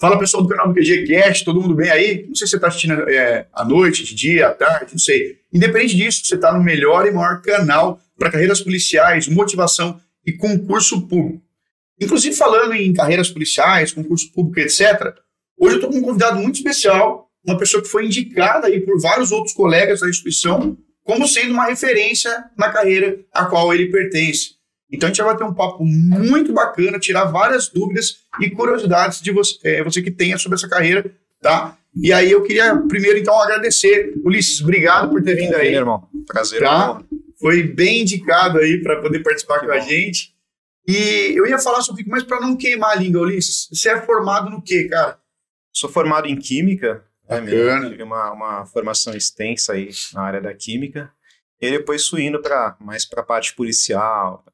[0.00, 2.24] Fala pessoal do canal do QG Cast, todo mundo bem aí?
[2.26, 5.40] Não sei se você está assistindo é, à noite, de dia, à tarde, não sei.
[5.52, 11.06] Independente disso, você está no melhor e maior canal para carreiras policiais, motivação e concurso
[11.06, 11.44] público.
[12.00, 15.14] Inclusive falando em carreiras policiais, concurso público, etc.
[15.58, 18.98] Hoje eu estou com um convidado muito especial, uma pessoa que foi indicada aí por
[18.98, 24.59] vários outros colegas da instituição como sendo uma referência na carreira a qual ele pertence.
[24.92, 29.30] Então a gente vai ter um papo muito bacana, tirar várias dúvidas e curiosidades de
[29.30, 31.76] você, é, você que tenha sobre essa carreira, tá?
[31.94, 35.74] E aí eu queria primeiro então agradecer, Ulisses, obrigado por ter vindo aí.
[35.74, 36.08] irmão.
[36.26, 36.60] Prazer.
[36.60, 37.02] Tá?
[37.38, 39.78] Foi bem indicado aí para poder participar que com bom.
[39.78, 40.34] a gente.
[40.86, 44.50] E eu ia falar sobre mas para não queimar a língua, Ulisses, você é formado
[44.50, 45.18] no quê, cara?
[45.72, 47.04] Sou formado em Química.
[47.28, 47.80] Bacana.
[47.80, 51.12] Né, tive uma, uma formação extensa aí na área da Química.
[51.60, 54.44] E depois fui indo para mais para a parte policial,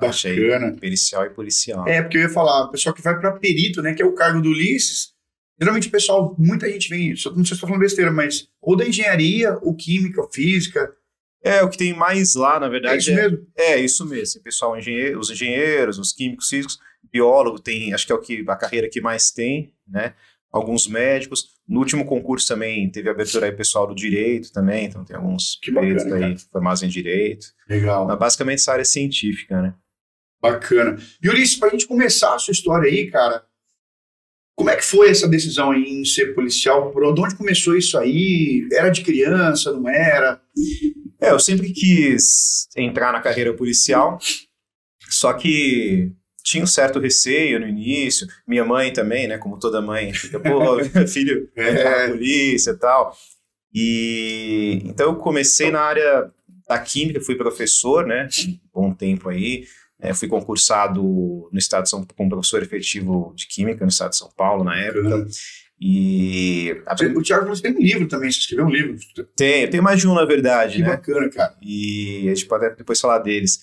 [0.00, 0.76] Bacana.
[0.80, 1.86] Pericial e policial.
[1.86, 4.14] É, porque eu ia falar, o pessoal que vai para perito, né, que é o
[4.14, 5.12] cargo do Ulisses,
[5.60, 8.86] geralmente o pessoal, muita gente vem, não sei se estou falando besteira, mas ou da
[8.86, 10.92] engenharia, ou química, ou física.
[11.42, 12.96] É, o que tem mais lá, na verdade.
[12.96, 13.46] É isso mesmo?
[13.56, 14.40] É, é isso mesmo.
[14.40, 16.78] O pessoal, engenheiro, os engenheiros, os químicos, físicos,
[17.10, 20.14] biólogo, tem, acho que é o que a carreira que mais tem, né?
[20.52, 21.48] Alguns médicos.
[21.66, 25.70] No último concurso também teve abertura aí pessoal do direito também, então tem alguns que
[25.70, 27.46] bacana, aí formados em direito.
[27.68, 28.06] Legal.
[28.06, 29.74] Mas basicamente essa área científica, né?
[30.40, 30.98] Bacana.
[31.22, 33.44] E Ulisses, para a gente começar a sua história aí, cara,
[34.56, 36.90] como é que foi essa decisão em ser policial?
[36.90, 38.68] Por onde começou isso aí?
[38.72, 40.40] Era de criança, não era?
[41.20, 44.18] É, eu sempre quis entrar na carreira policial,
[45.08, 48.26] só que tinha um certo receio no início.
[48.46, 49.38] Minha mãe também, né?
[49.38, 52.08] Como toda mãe, fica, pô, filho é.
[52.08, 53.16] polícia e tal.
[53.72, 56.30] E então eu comecei na área
[56.68, 58.28] da química, fui professor, né?
[58.46, 59.64] Um bom tempo aí.
[60.00, 61.02] É, fui concursado
[61.52, 64.76] no estado de São como professor efetivo de Química no estado de São Paulo na
[64.76, 65.16] época.
[65.16, 65.28] Uhum.
[65.80, 66.76] E.
[67.16, 68.96] O Thiago você tem um livro também, você escreveu um livro.
[69.34, 70.76] Tem, tem mais de um, na verdade.
[70.76, 70.88] Que né?
[70.88, 71.56] bacana, cara.
[71.62, 73.60] E a gente pode depois falar deles.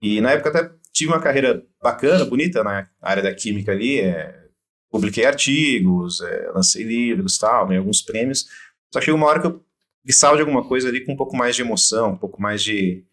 [0.00, 4.00] E na época até tive uma carreira bacana, bonita na área da química ali.
[4.00, 4.46] É,
[4.90, 8.46] publiquei artigos, é, lancei livros e tal, ganhei alguns prêmios.
[8.92, 9.62] Só que chegou uma hora que eu
[10.02, 13.04] precisava de alguma coisa ali com um pouco mais de emoção, um pouco mais de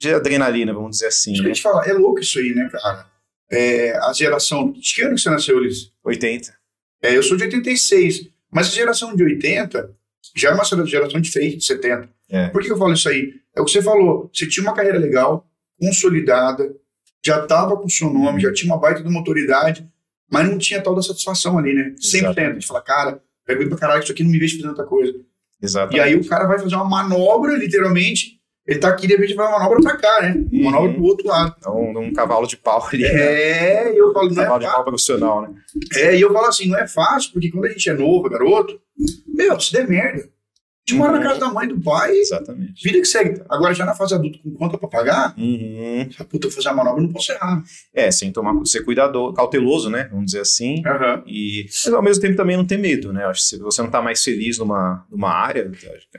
[0.00, 1.32] de adrenalina, vamos dizer assim.
[1.32, 1.50] Deixa né?
[1.50, 3.06] eu te falar, é louco isso aí, né, cara?
[3.50, 4.72] É, a geração.
[4.72, 5.92] De que ano que você nasceu, Ulisses?
[6.02, 6.52] 80.
[7.02, 8.28] É, eu sou de 86.
[8.50, 9.94] Mas a geração de 80
[10.34, 12.08] já é uma geração diferente de 70.
[12.30, 12.48] É.
[12.48, 13.34] Por que eu falo isso aí?
[13.54, 14.30] É o que você falou.
[14.32, 15.46] Você tinha uma carreira legal,
[15.78, 16.74] consolidada,
[17.24, 18.40] já estava com o seu nome, uhum.
[18.40, 19.86] já tinha uma baita de uma autoridade,
[20.30, 21.94] mas não tinha tal da satisfação ali, né?
[22.00, 22.58] 100%.
[22.58, 25.14] De falar, cara, pega pra caralho, isso aqui não me vejo fazendo outra coisa.
[25.60, 25.96] Exatamente.
[25.96, 29.48] E aí o cara vai fazer uma manobra, literalmente, ele tá aqui, de repente vai
[29.48, 30.44] uma manobra pra cá, né?
[30.52, 30.70] Uma uhum.
[30.70, 31.56] manobra pro outro lado.
[31.64, 33.02] É um, um, cavalo de pau ali.
[33.02, 33.08] Né?
[33.08, 33.94] É, né?
[33.94, 35.48] e eu falo, não é cavalo é de pau profissional, né?
[35.94, 38.80] É, e eu falo assim, não é fácil, porque quando a gente é novo, garoto,
[39.26, 40.28] meu, se der merda,
[40.90, 42.12] gente mora na casa da mãe do pai.
[42.16, 42.82] Exatamente.
[42.82, 43.42] Vida que segue.
[43.48, 46.08] Agora, já na fase adulta, com conta pra pagar, uhum.
[46.28, 47.62] puta, eu fazer a manobra, não posso errar.
[47.94, 50.08] É, sem tomar, ser cuidado, cauteloso, né?
[50.10, 50.82] Vamos dizer assim.
[50.86, 51.22] Uhum.
[51.26, 53.24] E, mas ao mesmo tempo também não ter medo, né?
[53.24, 55.70] Acho que se você não tá mais feliz numa, numa área,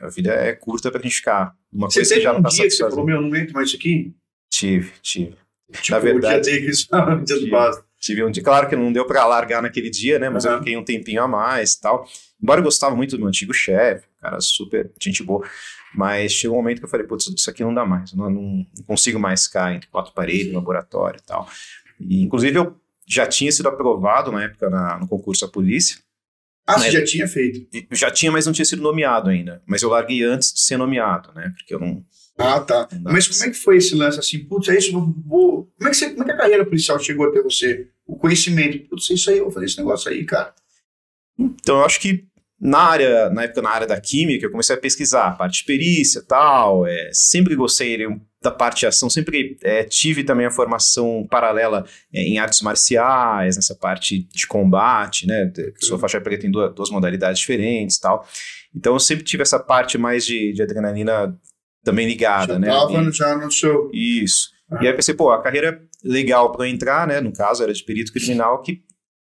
[0.02, 2.50] a vida é curta pra gente ficar numa você coisa que já um não tá
[2.50, 4.14] dia que você falou, meu, não aguento mais isso aqui?
[4.52, 5.36] Tive, tive.
[5.72, 6.40] Tipo, na verdade.
[6.40, 7.82] O dia dia tive, base.
[8.00, 10.30] tive um dia, claro que não deu para largar naquele dia, né?
[10.30, 10.52] Mas uhum.
[10.52, 12.06] eu fiquei um tempinho a mais e tal.
[12.42, 15.46] Embora eu gostava muito do meu antigo chefe, cara, super gente boa.
[15.94, 18.14] Mas chegou um momento que eu falei, putz, isso aqui não dá mais.
[18.14, 21.50] Não, não, consigo mais ficar entre quatro paredes, no laboratório e tal.
[22.00, 25.98] E, inclusive, eu já tinha sido aprovado na época na, no concurso da polícia.
[26.66, 27.68] Ah, você já tinha feito?
[27.92, 29.62] Já tinha, mas não tinha sido nomeado ainda.
[29.66, 31.52] Mas eu larguei antes de ser nomeado, né?
[31.58, 32.06] Porque eu não.
[32.38, 32.88] Ah, tá.
[33.04, 34.40] Mas como é que foi esse lance assim?
[34.46, 34.92] Putz, é isso,
[35.26, 35.70] vou.
[35.78, 37.90] Como é, que você, como é que a carreira policial chegou até você?
[38.06, 38.88] O conhecimento.
[38.88, 40.54] Putz, é isso aí, eu vou fazer esse negócio aí, cara.
[41.38, 42.28] Então, eu acho que
[42.62, 45.66] na área, na época na área da química, eu comecei a pesquisar a parte de
[45.66, 47.98] perícia e tal, é, sempre gostei
[48.40, 51.84] da parte de ação, sempre é, tive também a formação paralela
[52.14, 56.92] é, em artes marciais, nessa parte de combate, né, sou faixa preta em duas, duas
[56.92, 58.28] modalidades diferentes e tal,
[58.76, 61.36] então eu sempre tive essa parte mais de, de adrenalina
[61.84, 62.68] também ligada, já né.
[62.68, 63.90] Tava e, já no seu...
[63.92, 64.52] Isso.
[64.80, 67.84] E aí pensei, pô, a carreira legal para eu entrar, né, no caso era de
[67.84, 68.84] perito criminal, que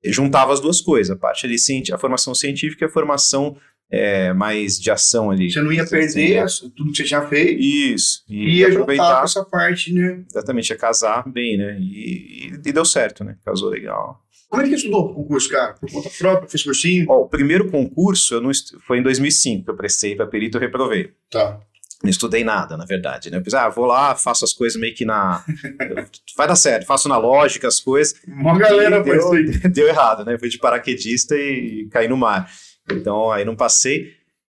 [0.05, 1.55] juntava as duas coisas, a parte ali,
[1.91, 3.57] a formação científica e a formação
[3.89, 5.51] é, mais de ação ali.
[5.51, 7.61] Você não ia perder assim, tudo que você tinha feito.
[7.61, 8.23] Isso.
[8.27, 10.23] E ia aproveitar essa parte, né?
[10.29, 11.77] Exatamente, ia casar bem, né?
[11.79, 13.37] E, e, e, deu certo, né?
[13.45, 14.19] Casou legal.
[14.49, 15.73] Como é que estudou o concurso, cara?
[15.73, 17.05] Por conta própria, fez cursinho?
[17.09, 18.51] Ó, o primeiro concurso eu não,
[18.85, 21.11] foi em 2005 que eu prestei para perito e reprovei.
[21.29, 21.59] Tá.
[22.03, 23.37] Não estudei nada, na verdade, né?
[23.37, 25.43] Eu pensei, ah, vou lá, faço as coisas meio que na.
[26.35, 28.19] Vai dar certo, faço na lógica as coisas.
[28.27, 30.37] Uma galera E foi deu, deu errado, né?
[30.37, 32.51] Fui de paraquedista e caí no mar.
[32.91, 34.11] Então, aí não passei.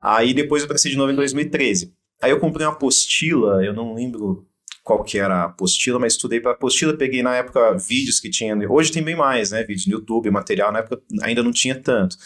[0.02, 1.94] Aí depois eu passei de novo em 2013.
[2.22, 4.48] Aí eu comprei uma apostila, eu não lembro
[4.82, 8.56] qual que era a apostila, mas estudei para apostila, peguei na época vídeos que tinha,
[8.70, 12.18] hoje tem bem mais, né, vídeos no YouTube, material, na época ainda não tinha tanto.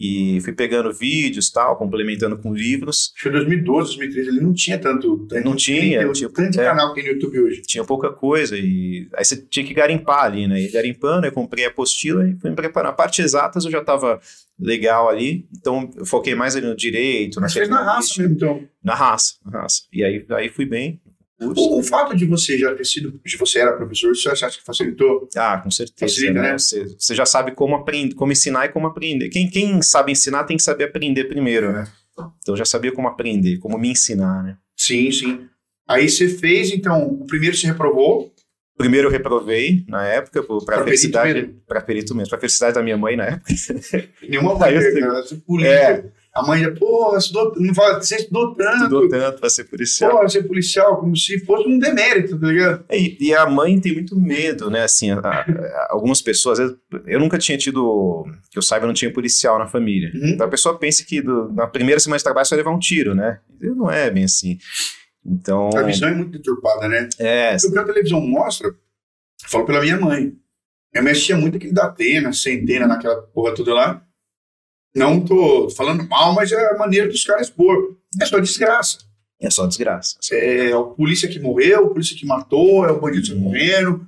[0.00, 3.12] E fui pegando vídeos, tal, complementando com livros.
[3.14, 5.26] Acho que 2012, 2013, ele não tinha tanto.
[5.28, 6.64] tanto Não tinha, tipo, tanto é.
[6.64, 7.60] canal que tem no YouTube hoje.
[7.60, 10.58] Tinha pouca coisa e aí você tinha que garimpar ali, né?
[10.58, 12.92] E garimpando, eu comprei a apostila e fui me preparar.
[12.92, 14.18] A parte exatas eu já estava
[14.58, 18.62] legal ali, então eu foquei mais ali no direito, Mas fez na raça mesmo, então.
[18.82, 19.82] Na raça, na raça.
[19.92, 20.98] E aí, aí fui bem.
[21.40, 24.64] O, o fato de você já ter sido, de você era professor, você acha que
[24.64, 25.28] facilitou?
[25.34, 26.12] Ah, com certeza.
[26.12, 26.52] Facilita, né?
[26.52, 26.58] né?
[26.58, 29.30] Você, você já sabe como aprender, como ensinar e como aprender.
[29.30, 31.88] Quem, quem sabe ensinar tem que saber aprender primeiro, né?
[32.42, 34.58] Então já sabia como aprender, como me ensinar, né?
[34.76, 35.48] Sim, sim.
[35.88, 38.32] Aí você fez, então, o primeiro você reprovou,
[38.80, 43.14] Primeiro eu reprovei na época para felicidade, para perito mesmo, para felicidade da minha mãe
[43.14, 43.52] na época.
[44.26, 45.00] nenhuma sei.
[45.00, 45.70] cara, você polícia.
[45.70, 46.04] É.
[46.32, 50.10] A mãe já, pô, estudou, não fala, você estudou tanto, Estudou tanto para ser policial.
[50.20, 52.84] pô, ser policial, como se fosse um demérito, tá ligado?
[52.90, 54.84] E, e a mãe tem muito medo, né?
[54.84, 58.94] Assim, a- a- algumas pessoas, às vezes, eu nunca tinha tido, que eu saiba, não
[58.94, 60.10] tinha policial na família.
[60.14, 60.28] Uhum.
[60.28, 62.78] Então a pessoa pensa que do- na primeira semana de trabalho você vai levar um
[62.78, 63.40] tiro, né?
[63.60, 64.56] E não é bem assim.
[65.26, 67.08] Então, A visão é muito deturpada, né?
[67.18, 68.74] é, O que a televisão mostra, eu
[69.48, 70.32] falo pela minha mãe.
[70.94, 74.02] Mãe assistia muito aquele da Atena, Centena, naquela porra toda lá.
[74.94, 77.96] Não tô falando mal, mas é a maneira dos caras expor.
[78.20, 78.98] É só desgraça.
[79.40, 80.16] é só desgraça.
[80.32, 83.40] É o polícia que morreu, o polícia que matou, é o bandido que Uhum.
[83.40, 84.06] morrendo.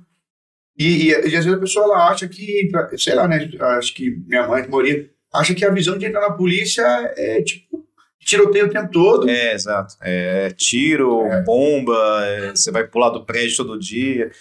[0.77, 3.49] E, e, e às vezes a pessoa ela acha que, sei lá, né?
[3.77, 6.83] Acho que minha mãe, que moria, acha que a visão de entrar na polícia
[7.15, 7.83] é tipo
[8.19, 9.29] tiroteio o tempo todo.
[9.29, 9.95] É, exato.
[10.01, 11.41] É tiro, É.
[11.43, 11.95] bomba,
[12.25, 14.31] é, você vai pular do prédio todo dia.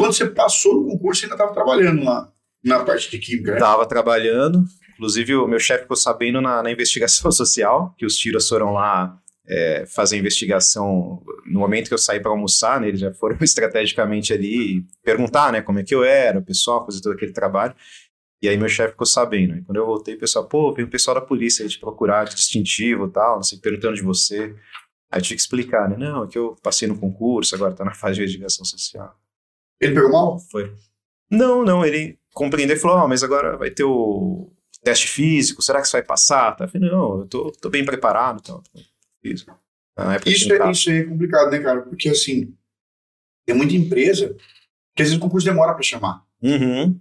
[0.00, 2.32] Quando você passou no concurso, você ainda estava trabalhando lá
[2.64, 3.58] na parte de química, né?
[3.58, 4.64] Tava trabalhando,
[4.94, 9.18] inclusive o meu chefe ficou sabendo na, na investigação social que os tiros foram lá
[9.48, 14.32] é, fazer investigação no momento que eu saí para almoçar, né, eles já foram estrategicamente
[14.32, 17.74] ali perguntar, né, como é que eu era, o pessoal fazer todo aquele trabalho.
[18.42, 19.56] E aí meu chefe ficou sabendo.
[19.56, 22.24] E quando eu voltei, o pessoal, pô, veio o pessoal da polícia aí te procurar,
[22.24, 24.54] de distintivo e tal, não sei, perguntando de você.
[25.10, 25.96] Aí eu tive que explicar, né?
[25.98, 29.14] Não, é que eu passei no concurso, agora tá na fase de investigação social.
[29.80, 30.38] Ele pegou mal?
[30.50, 30.72] Foi.
[31.30, 35.80] Não, não, ele compreendeu e falou: ah, mas agora vai ter o teste físico, será
[35.80, 36.56] que você vai passar?
[36.56, 36.64] Tá?
[36.64, 38.40] Eu falei, não, eu tô, tô bem preparado.
[38.40, 38.62] Então,
[40.26, 41.82] Isso tinha é, isso é complicado, né, cara?
[41.82, 42.54] Porque assim,
[43.46, 44.34] tem muita empresa
[44.96, 46.24] que às vezes o concurso demora para chamar.
[46.42, 46.98] Uhum.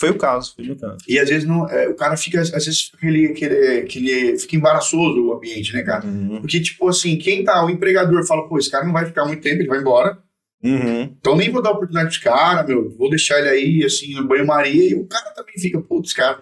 [0.00, 0.96] Foi o caso, foi o caso.
[1.06, 5.74] E às vezes não, é, o cara fica, às vezes aquele, fica embaraçoso o ambiente,
[5.74, 6.06] né, cara?
[6.06, 6.40] Uhum.
[6.40, 9.42] Porque, tipo assim, quem tá, o empregador fala, pô, esse cara não vai ficar muito
[9.42, 10.18] tempo, ele vai embora.
[10.62, 11.02] Uhum.
[11.18, 14.90] Então nem vou dar oportunidade pros caras, meu, vou deixar ele aí, assim, no banho-maria,
[14.90, 16.40] e o cara também fica, putz, cara,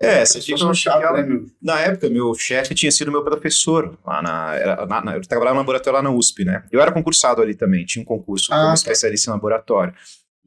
[0.00, 1.46] É, situação eu chata, chata, né, meu?
[1.62, 5.60] Na época, meu chefe tinha sido meu professor lá na, na- na- Eu trabalhava no
[5.60, 6.64] laboratório lá na USP, né?
[6.70, 8.74] Eu era concursado ali também, tinha um concurso Ah, como tá.
[8.74, 9.94] especialista em laboratório.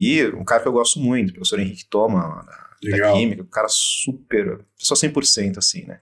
[0.00, 3.12] E um cara que eu gosto muito, o professor Henrique Toma, da, da.
[3.12, 5.98] Química, um cara super, só 100% assim, né?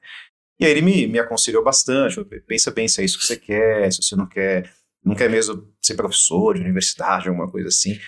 [0.60, 3.90] E aí ele me, me aconselhou bastante, pensa bem se é isso que você quer,
[3.92, 4.70] se você não quer,
[5.06, 7.98] não quer mesmo ser professor de universidade, alguma coisa assim.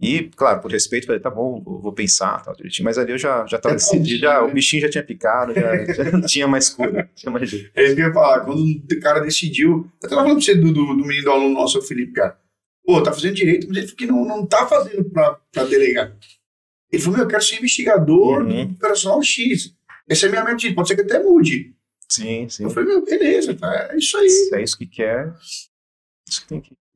[0.00, 2.84] E, claro, por respeito, falei, tá bom, vou, pensar, tal, direitinho.
[2.84, 4.48] Mas ali eu já, já tava É, decidido, já, né?
[4.48, 7.70] o bichinho já tinha picado, já, já não tinha mais cura, tinha mais jeito.
[7.74, 10.54] É isso que eu ia falar, quando o cara decidiu, eu tava falando pra você
[10.56, 12.36] do, do, do menino do aluno nosso, o Felipe, cara,
[12.84, 16.14] pô, tá fazendo direito, mas ele falou que não, não tá fazendo pra, pra delegar.
[16.92, 18.66] Ele falou, meu, eu quero ser investigador Uhum.
[18.66, 19.74] do operacional X.
[20.08, 21.72] Esse é minha meta, pode ser que até mude.
[22.08, 22.64] Sim, sim.
[22.64, 24.28] Eu falei, meu, beleza, tá, é isso aí.
[24.28, 25.32] Se é isso que quer,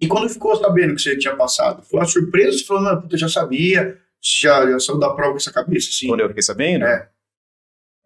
[0.01, 1.83] E quando ficou sabendo que você tinha passado?
[1.83, 2.57] Foi uma surpresa?
[2.57, 5.89] Você falou, não, puta, eu já sabia, já, já saiu da prova com essa cabeça,
[5.91, 6.07] assim.
[6.07, 6.85] Quando eu fiquei sabendo?
[6.85, 7.09] É.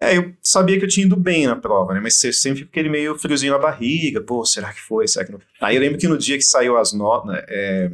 [0.00, 2.00] É, eu sabia que eu tinha ido bem na prova, né?
[2.00, 4.20] Mas você sempre fica aquele meio friozinho na barriga.
[4.20, 5.06] Pô, será que foi?
[5.06, 5.40] Será que não?
[5.60, 7.90] Aí eu lembro que no dia que saiu as notas, né, é,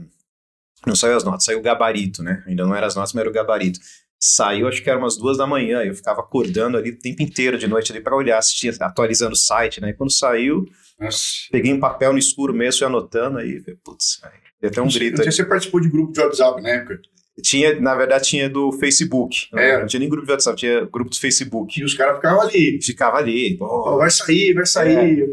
[0.87, 2.43] não saiu as notas, saiu o gabarito, né?
[2.47, 3.79] Ainda não eram as notas, mas era o gabarito.
[4.19, 5.83] Saiu, acho que era umas duas da manhã.
[5.83, 9.35] Eu ficava acordando ali o tempo inteiro de noite ali para olhar se tinha atualizando
[9.35, 9.91] o site, né?
[9.91, 10.67] E quando saiu,
[10.99, 11.25] Nossa.
[11.53, 14.89] peguei um papel no escuro mesmo, fui anotando aí, falei, putz, aí Tem até um
[14.89, 15.33] grito Não sei aí.
[15.33, 17.01] se você participou de grupo de WhatsApp na época.
[17.41, 19.47] Tinha, na verdade, tinha do Facebook.
[19.55, 19.79] É.
[19.79, 21.81] Não tinha nem grupo de WhatsApp, tinha grupo do Facebook.
[21.81, 22.81] E os caras ficavam ali.
[22.83, 23.97] Ficava ali, pô.
[23.97, 25.25] vai sair, vai sair.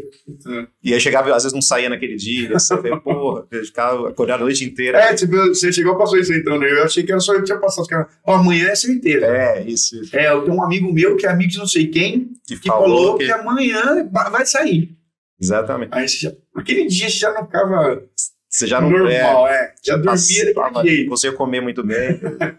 [0.84, 4.42] E aí chegava, às vezes não saía naquele dia, você falei, porra, eu ficava acordado
[4.42, 4.98] a noite inteira.
[4.98, 6.70] É, tipo, você chegou passou isso então, né?
[6.70, 7.82] Eu achei que era só eu que tinha passado.
[7.82, 9.26] Os caras, ó, amanhã é certeza.
[9.26, 10.16] É, isso, isso.
[10.16, 12.68] É, eu tenho um amigo meu que é amigo de não sei quem, Que, que
[12.68, 13.26] falou falou que...
[13.26, 14.95] que amanhã vai sair.
[15.40, 15.90] Exatamente.
[15.92, 18.02] Aí você já, aquele dia você já não ficava
[18.48, 19.74] Você já não normal, é.
[19.84, 21.10] Já Passa- dormia daquele jeito.
[21.10, 22.18] Você comer muito bem.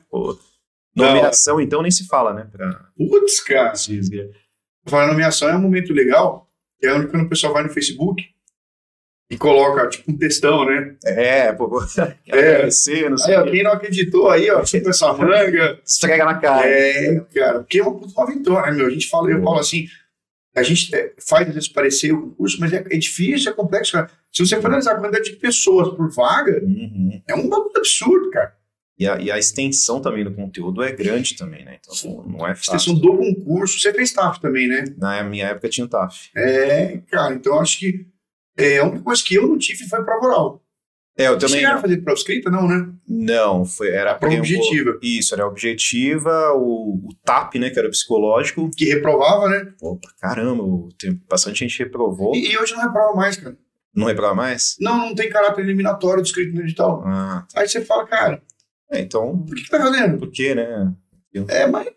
[0.09, 0.37] pô.
[0.95, 1.13] Não.
[1.13, 2.47] Nomeação, então, nem se fala, né?
[2.51, 2.89] Pra...
[2.97, 3.73] Putz, cara.
[4.87, 8.23] Falar nomeação é um momento legal, que é onde quando o pessoal vai no Facebook
[9.29, 10.95] e coloca, tipo, um textão, né?
[11.05, 11.79] É, pô.
[12.27, 12.31] É.
[12.33, 15.79] Agradecer, não sei Aí, ó, quem não acreditou aí, ó, chupa essa manga.
[15.85, 16.67] Esfrega na cara.
[16.67, 18.87] É, cara, porque é uma uma vitória, meu?
[18.87, 19.85] A gente fala, eu falo assim,
[20.59, 23.91] a gente é, faz às vezes parecer o curso, mas é, é difícil, é complexo,
[23.93, 24.09] cara.
[24.31, 27.21] Se você for analisar a quantidade de pessoas por vaga, Uhum.
[27.27, 28.55] é um bagulho absurdo, cara.
[28.99, 31.77] E, a, e a extensão também do conteúdo é grande também, né?
[31.79, 32.95] Então não é Extensão fácil.
[32.95, 34.85] do concurso, você fez TAF também, né?
[34.97, 36.29] Na minha época tinha o TAF.
[36.35, 38.07] É, cara, então acho que
[38.57, 40.63] é, a única coisa que eu não tive foi prova oral.
[41.17, 41.55] É, eu também.
[41.57, 42.49] chegaram a fazer prova escrita?
[42.51, 42.89] Não, né?
[43.07, 44.99] Não, foi, era Prova pré- objetiva.
[45.01, 47.69] Isso, era objetiva, o, o TAP, né?
[47.71, 48.69] Que era o psicológico.
[48.75, 49.73] Que reprovava, né?
[49.79, 50.63] Pra caramba,
[50.99, 52.35] tem bastante gente reprovou.
[52.35, 53.57] E, e hoje não reprova mais, cara.
[53.95, 54.75] Não reprova mais?
[54.79, 57.01] Não, não tem caráter eliminatório descrito no edital.
[57.03, 58.41] Ah, Aí você fala, cara,
[58.91, 60.19] é, então, por que, que tá fazendo?
[60.19, 60.93] por quê, né?
[61.49, 61.87] É, mas.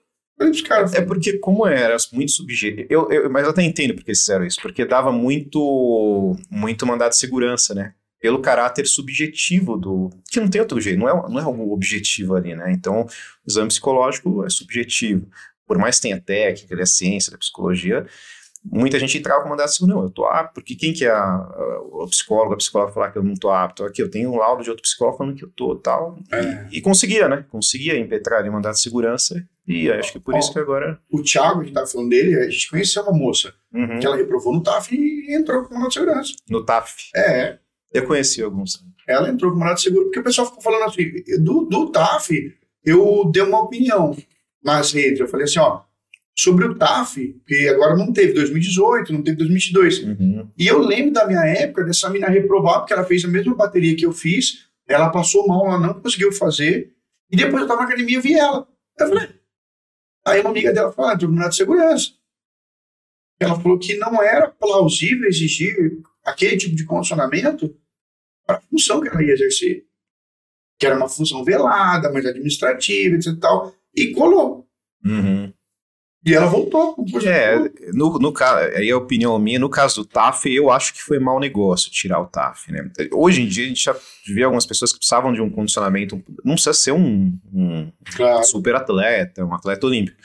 [0.94, 2.86] É porque, como era muito subjetivo.
[2.88, 4.58] Eu, eu, mas eu até entendo porque eles fizeram isso.
[4.62, 7.92] Porque dava muito, muito mandado de segurança, né?
[8.20, 10.10] Pelo caráter subjetivo do.
[10.30, 12.70] Que não tem outro jeito, não é, não é algo objetivo ali, né?
[12.72, 13.06] Então, o
[13.48, 15.26] exame psicológico é subjetivo.
[15.66, 18.04] Por mais que tenha técnica, ele é ciência da psicologia,
[18.64, 19.96] muita gente entrava com de segurança.
[19.98, 23.10] Não, eu tô apto, porque quem que é a, a, o psicólogo, a psicóloga falar
[23.10, 23.84] que eu não tô apto?
[23.84, 26.18] Aqui, eu tenho um laudo de outro psicólogo falando que eu tô tal.
[26.32, 26.66] É.
[26.70, 27.44] E, e conseguia, né?
[27.48, 29.42] Conseguia impetrar ali mandado de segurança.
[29.66, 30.38] E acho que por Ó.
[30.38, 30.98] isso que agora.
[31.08, 34.00] O Thiago, gente tava falando dele, a gente conheceu uma moça Uhum.
[34.00, 36.32] que ela reprovou no TAF e entrou com mandado de segurança.
[36.50, 37.10] No TAF.
[37.14, 37.56] É,
[37.92, 38.84] Eu conheci alguns.
[39.06, 42.54] ela entrou com de segurança, porque o pessoal ficou falando assim, do, do TAF,
[42.84, 44.16] eu dei uma opinião
[44.62, 45.20] nas redes.
[45.20, 45.82] Eu falei assim, ó,
[46.36, 50.04] sobre o TAF, que agora não teve 2018, não teve 2022.
[50.04, 50.50] Uhum.
[50.56, 53.96] E eu lembro da minha época dessa mina reprovar, porque ela fez a mesma bateria
[53.96, 56.92] que eu fiz, ela passou mal, ela não conseguiu fazer,
[57.30, 58.66] e depois eu tava na academia e vi ela.
[58.98, 59.28] Eu falei,
[60.26, 62.12] aí uma amiga dela falou, ah, no de segurança.
[63.38, 67.74] Ela falou que não era plausível exigir aquele tipo de condicionamento
[68.54, 69.84] para a função que ela ia exercer.
[70.78, 73.74] Que era uma função velada, mais administrativa, etc e tal.
[73.94, 74.66] E colou.
[75.04, 75.52] Uhum.
[76.24, 76.94] E ela voltou.
[77.24, 77.56] É,
[77.94, 78.34] no, no
[78.76, 82.20] aí a opinião minha, no caso do TAF, eu acho que foi mau negócio tirar
[82.20, 82.90] o TAF, né?
[83.12, 86.54] Hoje em dia a gente já vê algumas pessoas que precisavam de um condicionamento, não
[86.54, 88.44] precisa ser um, um Claro.
[88.44, 90.18] super atleta, um atleta olímpico,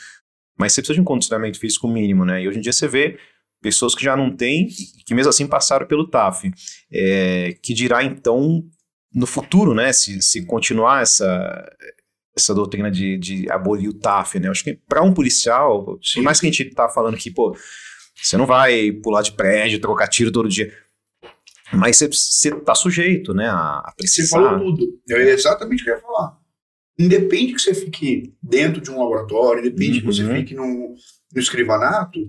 [0.59, 2.41] mas você precisa de um condicionamento físico mínimo, né?
[2.43, 3.17] E hoje em dia você vê
[3.65, 4.67] pessoas que já não têm,
[5.07, 6.51] que mesmo assim passaram pelo TAF,
[6.93, 8.63] é, que dirá então
[9.11, 11.27] no futuro, né, se, se continuar essa,
[12.37, 14.47] essa doutrina de, de abolir o TAF, né?
[14.47, 17.57] Eu acho que para um policial, por mais que a gente tá falando que, pô,
[18.21, 20.71] você não vai pular de prédio, trocar tiro todo dia,
[21.73, 24.37] mas você, você tá sujeito, né, a, a Você precisar.
[24.37, 24.85] falou tudo.
[25.09, 26.37] É exatamente o que eu ia falar.
[26.99, 30.35] Independe que você fique dentro de um laboratório, independe que você Uhum.
[30.35, 30.65] fique no,
[31.33, 32.19] no escrivanato,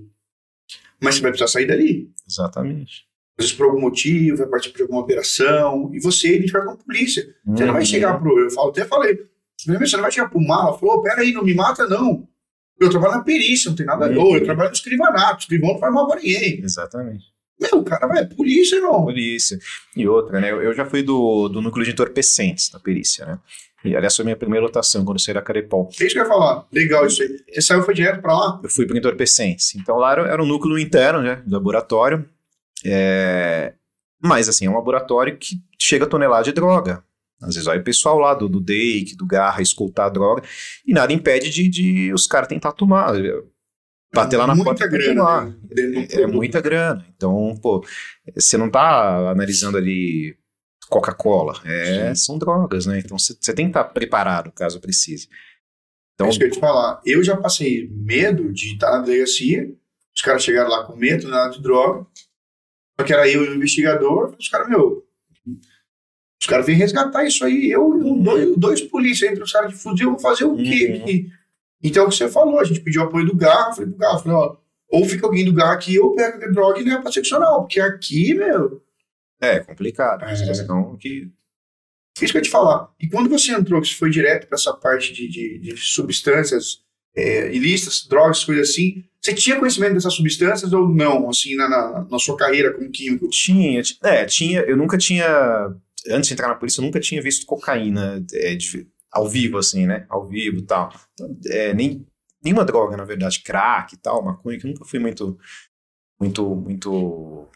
[1.02, 2.10] mas você vai precisar sair dali.
[2.28, 3.06] Exatamente.
[3.38, 6.76] Às vezes por algum motivo, vai participar de alguma operação, e você identifica com a
[6.76, 7.22] polícia.
[7.46, 7.86] Você não vai Uhum.
[7.86, 8.38] chegar pro.
[8.38, 9.18] Eu falo, até falei,
[9.58, 12.26] você não vai chegar pro mala, falou, pera aí, não me mata, não.
[12.80, 14.18] Eu trabalho na perícia, não tem nada a ver.
[14.18, 14.36] Uhum.
[14.36, 16.60] Eu trabalho no escrivanato, escrivão não faz mal pra ninguém.
[16.62, 17.24] Exatamente.
[17.58, 19.02] Meu, o cara vai, é polícia, irmão.
[19.04, 19.58] Polícia.
[19.96, 20.50] E outra, né?
[20.52, 23.38] Eu, eu já fui do, do núcleo de entorpecentes da perícia, né?
[23.94, 25.88] Aliás, foi a minha primeira lotação quando eu saí da Carepol.
[26.00, 26.66] É isso que eu ia falar.
[26.72, 27.28] Legal isso aí.
[27.52, 28.60] Você saiu, foi direto pra lá?
[28.62, 29.74] Eu fui para entorpecentes.
[29.76, 31.42] Então lá era, era um núcleo interno, né?
[31.46, 32.28] Do laboratório.
[32.84, 33.74] É,
[34.22, 37.02] Mas, assim, é um laboratório que chega a tonelada de droga.
[37.40, 40.42] Às vezes vai o pessoal lá do, do DEIC, do Garra, escoltar a droga.
[40.86, 43.12] E nada impede de, de os caras tentar tomar.
[44.14, 45.46] Bater lá na Muita porta grana, tomar.
[45.46, 45.54] né?
[46.10, 47.04] É, é muita grana.
[47.14, 47.84] Então, pô,
[48.34, 50.34] você não tá analisando ali
[50.88, 51.60] Coca-Cola.
[51.64, 52.98] É, são drogas, né?
[52.98, 55.28] Então você tem que estar preparado caso precise.
[55.28, 55.34] É
[56.14, 57.00] Então, isso que eu ia te falar.
[57.04, 59.72] Eu já passei medo de estar na delegacia,
[60.14, 62.06] os caras chegaram lá com medo, nada de droga.
[62.98, 65.06] Só que era eu e o investigador, os caras, meu.
[66.40, 67.70] Os caras vêm resgatar isso aí.
[67.70, 71.02] Eu e um, dois, dois polícias entre os caras de fuzil, vou fazer o quê?
[71.04, 71.30] Uhum.
[71.82, 74.18] Então é o que você falou, a gente pediu apoio do garro, falei pro garro,
[74.20, 74.56] falei, ó,
[74.88, 77.80] ou fica alguém do garro aqui, ou pega a droga e leva pra seccional, porque
[77.80, 78.82] aqui, meu.
[79.40, 80.24] É complicado.
[80.24, 80.32] É.
[80.32, 80.46] É.
[80.46, 81.30] Questão que
[82.20, 82.90] Isso que eu ia te falar.
[83.00, 86.84] E quando você entrou, que você foi direto para essa parte de, de, de substâncias
[87.16, 92.06] é, ilícitas, drogas, coisas assim, você tinha conhecimento dessas substâncias ou não, assim, na, na,
[92.08, 93.28] na sua carreira como químico?
[93.30, 95.26] Tinha, é, tinha, eu nunca tinha,
[96.10, 99.86] antes de entrar na polícia, eu nunca tinha visto cocaína é, de, ao vivo, assim,
[99.86, 100.92] né, ao vivo e tal.
[101.14, 102.06] Então, é, nem,
[102.44, 105.38] nenhuma droga, na verdade, crack e tal, maconha, que eu nunca fui muito,
[106.20, 107.48] muito, muito...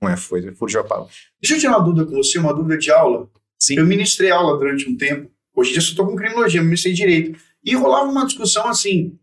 [0.00, 1.12] Não é, foi, fugiu a palavra.
[1.40, 3.28] Deixa eu tirar uma dúvida com você, uma dúvida de aula.
[3.58, 3.78] Sim.
[3.78, 6.94] Eu ministrei aula durante um tempo, hoje em dia eu só estou com criminologia, ministrei
[6.94, 7.38] direito.
[7.62, 9.18] E rolava uma discussão assim,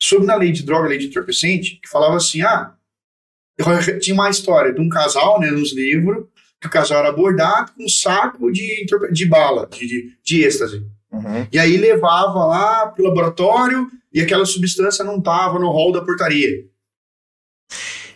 [0.00, 2.74] sobre na lei de droga, lei de entorpecente, que falava assim, ah,
[4.00, 6.26] tinha uma história de um casal, né, nos livros,
[6.60, 10.84] que o casal era abordado com um saco de, de bala, de, de, de êxtase.
[11.10, 11.46] Uhum.
[11.52, 16.66] E aí levava lá pro laboratório e aquela substância não tava no rol da portaria.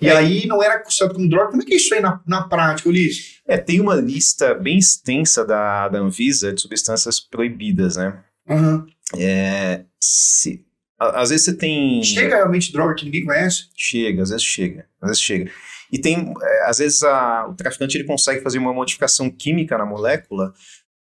[0.03, 0.17] E É.
[0.17, 1.51] aí não era considerado como droga.
[1.51, 3.41] Como é que é isso aí na, na prática, Ulisses?
[3.47, 8.23] É, tem uma lista bem extensa da, da Anvisa de substâncias proibidas, né?
[8.49, 8.87] Aham.
[9.17, 10.65] É, se,
[10.99, 12.03] a- às vezes você tem...
[12.03, 13.67] Chega realmente droga que ninguém conhece?
[13.77, 15.51] Chega, às vezes chega, às vezes chega.
[15.93, 19.85] E tem, é, às vezes a- o traficante ele consegue fazer uma modificação química na
[19.87, 20.53] molécula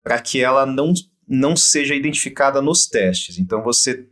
[0.03, 0.93] para que ela não,
[1.29, 3.39] não seja identificada nos testes.
[3.39, 4.07] Então você,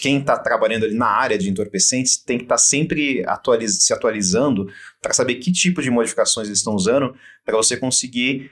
[0.00, 4.66] quem está trabalhando ali na área de entorpecentes tem que estar sempre atualiz- se atualizando
[5.02, 7.14] para saber que tipo de modificações eles estão usando
[7.44, 8.50] para você conseguir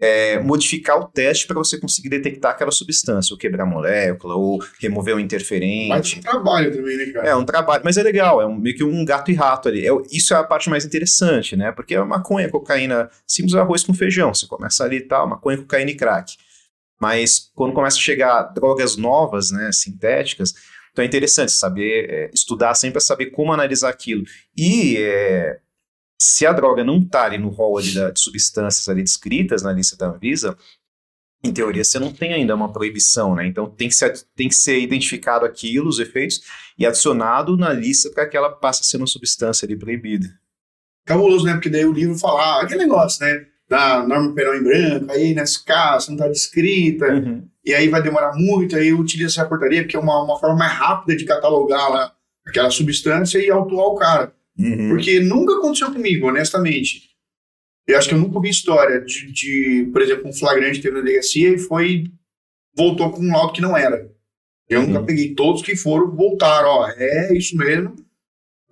[0.00, 4.60] é, modificar o teste para você conseguir detectar aquela substância, ou quebrar a molécula, ou
[4.80, 5.88] remover o interferente.
[5.88, 7.28] Mas um trabalho também, né, cara?
[7.28, 9.86] É um trabalho, mas é legal, é um- meio que um gato e rato ali.
[9.86, 11.70] É, isso é a parte mais interessante, né?
[11.70, 14.34] Porque a maconha, cocaína, simples arroz com feijão.
[14.34, 16.34] Você começa ali e tal, maconha, cocaína e crack.
[17.00, 20.54] Mas quando começa a chegar drogas novas, né, sintéticas,
[20.92, 24.24] então é interessante saber, é, estudar sempre para saber como analisar aquilo.
[24.56, 25.58] E é,
[26.20, 29.72] se a droga não está ali no rol ali da- de substâncias ali descritas na
[29.72, 30.56] lista da Anvisa,
[31.42, 33.46] em teoria você não tem ainda uma proibição, né?
[33.46, 36.40] Então tem que ser, tem que ser identificado aquilo, os efeitos,
[36.78, 40.26] e adicionado na lista para que ela passe a ser uma substância ali proibida.
[41.04, 41.52] Cabuloso, né?
[41.52, 43.46] Porque daí o livro fala, ah, aquele negócio, né?
[43.68, 47.48] Da norma penal em branco, aí nesse caso não tá descrita, Uhum.
[47.64, 50.72] e aí vai demorar muito, aí utiliza essa portaria, porque é uma, uma forma mais
[50.72, 52.12] rápida de catalogar lá
[52.46, 54.34] aquela substância e autuar o cara.
[54.58, 54.90] Uhum.
[54.90, 57.08] Porque nunca aconteceu comigo, honestamente.
[57.86, 60.96] Eu acho que eu nunca ouvi história de, de, por exemplo, um flagrante que teve
[60.96, 62.04] na delegacia e foi.
[62.76, 64.10] voltou com um laudo que não era.
[64.68, 64.86] Eu Uhum.
[64.88, 67.94] nunca peguei todos que foram, voltaram, ó, é isso mesmo.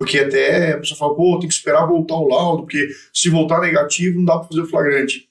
[0.03, 3.61] Porque até a pessoa fala, pô, tem que esperar voltar o laudo, porque se voltar
[3.61, 5.29] negativo não dá pra fazer o flagrante.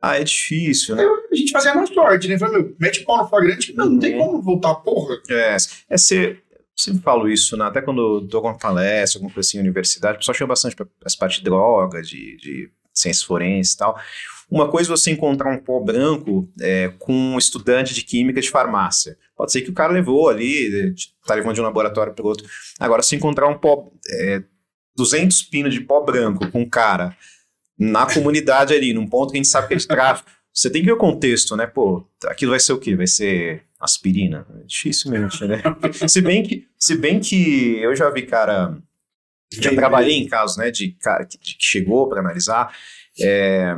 [0.00, 1.04] Ah, é difícil, né?
[1.30, 2.36] A gente fazia na sorte, né?
[2.38, 4.26] Falei, meu, mete pau no flagrante, não, não tem Uhum.
[4.26, 5.16] como voltar, porra.
[5.30, 5.56] É,
[5.88, 6.42] é ser.
[6.74, 7.66] Sempre falo isso, né?
[7.66, 10.74] até quando eu dou alguma palestra, alguma coisa assim em universidade, o pessoal chama bastante
[10.74, 13.96] para essa parte de droga, de, de ciências forenses e tal.
[14.52, 18.50] Uma coisa é você encontrar um pó branco é, com um estudante de química de
[18.50, 19.16] farmácia.
[19.34, 20.94] Pode ser que o cara levou ali,
[21.26, 22.46] tá levando de um laboratório para outro.
[22.78, 24.42] Agora, se encontrar um pó, é,
[24.94, 27.16] 200 pinos de pó branco com um cara
[27.78, 30.82] na comunidade ali, num ponto que a gente sabe que é de tráfico, você tem
[30.82, 31.66] que ver o contexto, né?
[31.66, 32.94] Pô, aquilo vai ser o quê?
[32.94, 34.46] Vai ser aspirina?
[34.66, 35.62] Dificilmente, né?
[36.06, 38.76] se, bem que, se bem que eu já vi cara.
[39.50, 40.70] Já trabalhei em casos, né?
[40.70, 42.74] De cara que, de que chegou para analisar.
[43.18, 43.74] É,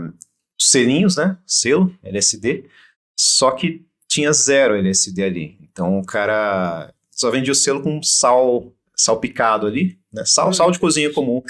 [0.60, 1.38] selinhos, né?
[1.46, 2.64] Selo, LSD.
[3.18, 5.58] Só que tinha zero LSD ali.
[5.62, 10.24] Então o cara só vendia o selo com sal salpicado ali, né?
[10.24, 11.42] Sal, sal de cozinha comum.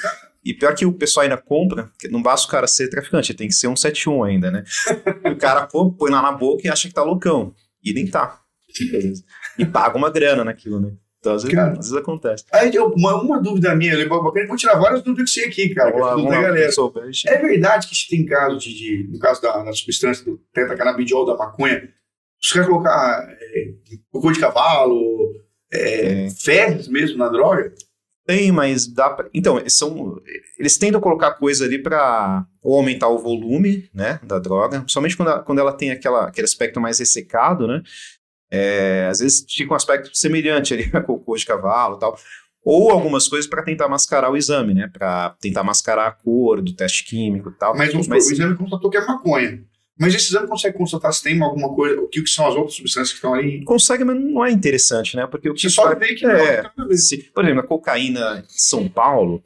[0.44, 3.38] E pior que o pessoal ainda compra, porque não basta o cara ser traficante, ele
[3.38, 4.64] tem que ser um 71 ainda, né?
[5.32, 7.54] o cara compra, põe lá na boca e acha que tá loucão.
[7.82, 8.40] E nem tá.
[9.58, 10.92] E paga uma grana naquilo, né?
[11.24, 11.70] Então às vezes, Cara.
[11.70, 12.44] às vezes acontece.
[12.52, 16.02] Aí uma, uma dúvida minha, eu vou tirar várias dúvidas que você aqui, cara, Vamos
[16.02, 16.72] lá, que é vamos lá, galera.
[17.26, 21.34] É verdade que tem caso de, de- no caso da, da substância do tetacanabidiol da
[21.34, 21.88] maconha,
[22.38, 23.70] você quer colocar é,
[24.10, 25.32] cocô de cavalo,
[25.72, 27.72] é, fezes mesmo na droga?
[28.26, 29.28] Tem, mas dá pra...
[29.34, 30.18] Então, eles são...
[30.58, 35.28] Eles tentam colocar coisa ali pra ou aumentar o volume, né, da droga, somente quando
[35.30, 37.82] ela, quando ela tem aquela, aquele aspecto mais ressecado, né,
[38.50, 42.18] é, às vezes fica um aspecto semelhante ali a cocô de cavalo e tal,
[42.64, 46.74] ou algumas coisas para tentar mascarar o exame, né, para tentar mascarar a cor do
[46.74, 47.76] teste químico e tal.
[47.76, 49.62] Mas, vamos supor, o exame constatou que é maconha.
[49.98, 53.10] Mas esse exame consegue constatar se tem alguma coisa, o que, são as outras substâncias
[53.10, 53.62] que estão ali?
[53.64, 56.64] Consegue, mas não é interessante, né, porque o que Você só vê que É.
[56.76, 56.90] não.
[56.96, 59.42] Se, por exemplo, a cocaína em São Paulo,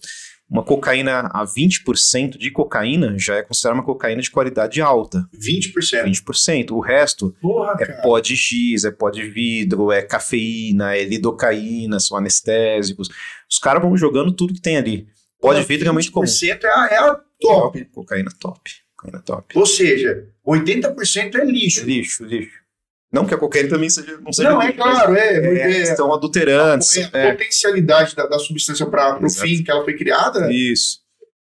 [0.50, 5.28] uma cocaína a 20% de cocaína já é considerada uma cocaína de qualidade alta.
[5.34, 6.04] 20%.
[6.04, 6.70] 20%.
[6.70, 8.02] O resto Porra, é cara.
[8.02, 13.08] pó de giz, é pó de vidro, é cafeína, é lidocaína, são anestésicos.
[13.50, 15.06] Os caras vão jogando tudo que tem ali.
[15.40, 16.24] Pó de vidro é muito comum.
[16.26, 17.84] 20% é a, é a top.
[17.86, 18.70] Cocaína top.
[18.96, 19.58] Cocaína top.
[19.58, 21.84] Ou seja, 80% é lixo.
[21.84, 22.67] Lixo, lixo.
[23.12, 24.18] Não que a cocaína também seja.
[24.20, 25.36] Não, seja Não, é claro, é.
[25.36, 26.96] É, porque estão adulterantes.
[26.98, 27.32] a, a é.
[27.32, 29.46] potencialidade da, da substância para o Exato.
[29.48, 30.52] fim que ela foi criada.
[30.52, 31.00] Isso.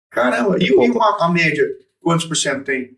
[0.10, 0.86] Caramba, e, É pouco.
[0.86, 1.66] e uma- a média?
[2.02, 2.96] Quantos por cento tem?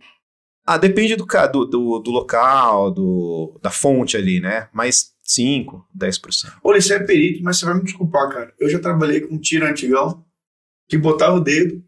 [0.66, 1.26] Ah, depende do,
[1.66, 4.70] do, do, local, do, da fonte ali, né?
[4.72, 6.20] Mas 5, 10%.
[6.64, 8.54] Olha, você é perito, mas você vai me desculpar, cara.
[8.60, 10.24] Eu já trabalhei com um tiro antigão
[10.88, 11.84] que botava o dedo,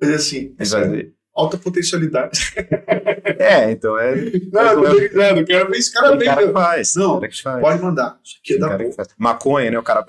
[0.00, 1.10] fazia assim, Mas vai-
[1.40, 2.40] alta potencialidade.
[3.38, 4.14] É, então é.
[4.52, 6.28] Não, eu tô ligando, o cara fez esse cara Tem bem.
[6.28, 6.94] cara que faz.
[6.94, 7.60] Não, tem cara que faz.
[7.60, 8.20] Pode mandar.
[8.22, 8.90] Isso aqui é da cara.
[9.16, 9.78] Maconha, né?
[9.78, 10.04] O cara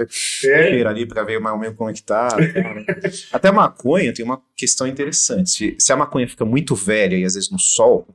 [0.45, 0.85] É.
[0.85, 2.27] ali pra ver mais ou menos como é que tá.
[2.35, 2.85] né?
[3.31, 5.49] Até maconha tem uma questão interessante.
[5.49, 8.05] Se, se a maconha fica muito velha e às vezes no sol,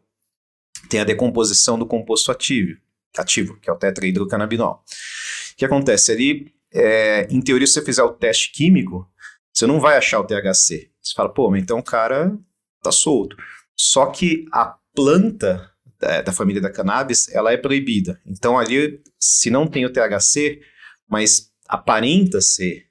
[0.91, 2.77] tem a decomposição do composto ativo,
[3.17, 4.83] ativo que é o tetrahidrocannabinol.
[5.55, 6.13] O que acontece?
[6.13, 9.09] Ali, é, em teoria, se você fizer o teste químico,
[9.53, 10.91] você não vai achar o THC.
[11.01, 12.37] Você fala, pô, mas então o cara
[12.89, 13.37] tá solto.
[13.77, 18.21] Só que a planta da, da família da cannabis, ela é proibida.
[18.27, 20.61] Então ali, se não tem o THC,
[21.09, 22.87] mas aparenta ser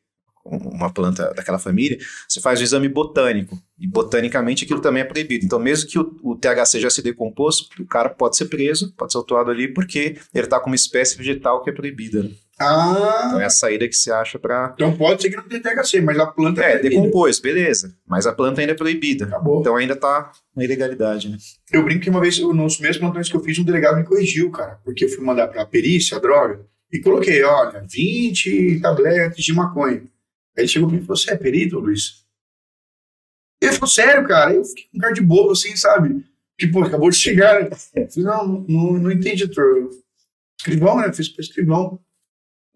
[0.46, 3.60] uma planta daquela família, você faz o exame botânico.
[3.80, 5.44] E botanicamente aquilo também é proibido.
[5.44, 9.12] Então, mesmo que o, o THC já se decomposto, o cara pode ser preso, pode
[9.12, 12.22] ser autuado ali, porque ele está com uma espécie vegetal que é proibida.
[12.24, 12.32] Né?
[12.58, 14.72] Ah, Então é a saída que você acha para.
[14.76, 16.90] então pode ser que não tenha THC, mas a planta É, proibida.
[16.90, 17.94] decompôs, beleza.
[18.08, 19.26] Mas a planta ainda é proibida.
[19.26, 19.60] Acabou.
[19.60, 21.38] Então ainda tá uma ilegalidade, né?
[21.72, 24.50] Eu brinco que uma vez, nos mesmos plantões que eu fiz, um delegado me corrigiu,
[24.52, 29.52] cara, porque eu fui mandar pra perícia a droga e coloquei, olha, 20 tabletes de
[29.54, 29.98] maconha.
[30.58, 32.24] Aí ele chegou pra mim e falou: Você é perito, Luiz?
[33.62, 34.54] Ele falou: Sério, cara?
[34.54, 36.24] Eu fiquei com cara de bobo assim, sabe?
[36.58, 37.62] Que, pô, acabou de chegar.
[37.64, 37.70] né?
[37.96, 39.90] Eu falei: Não, não, não entendi, doutor.
[40.58, 41.12] Escrivão, né?
[41.12, 42.00] Fiz pra escrivão.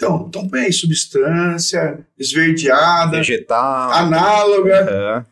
[0.02, 3.92] Então, então põe aí substância, esverdeada, Vegetal.
[3.92, 4.82] análoga.
[4.90, 5.26] Aham.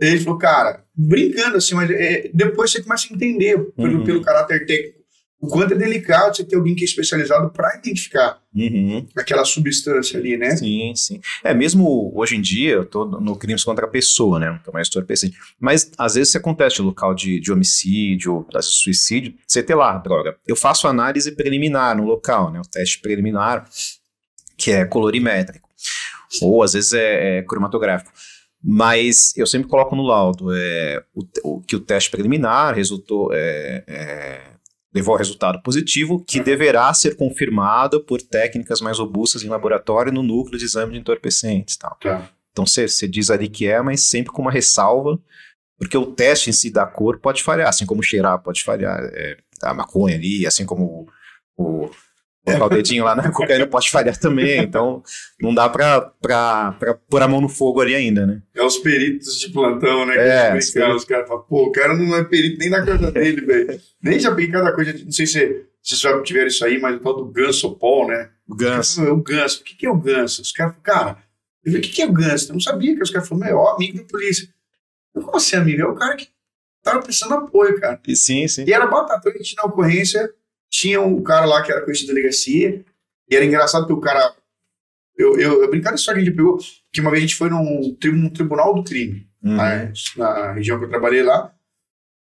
[0.00, 4.04] Ele falou, cara, brincando assim, mas é, depois você começa a entender, pelo, Uhum.
[4.04, 5.02] pelo caráter técnico,
[5.40, 9.06] o quanto é delicado você ter alguém que é especializado para identificar Uhum.
[9.16, 10.56] aquela substância ali, né?
[10.56, 11.20] Sim, sim.
[11.42, 14.48] É, mesmo hoje em dia, eu tô no crimes contra a pessoa, né?
[14.50, 15.36] Não tô mais entorpecente.
[15.60, 19.98] Mas às vezes se acontece no local de, de homicídio, vezes suicídio, você tem lá
[19.98, 20.36] droga.
[20.46, 22.60] Eu faço análise preliminar no local, né?
[22.60, 23.68] O teste preliminar,
[24.56, 25.68] que é colorimétrico.
[26.42, 28.12] Ou às vezes é, é cromatográfico.
[28.62, 33.30] Mas eu sempre coloco no laudo é, o, o- que o teste preliminar resultou.
[33.32, 34.54] é, é,
[34.94, 40.22] levou a resultado positivo, que deverá ser confirmado por técnicas mais robustas em laboratório no
[40.22, 41.76] núcleo de exame de entorpecentes.
[41.76, 41.96] Tal.
[42.00, 42.30] Tá.
[42.52, 45.18] Então você diz ali que é, mas sempre com uma ressalva,
[45.76, 49.36] porque o teste em si da cor pode falhar, assim como cheirar pode falhar, é,
[49.64, 51.08] a maconha ali, assim como
[51.56, 51.90] o, o
[52.44, 55.02] colocar o dedinho lá na cocaína pode falhar também, então
[55.40, 58.42] não dá pra, pra, pra pôr a mão no fogo ali ainda, né?
[58.54, 60.16] É os peritos de plantão, né?
[60.16, 63.10] É, os brincar, os caras falam, pô, o cara não é perito nem na coisa
[63.10, 63.80] dele, velho.
[64.02, 67.00] Nem já vi cada coisa, não sei se vocês já tiveram isso aí, mas o
[67.00, 68.30] tal do ganso Paul, né?
[68.48, 69.02] O ganso.
[69.04, 69.60] O ganso.
[69.60, 70.40] O que, que é o ganso?
[70.40, 71.18] Os caras falam, cara,
[71.64, 72.50] eu falei, o que, que é o ganso?
[72.50, 74.48] Eu não sabia que os caras falaram, é ó, amigo da polícia.
[75.14, 75.82] Eu, Como assim, amigo?
[75.82, 76.28] É o cara que
[76.82, 78.00] tava precisando apoio, cara.
[78.06, 78.64] E sim, sim.
[78.66, 79.28] E era batata.
[79.28, 80.30] A gente na ocorrência
[80.74, 82.84] tinha um cara lá que era conhecido da delegacia.
[83.30, 84.34] E era engraçado porque o cara.
[85.16, 86.58] Eu, eu, eu brincadeira só que a gente pegou.
[86.92, 89.56] Que uma vez a gente foi num, num tribunal do crime, Uhum.
[89.56, 91.54] né, na região que eu trabalhei lá.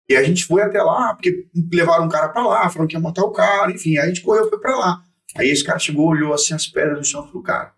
[0.08, 3.00] E a gente foi até lá, porque levaram um cara pra lá, falaram que ia
[3.00, 3.96] matar o cara, enfim.
[3.98, 5.04] Aí a gente correu, foi pra lá.
[5.36, 7.74] Aí esse cara chegou, olhou assim as pedras do chão e falou: Cara,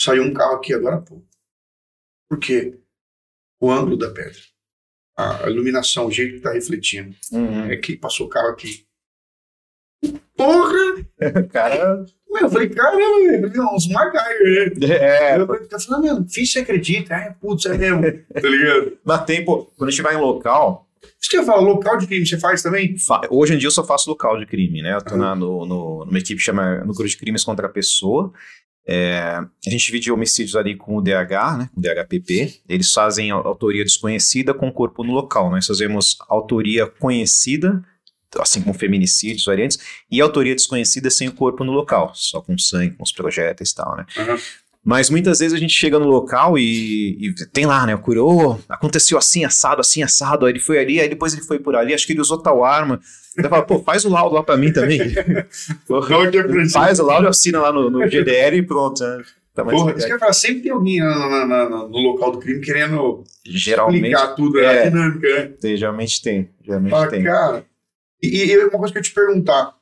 [0.00, 1.26] saiu um carro aqui agora há pouco.
[2.28, 2.78] Por quê?
[3.60, 4.38] O ângulo da pedra,
[5.16, 7.16] a iluminação, o jeito que tá refletindo.
[7.32, 7.70] Uhum.
[7.70, 8.86] É que passou o carro aqui.
[10.36, 11.04] Porra!
[11.52, 12.04] Cara.
[12.30, 12.98] Meu, eu falei, caramba,
[13.30, 14.86] velho, meu, uns MacGyver, né?
[14.96, 17.14] É, eu falei, tá falando, mano, fiz você acredita?
[17.14, 18.00] É, putz, é mesmo.
[18.32, 18.98] tá ligado?
[19.04, 20.88] mas tem, pô, quando a gente vai em local,
[21.20, 22.96] Isso que eu falo, local de crime você faz também?
[23.30, 24.94] Hoje em dia eu só faço local de crime, né?
[24.94, 25.20] Eu tô Uhum.
[25.20, 28.32] na, no, no- numa equipe que chama Núcleo de Crimes contra a Pessoa.
[28.88, 29.20] É,
[29.66, 31.68] a gente divide homicídios ali com o DH, né?
[31.74, 32.60] Com o DHPP.
[32.68, 35.50] Eles fazem autoria desconhecida com corpo no local.
[35.50, 37.84] Nós fazemos autoria conhecida,
[38.38, 39.78] assim como feminicídios, variantes,
[40.10, 43.74] e autoria desconhecida sem o corpo no local, só com sangue, com os projéteis e
[43.74, 44.04] tal, né?
[44.18, 44.36] Uhum.
[44.84, 47.94] Mas muitas vezes a gente chega no local e, e tem lá, né?
[47.94, 50.44] O curou, aconteceu assim, assado, assim, assado.
[50.44, 52.64] Aí ele foi ali, aí depois ele foi por ali, acho que ele usou tal
[52.64, 52.98] arma.
[53.38, 54.98] Ele fala, pô, faz o laudo lá pra mim também.
[56.72, 59.02] Faz o laudo, assina lá no, no GDR e pronto.
[59.04, 59.22] né?
[59.54, 62.38] Tá mais Porra, isso que eu sempre tem alguém na- na- na- no local do
[62.38, 64.80] crime querendo Geralmente, explicar tudo, é.
[64.86, 65.52] a dinâmica, né?
[65.60, 66.48] tem, geralmente tem.
[66.64, 67.22] Geralmente Fala, tem.
[67.22, 67.64] cara.
[68.22, 69.74] E, e uma coisa que eu te perguntar.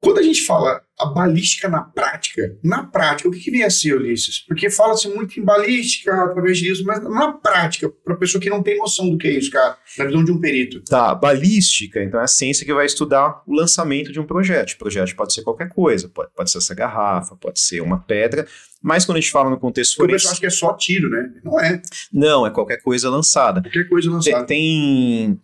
[0.00, 3.70] Quando a gente fala a balística na prática, na prática, o que, que vem a
[3.70, 4.38] ser, Ulisses?
[4.38, 8.78] Porque fala-se muito em balística através disso, mas na prática, para pessoa que não tem
[8.78, 10.80] noção do que é isso, cara, na visão de um perito.
[10.82, 14.72] Tá, balística, então é a ciência que vai estudar o lançamento de um projeto.
[14.72, 18.46] O projeto pode ser qualquer coisa, pode, pode ser essa garrafa, pode ser uma pedra,
[18.80, 20.14] mas quando a gente fala no contexto forense...
[20.14, 21.28] O pessoal acha que é só tiro, né?
[21.42, 21.82] Não é.
[22.12, 23.62] Não, é qualquer coisa lançada.
[23.62, 24.46] Qualquer coisa lançada.
[24.46, 25.40] Tem,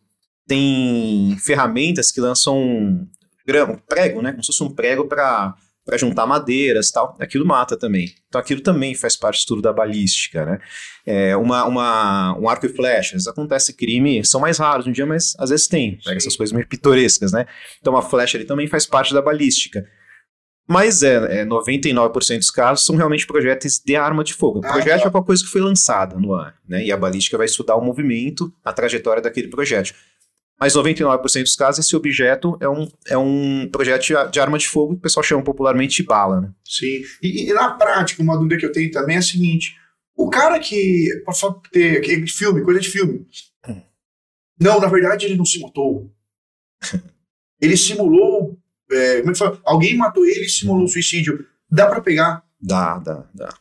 [0.47, 3.07] tem ferramentas que lançam
[3.47, 4.31] grama, prego, né?
[4.33, 5.55] Como se fosse um prego para
[5.85, 8.15] para juntar madeiras e tal, aquilo mata também.
[8.29, 10.59] Então aquilo também faz parte do estudo da balística, né?
[11.05, 15.35] É, uma, uma, um arco e flechas, acontece crime, são mais raros um dia, mas
[15.39, 17.47] às vezes tem, pega essas coisas meio pitorescas, né?
[17.81, 19.87] Então uma flecha ali também faz parte da balística.
[20.67, 24.61] Mas é, é 99% dos casos são realmente projéteis de arma de fogo.
[24.61, 25.09] O ah, projeto tá.
[25.09, 26.83] é qualquer coisa que foi lançada no ar, né?
[26.83, 29.95] E a balística vai estudar o movimento, a trajetória daquele projétil.
[30.59, 34.95] Mas 99% dos casos, esse objeto é um, é um projeto de arma de fogo
[34.95, 36.41] que o pessoal chama popularmente de bala.
[36.41, 36.53] Né?
[36.65, 37.03] Sim.
[37.23, 39.77] E, e, na prática, uma dúvida que eu tenho também é a seguinte:
[40.17, 41.09] o cara que.
[41.25, 41.35] Para
[41.73, 43.27] ter aquele filme, coisa de filme.
[44.61, 46.11] Não, na verdade, ele não se matou.
[47.61, 48.57] ele simulou.
[48.91, 49.61] É, como é que fala?
[49.65, 51.45] Alguém matou ele e simulou um suicídio.
[51.69, 52.45] Dá para pegar?
[52.61, 53.55] Dá, dá, dá.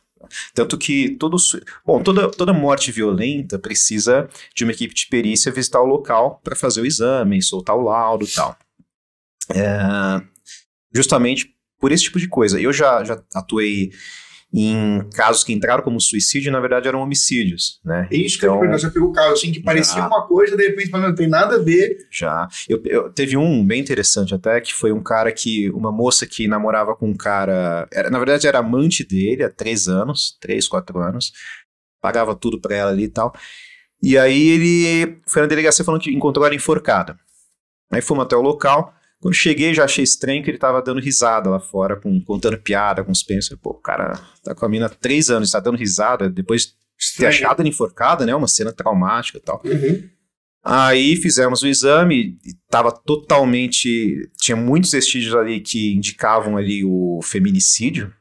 [0.54, 1.36] Tanto que todo,
[1.84, 6.56] bom, toda, toda morte violenta precisa de uma equipe de perícia visitar o local para
[6.56, 8.56] fazer o exame, soltar o laudo e tal.
[9.50, 10.22] É,
[10.94, 12.60] justamente por esse tipo de coisa.
[12.60, 13.92] Eu já, já atuei
[14.56, 18.06] em casos que entraram como suicídio, na verdade eram homicídios, né?
[18.08, 20.92] Isso então, que eu já pegou caso assim que parecia já, uma coisa, de repente
[20.92, 22.06] não tem nada a ver.
[22.08, 22.46] Já.
[22.68, 26.46] Eu, eu, teve um bem interessante até, que foi um cara que, uma moça que
[26.46, 31.00] namorava com um cara, era, na verdade era amante dele há três anos, três, quatro
[31.00, 31.32] anos,
[32.00, 33.34] pagava tudo pra ela ali e tal.
[34.00, 37.18] E aí ele foi na delegacia falando que encontrou ela enforcada.
[37.92, 41.48] Aí fomos até o local, quando cheguei, já achei estranho que ele tava dando risada
[41.48, 43.56] lá fora, com, contando piada com os pensam.
[43.56, 47.16] Pô, o cara tá com a mina há três anos, tá dando risada, depois de
[47.16, 48.34] ter achado ele enforcada, né?
[48.34, 49.62] Uma cena traumática e tal.
[49.64, 50.08] Uhum.
[50.62, 54.30] Aí fizemos o exame, e tava totalmente.
[54.40, 58.12] Tinha muitos vestígios ali que indicavam ali o feminicídio.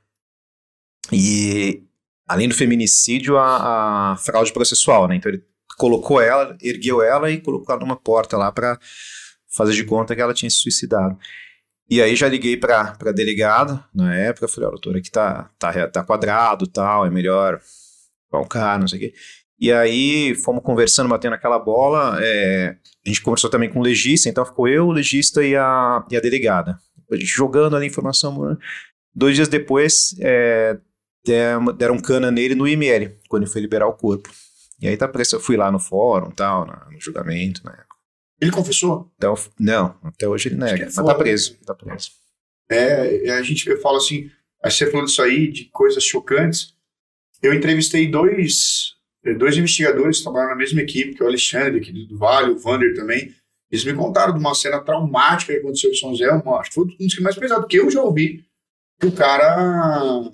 [1.11, 1.83] E
[2.27, 5.15] além do feminicídio, a, a fraude processual, né?
[5.15, 5.43] Então ele
[5.77, 8.77] colocou ela, ergueu ela e colocou ela numa porta lá para
[9.55, 11.17] fazer de conta que ela tinha se suicidado.
[11.89, 15.87] E aí já liguei para a delegada na época, falei, ó, doutora, aqui tá, tá,
[15.87, 17.61] tá quadrado tal, é melhor
[18.49, 19.13] cara, não sei o quê.
[19.59, 24.27] E aí fomos conversando, batendo aquela bola, é, a gente conversou também com o legista,
[24.27, 26.79] então ficou eu, o legista e a, e a delegada.
[27.11, 28.49] A gente jogando ali informação.
[28.49, 28.57] Né?
[29.13, 30.77] Dois dias depois, é,
[31.77, 34.29] deram cana nele no IML, quando ele foi liberar o corpo.
[34.81, 37.77] E aí tá preso, eu fui lá no fórum, tal, no julgamento, né?
[38.43, 39.09] Ele confessou?
[39.15, 40.83] Então, não, até hoje ele nega.
[40.83, 42.11] É mas tá preso, tá preso.
[42.69, 44.29] É, a gente eu falo assim,
[44.61, 46.73] você falou disso aí, de coisas chocantes.
[47.41, 48.95] Eu entrevistei dois,
[49.37, 52.57] dois investigadores que trabalham na mesma equipe, que é o Alexandre aqui do Vale, o
[52.57, 53.33] Vander também.
[53.71, 56.75] Eles me contaram de uma cena traumática que aconteceu em São José, uma, acho que
[56.75, 58.43] foi um dos que mais pesados que eu já ouvi,
[58.99, 60.29] que o cara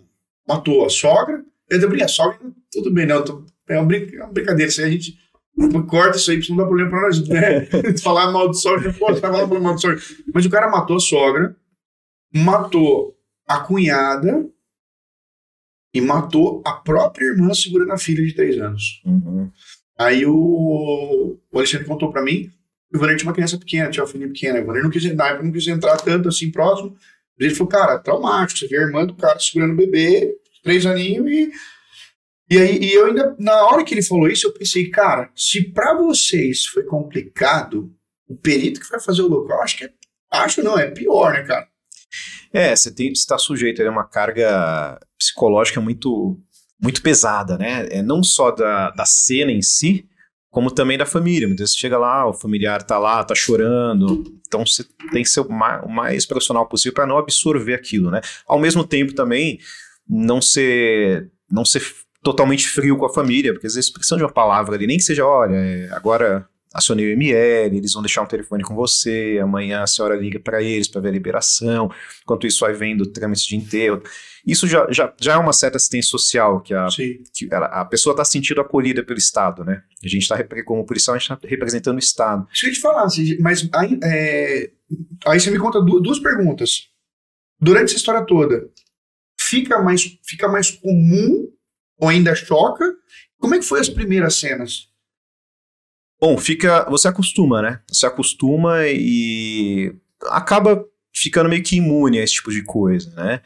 [0.47, 1.43] matou a sogra.
[1.69, 2.39] Eu falei, a sogra,
[2.71, 5.28] tudo bem, não, tô, é, uma é uma brincadeira, isso aí a gente
[5.87, 7.65] corta isso aí, pra não dar problema pra nós, né?
[8.01, 9.99] Falar mal de sogra, pô, você tá falando mal de sogra.
[10.33, 11.55] Mas o cara matou a sogra,
[12.33, 13.15] matou
[13.47, 14.47] a cunhada
[15.93, 19.01] e matou a própria irmã segurando a filha de três anos.
[19.05, 19.49] Uhum.
[19.97, 22.49] Aí o, o Alexandre contou pra mim
[22.89, 24.61] que o Valer tinha uma criança pequena, tinha uma filha pequena.
[24.61, 26.95] O Valer não quis, na não quis entrar tanto assim próximo.
[27.37, 28.59] Ele falou, cara, traumático.
[28.59, 31.51] Você vê a irmã do cara segurando o bebê, três aninhos, e
[32.49, 35.71] e aí, e eu ainda, na hora que ele falou isso, eu pensei, cara, se
[35.71, 37.93] para vocês foi complicado,
[38.27, 39.91] o perito que vai fazer o local, acho que é,
[40.31, 41.67] acho não, é pior, né, cara?
[42.51, 46.39] É, você está sujeito a uma carga psicológica muito,
[46.81, 47.87] muito pesada, né?
[47.91, 50.07] É não só da, da cena em si,
[50.49, 51.47] como também da família.
[51.47, 55.29] Muitas vezes você chega lá, o familiar tá lá, tá chorando, então você tem que
[55.29, 58.21] ser o mais, o mais profissional possível para não absorver aquilo, né?
[58.47, 59.59] Ao mesmo tempo também
[60.07, 61.81] não ser não ser
[62.29, 65.03] totalmente frio com a família, porque às vezes precisam de uma palavra ali, nem que
[65.03, 69.81] seja, olha, é, agora acionei o ML, eles vão deixar um telefone com você, amanhã
[69.81, 73.55] a senhora liga para eles para ver a liberação, enquanto isso vai vendo trâmite de
[73.55, 74.03] enterro.
[74.45, 76.87] Isso já, já, já é uma certa assistência social, que a,
[77.33, 79.81] que ela, a pessoa está sentindo acolhida pelo Estado, né?
[80.03, 82.45] A gente está, como policial, a gente está representando o Estado.
[82.47, 83.07] Deixa eu te falar,
[83.39, 84.71] mas aí, é,
[85.25, 86.87] aí você me conta duas perguntas.
[87.59, 88.69] Durante essa história toda,
[89.39, 91.51] fica mais, fica mais comum
[91.99, 92.95] ou ainda choca?
[93.37, 94.87] Como é que foi as primeiras cenas?
[96.19, 96.89] Bom, fica.
[96.89, 97.81] Você acostuma, né?
[97.87, 99.95] Você acostuma e
[100.27, 103.41] acaba ficando meio que imune a esse tipo de coisa, né?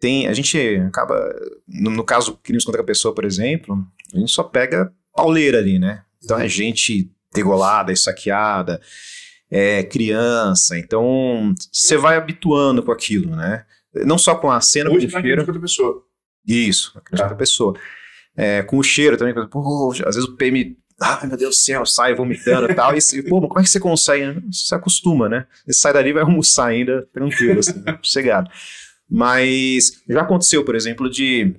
[0.00, 1.34] Tem, a gente acaba,
[1.66, 3.76] no, no caso crimes contra a pessoa, por exemplo,
[4.14, 6.04] a gente só pega pauleira ali, né?
[6.22, 8.80] Então é gente degolada, saqueada,
[9.50, 13.64] é criança, então você vai habituando com aquilo, né?
[14.06, 16.07] Não só com a cena, Hoje com o outra pessoa.
[16.48, 17.30] Isso, a criança Tá.
[17.30, 17.78] da pessoa.
[18.36, 21.84] É, com o cheiro também, pô, às vezes o PM, ai meu Deus do céu,
[21.84, 24.40] sai vomitando e tal, e você, pô, como é que você consegue?
[24.52, 25.46] Você se acostuma, né?
[25.66, 28.48] Você sai dali e vai almoçar ainda tranquilo, assim, sossegado.
[29.10, 31.54] Mas já aconteceu, por exemplo, de,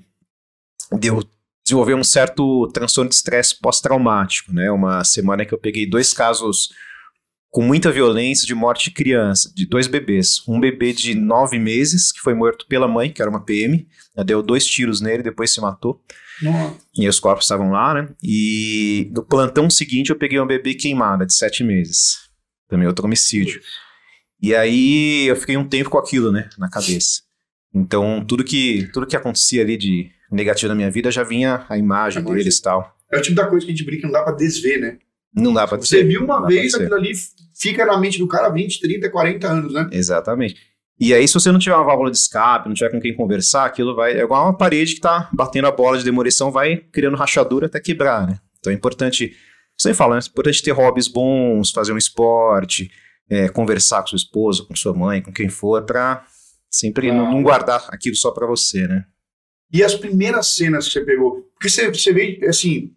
[0.99, 1.23] de eu
[1.65, 4.71] desenvolver um certo transtorno de estresse pós-traumático, né?
[4.71, 6.69] Uma semana que eu peguei dois casos
[7.49, 10.41] com muita violência de morte de criança, de dois bebês.
[10.47, 14.23] Um bebê de nove meses, que foi morto pela mãe, que era uma PM, ela
[14.25, 16.01] deu dois tiros nele, depois se matou.
[16.41, 16.77] Nossa.
[16.95, 18.09] E os corpos estavam lá, né?
[18.23, 22.29] E no plantão seguinte eu peguei uma bebê queimada de sete meses.
[22.67, 23.59] Também outro homicídio.
[24.41, 26.49] E aí eu fiquei um tempo com aquilo, né?
[26.57, 27.23] Na cabeça.
[27.73, 31.77] Então tudo que, tudo que acontecia ali de negativo na minha vida já vinha a
[31.77, 32.37] imagem A imagem.
[32.37, 32.95] deles e tal.
[33.11, 34.97] É o tipo da coisa que a gente brinca, não dá pra desver, né?
[35.33, 36.07] Não dá pra Você dizer.
[36.07, 37.11] viu não uma vez, aquilo ali
[37.55, 39.87] fica na mente do cara 20, 30, 40 anos, né?
[39.91, 40.55] Exatamente.
[40.99, 43.65] E aí, se você não tiver uma válvula de escape, não tiver com quem conversar,
[43.65, 44.13] aquilo vai.
[44.19, 47.79] É igual uma parede que tá batendo a bola de demolição, vai criando rachadura até
[47.79, 48.39] quebrar, né?
[48.59, 49.33] Então é importante.
[49.77, 50.21] Você fala, né?
[50.25, 52.91] É importante ter hobbies bons, fazer um esporte,
[53.29, 56.25] é, conversar com sua esposa, com sua mãe, com quem for, pra
[56.69, 59.05] sempre não, não guardar aquilo só pra você, né?
[59.71, 61.43] E as primeiras cenas que você pegou?
[61.53, 62.91] Porque você, você veio, assim,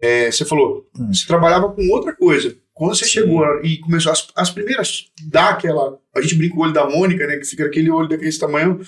[0.00, 1.12] é, você falou, Hum.
[1.12, 2.56] você trabalhava com outra coisa.
[2.74, 3.12] Quando você Sim.
[3.12, 5.98] chegou e começou as, as primeiras, dá aquela.
[6.14, 7.36] A gente brinca com o olho da Mônica, né?
[7.38, 8.80] Que fica aquele olho daquele tamanho.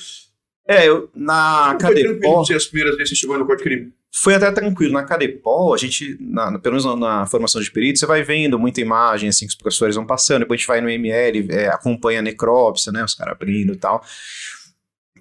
[0.66, 3.62] É, eu, na Como foi Cadepol, você as primeiras vezes que você chegou no corte
[3.62, 3.92] crime?
[4.12, 4.92] foi até tranquilo.
[4.92, 8.58] Na Cadepol, a gente, na, pelo menos na, na formação de perito, você vai vendo
[8.58, 11.68] muita imagem, assim, que os professores vão passando, depois a gente vai no ML, é,
[11.68, 14.02] acompanha a necrópsia, né, os caras abrindo e tal.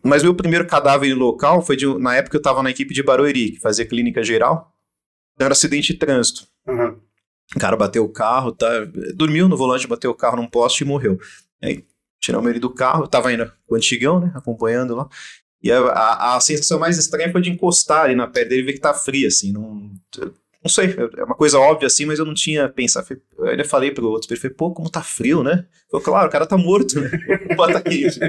[0.04, 3.04] Mas meu primeiro cadáver local foi de, na época que eu tava na equipe de
[3.04, 4.74] Barueri, que fazia clínica geral,
[5.40, 6.48] era acidente de trânsito.
[6.68, 6.98] Aham.
[7.56, 8.68] O cara bateu o carro, tá,
[9.16, 11.18] dormiu no volante, bateu o carro num poste e morreu.
[11.64, 11.86] Aí
[12.20, 15.08] tiramos ele do carro, tava indo com o antigão, né, acompanhando lá.
[15.64, 18.66] E a, a, a sensação mais estranha foi de encostar ali na pele dele e
[18.66, 19.92] ver que tá frio, assim, não,
[20.68, 23.08] não sei, é uma coisa óbvia assim, mas eu não tinha pensado.
[23.38, 25.66] Eu ainda falei pro outro, ele falou, pô, como tá frio, né?
[25.90, 27.10] Falei, claro, o cara tá morto, né?
[27.56, 28.20] Bota quente.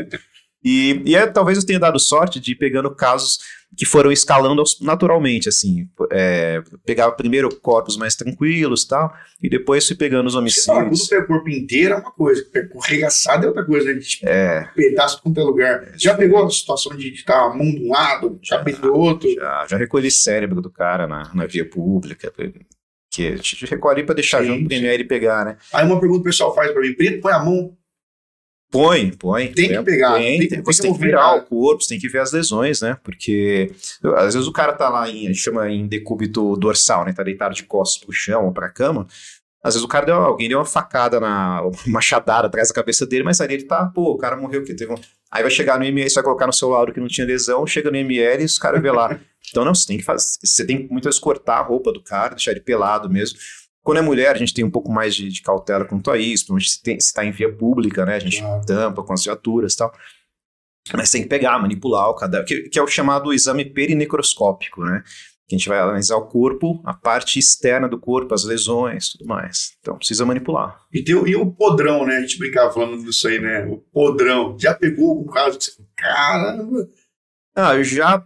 [0.64, 3.38] E, e é, talvez eu tenha dado sorte de ir pegando casos
[3.76, 5.86] que foram escalando naturalmente, assim.
[6.10, 11.06] É, pegava primeiro corpos mais tranquilos e tal, e depois fui pegando os quando homicídios.
[11.06, 14.00] pega o corpo inteiro é uma coisa, pega o arregaçado é outra coisa, né?
[14.00, 15.92] Tipo, É, pedaço com qualquer lugar.
[15.96, 19.28] Já pegou a situação de estar a mão de um lado, cabeça do outro?
[19.32, 22.32] já, já recolhi cérebro do cara na, na via pública,
[23.10, 24.82] que a gente recolhe pra deixar Sim, junto pro sim.
[24.82, 25.56] ML pegar, né?
[25.72, 27.76] Aí uma pergunta que o pessoal faz pra mim, preto, põe a mão.
[28.70, 29.52] Põe, põe.
[29.52, 31.88] Tem que É, pegar, Tem, tem que- tem- você tem que virar o corpo, você
[31.88, 32.98] tem que ver as lesões, né?
[33.02, 33.70] Porque
[34.16, 37.12] às vezes o cara tá lá em, a gente chama em decúbito dorsal, né?
[37.14, 39.06] Tá deitado de costas pro chão ou pra cama.
[39.64, 43.06] Às vezes o cara deu, alguém deu uma facada na uma machadada atrás da cabeça
[43.06, 44.96] dele, mas aí ele tá, pô, o cara morreu que teve um...
[45.30, 47.66] Aí vai chegar no ML, você vai colocar no seu laudo que não tinha lesão,
[47.66, 49.18] chega no ML e os caras vê lá.
[49.50, 52.02] Então não, você tem que fazer, você tem que muitas vezes cortar a roupa do
[52.02, 53.38] cara, deixar ele pelado mesmo.
[53.88, 56.44] Quando é mulher, a gente tem um pouco mais de, de cautela quanto a isso,
[56.44, 58.16] principalmente se, tem, se tá em via pública, né?
[58.16, 58.66] A gente Claro.
[58.66, 59.90] tampa com as viaturas e tal.
[60.92, 65.02] Mas tem que pegar, manipular o cadáver, que, que é o chamado exame perinecroscópico, né?
[65.48, 69.26] Que a gente vai analisar o corpo, a parte externa do corpo, as lesões, tudo
[69.26, 69.72] mais.
[69.80, 70.82] Então precisa manipular.
[70.92, 72.16] E, tem, o- e o podrão, né?
[72.16, 73.64] A gente brincava falando disso aí, né?
[73.64, 74.54] O podrão.
[74.58, 76.88] Já pegou um caso que você falou, caramba.
[77.56, 78.22] Ah, eu já.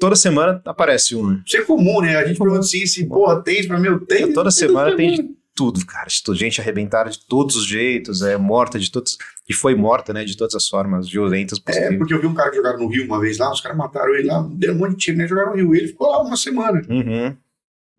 [0.00, 1.40] Toda semana aparece um?
[1.44, 2.16] Isso é comum, né?
[2.16, 3.88] A gente pergunta assim, se, porra, tem isso pra mim?
[3.88, 4.32] Eu tenho.
[4.32, 6.06] Toda semana tem tudo, cara.
[6.06, 6.38] de tudo.
[6.38, 9.18] Gente arrebentada de todos os jeitos, é morta de todos.
[9.48, 10.24] E foi morta, né?
[10.24, 11.98] De todas as formas violentas É, possíveis.
[11.98, 14.14] porque eu vi um cara que jogaram no Rio uma vez lá, os caras mataram
[14.14, 15.26] ele lá, deram um monte de tiro, né?
[15.26, 15.74] Jogaram no Rio.
[15.74, 16.80] Ele ficou lá uma semana.
[16.88, 17.36] Uhum.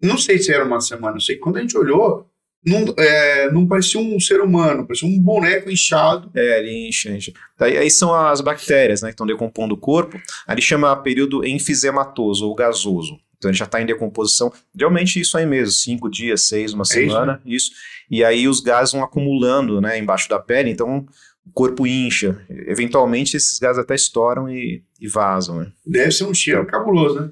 [0.02, 2.29] Não sei se era uma semana, eu sei quando a gente olhou,
[2.66, 6.30] não, é, não parecia um ser humano, parecia um boneco inchado.
[6.36, 7.34] É, ele enche, enche.
[7.58, 10.20] Daí, aí são as bactérias, né, que estão decompondo o corpo.
[10.46, 13.18] Ali chama período enfisematoso ou gasoso.
[13.38, 14.52] Então ele já está em decomposição.
[14.76, 17.72] Geralmente isso aí mesmo, cinco dias, seis, uma É isso, semana, isso,
[18.12, 21.06] E aí os gases vão acumulando, né, embaixo da pele, então
[21.46, 22.46] o corpo incha.
[22.50, 25.72] Eventualmente esses gases até estouram e, e vazam, né?
[25.86, 27.32] Deve ser um cheiro cabuloso, né?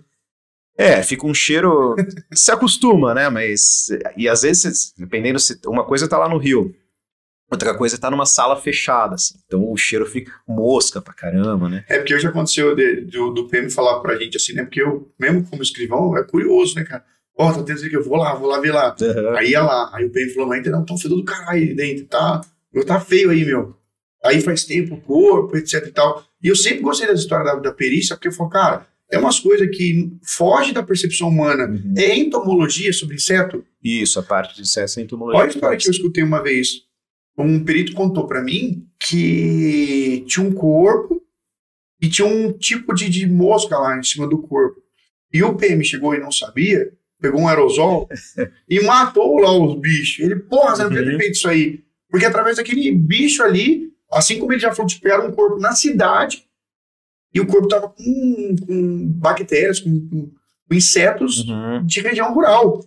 [0.78, 1.96] É, fica um cheiro.
[2.34, 3.30] se acostuma, né?
[3.30, 3.88] Mas.
[4.16, 5.60] E às vezes, dependendo se.
[5.66, 6.74] Uma coisa tá lá no rio,
[7.52, 9.36] outra coisa tá numa sala fechada, assim.
[9.46, 11.84] Então o cheiro fica mosca pra caramba, né?
[11.90, 14.64] É porque hoje aconteceu de- do, do PM falar pra gente assim, né?
[14.64, 17.04] Porque eu, mesmo como escrivão, é curioso, né, cara?
[17.40, 18.96] Ó, tá tendo que eu vou lá, vou lá ver lá.
[19.38, 21.60] Aí ia lá, aí o PM falou, mas ainda não, tá um fedor do caralho
[21.62, 22.42] aí dentro, tá?
[22.74, 23.76] Meu, tá feio aí, meu.
[24.24, 26.24] aí faz tempo o corpo, etc e tal.
[26.44, 29.40] E eu sempre gostei das histórias da, da perícia, porque eu falo, cara, é umas
[29.40, 31.66] coisas que foge da percepção humana.
[31.68, 31.94] Uhum.
[31.98, 33.64] É entomologia sobre inseto.
[33.84, 35.40] Isso, a parte de inseto é entomologia.
[35.40, 36.82] Olha a história que eu escutei uma vez.
[37.38, 41.22] Um perito contou para mim que tinha um corpo
[42.02, 44.82] e tinha um tipo de, de mosca lá em cima do corpo.
[45.32, 46.92] E o PM chegou e não sabia,
[47.22, 48.10] pegou um aerosol
[48.68, 50.26] e matou lá os bichos.
[50.26, 51.20] Ele, porra, você não devia ter Uhum.
[51.20, 51.80] feito isso aí.
[52.10, 56.47] Porque através daquele bicho ali, assim como ele já falou, pegaram um corpo na cidade
[57.34, 60.32] e o corpo tava com, com bactérias, com, com-
[60.72, 61.86] insetos Uhum.
[61.86, 62.82] de região rural.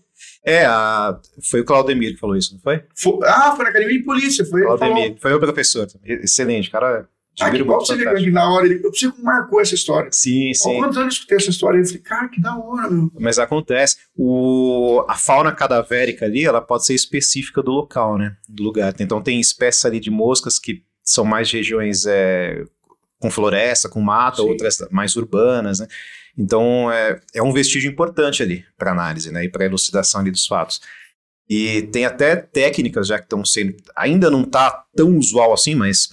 [0.44, 1.18] É, a...
[1.50, 2.82] foi o Claudemir que falou isso, não foi?
[2.94, 4.44] Fo- ah, foi na academia de polícia.
[4.44, 5.86] Foi, Claudemir, foi o professor.
[6.04, 7.08] Excelente, cara.
[7.40, 8.84] ah, que bom você ver que na hora ele.
[8.84, 10.10] Eu preciso que marcou essa história.
[10.12, 10.76] Sim, Há sim.
[10.78, 11.78] quantos anos eu escutei essa história?
[11.78, 13.10] Eu falei, cara, que da hora, meu.
[13.18, 13.96] Mas acontece.
[14.16, 18.36] O, a fauna cadavérica ali, ela pode ser específica do local, né?
[18.48, 18.94] Do lugar.
[19.00, 22.62] Então tem espécies ali de moscas que são mais regiões é,
[23.20, 24.48] com floresta, com mata, Sim.
[24.48, 25.86] outras mais urbanas, né?
[26.36, 29.44] Então é, é um vestígio importante ali para análise, né?
[29.44, 30.80] E para elucidação ali dos fatos.
[31.48, 33.76] E tem até técnicas já que estão sendo.
[33.94, 36.08] Ainda não está tão usual assim, mas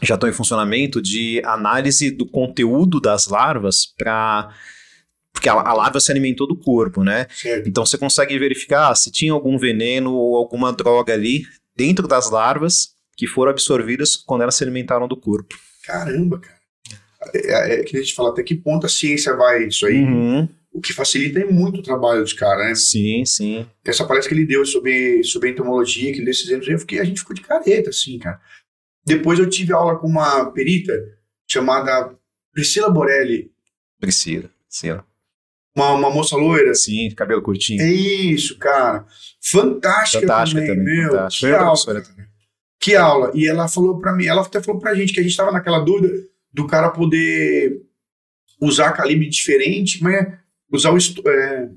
[0.00, 4.54] já estão em funcionamento de análise do conteúdo das larvas para.
[5.32, 7.26] Porque a, a larva se alimentou do corpo, né?
[7.30, 7.68] Certo.
[7.68, 11.44] Então você consegue verificar se tinha algum veneno ou alguma droga ali
[11.74, 15.54] dentro das larvas que foram absorvidas quando elas se alimentaram do corpo.
[15.84, 16.60] Caramba, cara.
[17.34, 20.02] É, é que a gente fala até que ponto a ciência vai isso aí.
[20.02, 20.48] Uhum.
[20.72, 22.74] O que facilita é muito o trabalho dos caras, né?
[22.74, 23.66] Sim, sim.
[23.84, 26.98] Essa palestra que ele deu sobre, sobre entomologia, que ele deu esses exemplos, eu fiquei,
[26.98, 28.40] a gente ficou de careta, assim, cara.
[29.04, 30.92] Depois eu tive aula com uma perita
[31.46, 32.16] chamada
[32.52, 33.52] Priscila Borelli,
[34.00, 34.50] Priscila.
[34.68, 35.04] Priscila.
[35.76, 36.74] uma, uma moça loira.
[36.74, 37.80] Sim, cabelo curtinho.
[37.82, 39.06] É isso, cara.
[39.40, 41.10] Fantástica, Fantástica também, também, meu.
[41.10, 41.48] fantástica.
[41.48, 42.31] Foi professora cara.
[42.82, 43.30] Que aula.
[43.32, 45.78] E ela falou pra mim, ela até falou pra gente que a gente tava naquela
[45.78, 46.12] dúvida
[46.52, 47.80] do cara poder
[48.60, 50.26] usar calibre diferente, mas
[50.70, 51.68] usar o é,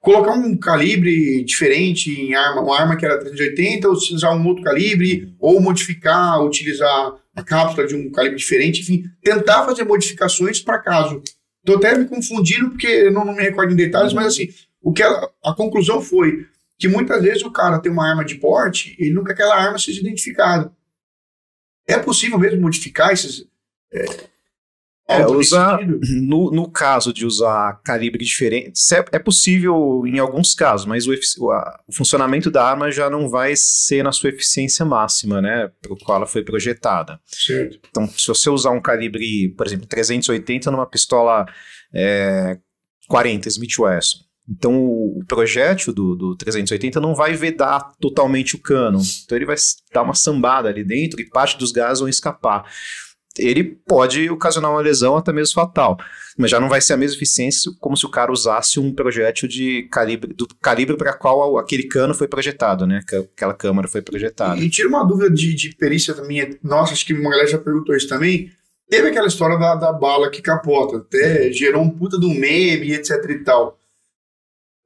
[0.00, 4.64] colocar um calibre diferente em arma, uma arma que era 380, ou utilizar um outro
[4.64, 10.78] calibre, ou modificar, utilizar a cápsula de um calibre diferente, enfim, tentar fazer modificações para
[10.80, 11.22] caso.
[11.64, 14.48] Tô até me confundindo porque eu não, não me recordo em detalhes, mas assim,
[14.82, 16.44] o que ela- a conclusão foi
[16.78, 19.78] que muitas vezes o cara tem uma arma de porte e ele que aquela arma
[19.78, 20.72] seja identificada.
[21.86, 23.46] É possível mesmo modificar esses.
[23.92, 24.04] É,
[25.06, 25.80] É, usar-?
[26.22, 31.12] No, no caso de usar calibre diferente, é, é possível em alguns casos, mas o,
[31.50, 35.70] a- o funcionamento da arma já não vai ser na sua eficiência máxima, né?
[35.82, 37.20] Para o qual ela foi projetada.
[37.26, 37.78] Certo.
[37.90, 41.44] Então, se você usar um calibre, por exemplo, 380 numa pistola
[41.94, 42.58] é,
[43.06, 44.18] 40 Smith Wesson,
[44.48, 49.00] então o, projétil do, do 380 não vai vedar totalmente o cano.
[49.24, 49.56] Então ele vai
[49.92, 52.64] dar uma sambada ali dentro e parte dos gases vão escapar.
[53.36, 55.98] Ele pode ocasionar uma lesão até mesmo fatal,
[56.38, 59.48] mas já não vai ser a mesma eficiência como se o cara usasse um projétil
[59.48, 63.00] de calibre do calibre para qual aquele cano foi projetado, né?
[63.08, 64.60] Que aquela câmara foi projetada.
[64.60, 66.48] E tira uma dúvida de, de perícia minha.
[66.62, 68.52] Nossa, acho que uma galera já perguntou isso também.
[68.88, 73.18] Teve aquela história da, da bala que capota, até gerou um puta do meme, etc
[73.30, 73.76] e tal.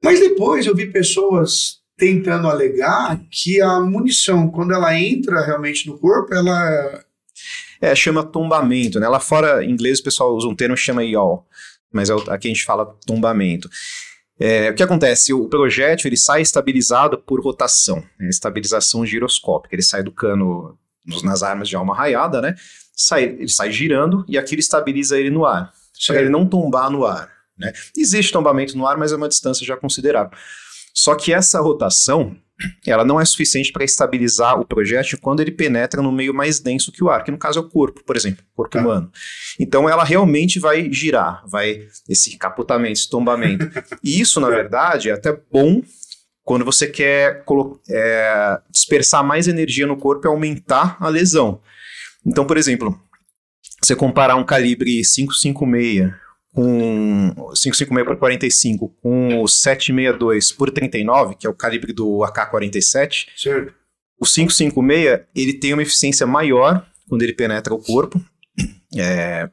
[0.03, 5.97] Mas depois eu vi pessoas tentando alegar que a munição, quando ela entra realmente no
[5.97, 7.03] corpo, ela.
[7.81, 9.07] É, chama tombamento, né?
[9.07, 11.45] Lá fora, em inglês, o pessoal usa um termo que chama yaw,
[11.91, 13.69] mas é o- aqui a gente fala tombamento.
[14.39, 15.33] É, o que acontece?
[15.33, 18.29] O projétil ele sai estabilizado por rotação, né?
[18.29, 19.75] estabilização giroscópica.
[19.75, 20.77] Ele sai do cano
[21.23, 22.55] nas armas de alma raiada, né?
[22.95, 25.73] Sai, ele sai girando e aquilo estabiliza ele no ar,
[26.07, 27.29] para ele não tombar no ar.
[27.59, 27.73] Né?
[27.97, 30.37] Existe tombamento no ar, mas é uma distância já considerável.
[30.93, 32.35] Só que essa rotação
[32.85, 36.91] ela não é suficiente para estabilizar o projétil quando ele penetra no meio mais denso
[36.91, 38.81] que o ar, que no caso é o corpo, por exemplo, o corpo Tá.
[38.83, 39.09] humano.
[39.57, 43.69] Então ela realmente vai girar, vai esse capotamento, esse tombamento.
[44.03, 45.81] E isso, na verdade, é até bom
[46.43, 47.45] quando você quer
[47.89, 51.61] é, dispersar mais energia no corpo e aumentar a lesão.
[52.25, 52.99] Então, por exemplo,
[53.81, 56.11] você comparar um calibre 556
[56.53, 63.27] com 556 por 45 com o 762 por 39, que é o calibre do AK-47,
[63.37, 63.73] Certo.
[64.19, 68.21] o 556 ele tem uma eficiência maior quando ele penetra o corpo,
[68.95, 69.49] é,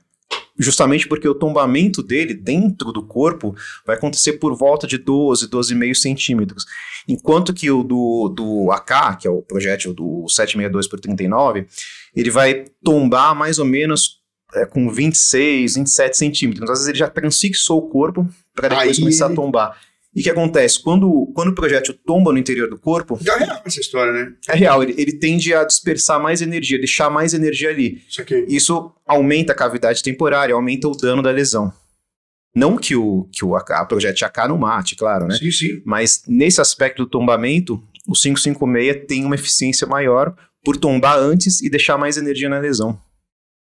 [0.59, 3.55] justamente porque o tombamento dele dentro do corpo
[3.87, 6.65] vai acontecer por volta de 12, 12,5 centímetros,
[7.07, 11.67] enquanto que o do, do AK, que é o projétil do 762 por 39,
[12.15, 14.23] ele vai tombar mais ou menos
[14.57, 16.63] é, com 26, 27 centímetros.
[16.63, 19.79] Então, às vezes ele já transfixou o corpo para depois Aí começar a tombar.
[20.15, 20.83] E o que acontece?
[20.83, 23.21] Quando, quando o projétil tomba no interior do corpo.
[23.23, 24.33] É real essa história, né?
[24.49, 28.03] É real, ele, ele tende a dispersar mais energia, deixar mais energia ali.
[28.09, 28.47] Isso aqui.
[28.49, 31.71] Isso aumenta a cavidade temporária, aumenta o dano da lesão.
[32.55, 35.37] Não que o, que o AK, projétil AK não mate, claro, né?
[35.37, 35.83] Sim, sim.
[35.85, 37.75] Mas nesse aspecto do tombamento,
[38.09, 40.35] o 556 tem uma eficiência maior
[40.65, 42.99] por tombar antes e deixar mais energia na lesão.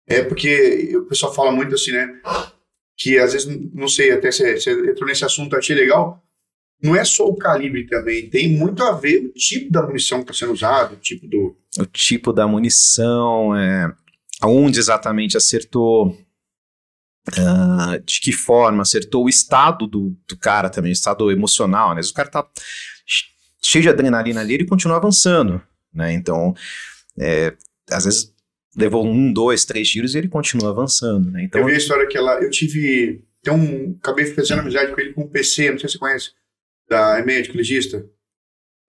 [0.07, 2.21] É porque o pessoal fala muito assim, né?
[2.97, 6.23] Que às vezes, não sei, até se você entrou nesse assunto, achei legal.
[6.81, 10.31] Não é só o calibre também, tem muito a ver o tipo da munição que
[10.31, 11.57] está sendo usado, o tipo do.
[11.79, 13.91] O tipo da munição, é,
[14.39, 16.09] aonde exatamente acertou,
[17.29, 22.01] uh, de que forma acertou, o estado do, do cara também, o estado emocional, né?
[22.01, 22.47] O cara tá
[23.61, 26.13] cheio de adrenalina ali, ele continua avançando, né?
[26.13, 26.53] Então,
[27.17, 27.53] é,
[27.89, 28.36] às vezes
[28.77, 31.43] levou um, dois, três tiros e ele continua avançando, né?
[31.43, 35.01] Então, eu vi a história que ela, eu tive, tem um, acabei fazendo amizade com
[35.01, 36.31] ele com um PC, não sei se você conhece,
[36.87, 38.05] da é médico legista.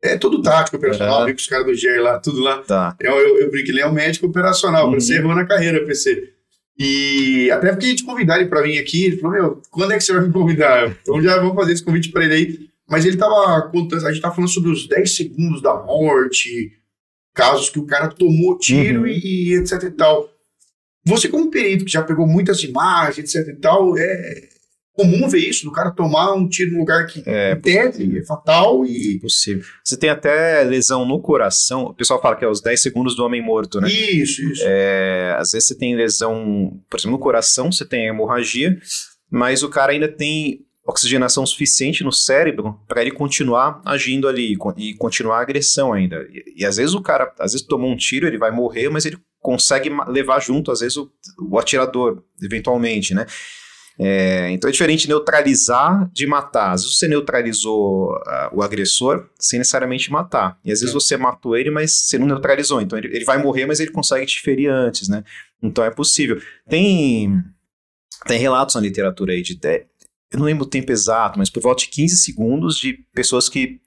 [0.00, 2.58] É tudo tático operacional, vi com os caras do GER lá, tudo lá.
[2.58, 2.94] Tá.
[3.00, 5.00] Eu, eu, eu brinco, ele é um médico operacional, uhum.
[5.00, 6.34] você errou na carreira, PC.
[6.78, 10.04] E até porque te convidar ele para vir aqui, ele falou, meu, quando é que
[10.04, 10.96] você vai me convidar?
[11.02, 12.68] Então já vamos fazer esse convite para ele aí.
[12.88, 16.72] Mas ele tava contando, a gente tava falando sobre os 10 segundos da morte,
[17.38, 19.06] casos que o cara tomou tiro uhum.
[19.06, 20.28] e, e, etc e tal.
[21.06, 24.48] Você como perito que já pegou muitas imagens, etc e tal, é,
[24.92, 29.20] comum ver isso, do cara tomar um tiro num lugar que é, é fatal e.
[29.20, 29.64] Possível.
[29.84, 31.84] Você tem até lesão no coração.
[31.84, 33.88] O pessoal fala que é os 10 segundos do homem morto, né?
[33.88, 34.64] Isso, isso.
[34.66, 38.76] É, às vezes você tem lesão, por exemplo, no coração, você tem hemorragia,
[39.30, 44.94] mas o cara ainda tem oxigenação suficiente no cérebro para ele continuar agindo ali e
[44.94, 46.26] continuar a agressão ainda.
[46.32, 49.04] E, e, às vezes o cara, às vezes tomou um tiro, ele vai morrer, mas
[49.04, 51.10] ele consegue levar junto, às vezes, o,
[51.50, 53.26] o atirador, eventualmente, né?
[54.00, 56.72] É, então é diferente neutralizar de matar.
[56.72, 60.56] Às vezes você neutralizou uh, o agressor sem necessariamente matar.
[60.64, 60.98] E às vezes é.
[60.98, 62.80] você matou ele, mas você não neutralizou.
[62.80, 65.24] Então ele, ele, vai morrer, mas ele consegue te ferir antes, né?
[65.60, 66.40] Então é possível.
[66.68, 67.42] Tem,
[68.26, 69.58] tem relatos na literatura aí de.
[70.30, 73.80] Eu não lembro o tempo exato, mas por volta de 15 segundos de pessoas que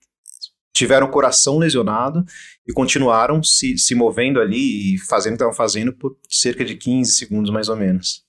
[0.73, 2.25] tiveram o coração lesionado
[2.67, 6.75] e continuaram se, se movendo ali e fazendo o que estavam fazendo por cerca de
[6.75, 8.23] 15 segundos mais ou menos.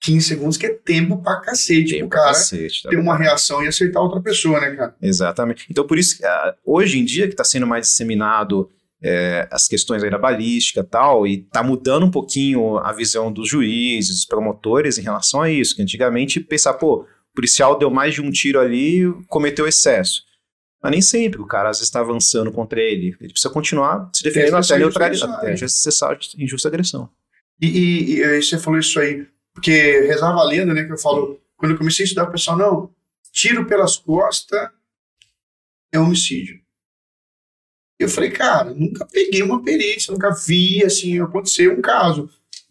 [0.00, 3.64] 15 segundos, que é tempo pra cacete tempo pro cara cacete, tá ter uma reação
[3.64, 4.94] e acertar outra pessoa, né, cara?
[5.00, 5.66] Exatamente.
[5.70, 8.70] Então, por isso, uh, hoje em dia que está sendo mais disseminado
[9.02, 13.32] é, as questões aí da balística e tal, e tá mudando um pouquinho a visão
[13.32, 17.06] dos juízes, dos promotores em relação a isso, que antigamente pensar, pô,
[17.36, 20.24] policial deu mais de um tiro ali cometeu excesso.
[20.82, 23.16] Mas nem sempre, o cara às vezes está avançando contra ele.
[23.20, 27.08] Ele precisa continuar se defendendo até neutralizar, até cessar injusta agressão.
[27.60, 29.26] E, e, e, você falou isso aí.
[29.54, 30.84] Porque rezava a lenda, né?
[30.84, 32.90] Que eu falo, quando eu comecei a estudar, o pessoal, não,
[33.32, 34.68] tiro pelas costas
[35.92, 36.60] é homicídio.
[37.98, 42.28] Eu falei, cara, nunca peguei uma perícia, nunca vi, assim, acontecer um caso.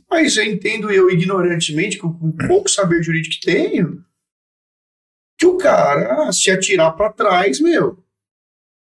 [0.10, 4.06] Mas eu entendo eu, ignorantemente, com o pouco saber jurídico que tenho,
[5.38, 8.04] que o cara se atirar para trás, meu.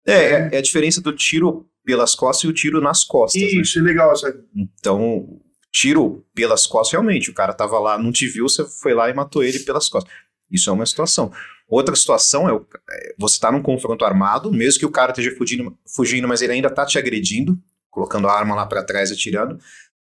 [0.06, 3.42] É, é, é, a diferença do tiro pelas costas e o tiro nas costas.
[3.42, 3.48] Né?
[3.48, 3.90] Isso, né?
[3.90, 4.40] é legal, sabe?
[4.56, 9.10] Então, tiro pelas costas, realmente, o cara tava lá, não te viu, você foi lá
[9.10, 10.12] e matou ele pelas costas.
[10.50, 11.32] Isso é uma situação.
[11.68, 15.78] Outra situação é, é você tá num confronto armado, mesmo que o cara esteja fugindo,
[15.94, 17.58] fugindo mas ele ainda tá te agredindo,
[17.90, 19.60] colocando a arma lá para trás, atirando,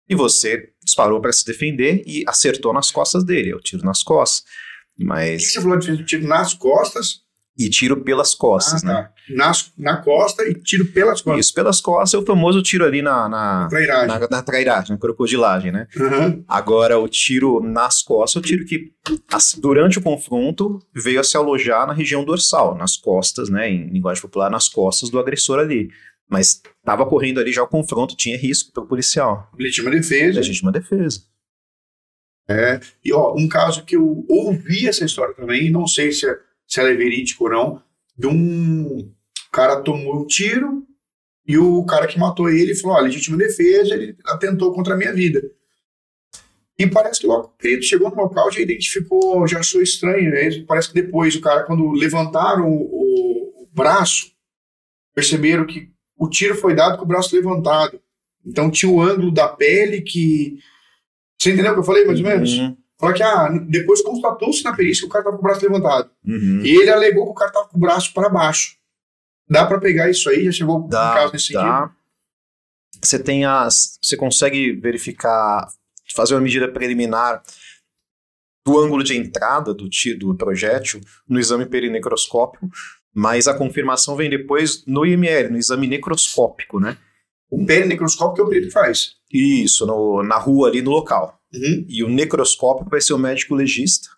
[0.09, 4.05] e você disparou para se defender e acertou nas costas dele, é o tiro nas
[4.05, 4.45] costas.
[4.99, 5.43] Mas...
[5.43, 7.27] O que você falou de tiro nas costas?
[7.59, 8.95] E tiro pelas costas, ah, né?
[8.95, 9.13] Tá.
[9.31, 11.47] Nas, na costa e tiro pelas costas.
[11.47, 13.31] Isso, pelas costas é o famoso tiro ali na...
[13.31, 14.07] Na trairagem.
[14.09, 15.89] Na, na trairagem, na crocodilagem, né?
[15.97, 16.45] Uhum.
[16.47, 18.93] Agora, o tiro nas costas é o tiro que,
[19.59, 23.71] durante o confronto, veio a se alojar na região dorsal, nas costas, né?
[23.71, 25.89] Em linguagem popular, nas costas do agressor ali.
[26.29, 29.51] Mas estava correndo ali já o confronto, tinha risco para o policial.
[29.59, 30.41] Legítima defesa.
[30.41, 31.21] Legítima defesa.
[32.49, 36.39] É, e ó, um caso que eu ouvi essa história também, não sei se é
[36.67, 37.83] se ela é verídica ou não,
[38.17, 39.13] de um
[39.53, 40.85] cara tomou um tiro
[41.47, 45.13] e o cara que matou ele falou: ó, legítima defesa, ele atentou contra a minha
[45.13, 45.43] vida.
[46.79, 50.31] E parece que logo o perito chegou no local, já identificou, já achou estranho.
[50.31, 50.63] Né?
[50.67, 54.31] Parece que depois o cara, quando levantaram o, o braço,
[55.15, 57.99] perceberam que o tiro foi dado com o braço levantado.
[58.45, 60.59] Então tinha o ângulo da pele que.
[61.39, 62.53] Você entendeu o que eu falei, mais ou menos?
[62.53, 62.77] Uhum.
[62.99, 66.11] Fala que ah, depois constatou-se na perícia que o cara estava com o braço levantado.
[66.27, 66.63] Uhum.
[66.65, 68.77] E ele alegou que o cara estava com o braço para baixo.
[69.49, 70.45] Dá para pegar isso aí?
[70.47, 71.61] Já chegou dá, um caso nesse dá.
[71.61, 71.97] sentido?
[73.03, 73.99] Você tem as.
[74.03, 75.69] Você consegue verificar,
[76.15, 77.43] fazer uma medida preliminar
[78.65, 82.69] do ângulo de entrada do, do projétil no exame perinecroscópico,
[83.15, 86.99] Mas a confirmação vem depois no IML, no exame necroscópico, né?
[87.49, 89.16] O perinecroscópio que é o perito faz.
[89.33, 91.39] Isso, no, na rua ali no local.
[91.55, 91.85] Uhum.
[91.89, 94.09] E o necroscópio vai ser o médico legista,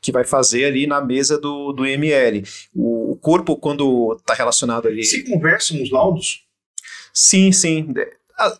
[0.00, 2.42] que vai fazer ali na mesa do, do IML.
[2.74, 5.04] O, o corpo, quando está relacionado ali.
[5.04, 6.42] Se conversam os laudos?
[7.12, 7.92] Sim, sim.
[8.38, 8.58] A-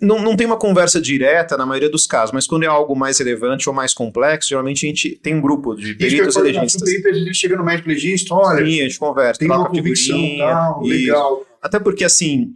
[0.00, 3.18] Não, não tem uma conversa direta na maioria dos casos, mas quando é algo mais
[3.18, 6.82] relevante ou mais complexo, geralmente a gente tem um grupo de peritos e legistas.
[6.82, 10.82] perito ele chega no médico legista, olha, Sim, a gente conversa, tem uma convicção tal,
[10.82, 10.90] isso.
[10.90, 11.46] legal.
[11.60, 12.54] Até porque, assim,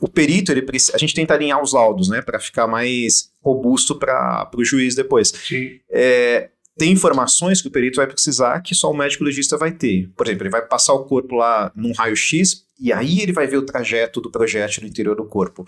[0.00, 3.94] o perito, ele precisa, a gente tenta alinhar os laudos, né, para ficar mais robusto
[3.94, 5.28] para o juiz depois.
[5.28, 5.78] Sim.
[5.90, 10.10] É, tem informações que o perito vai precisar que só o médico legista vai ter.
[10.16, 13.58] Por exemplo, ele vai passar o corpo lá num raio-x e aí ele vai ver
[13.58, 15.64] o trajeto do projétil no interior do corpo.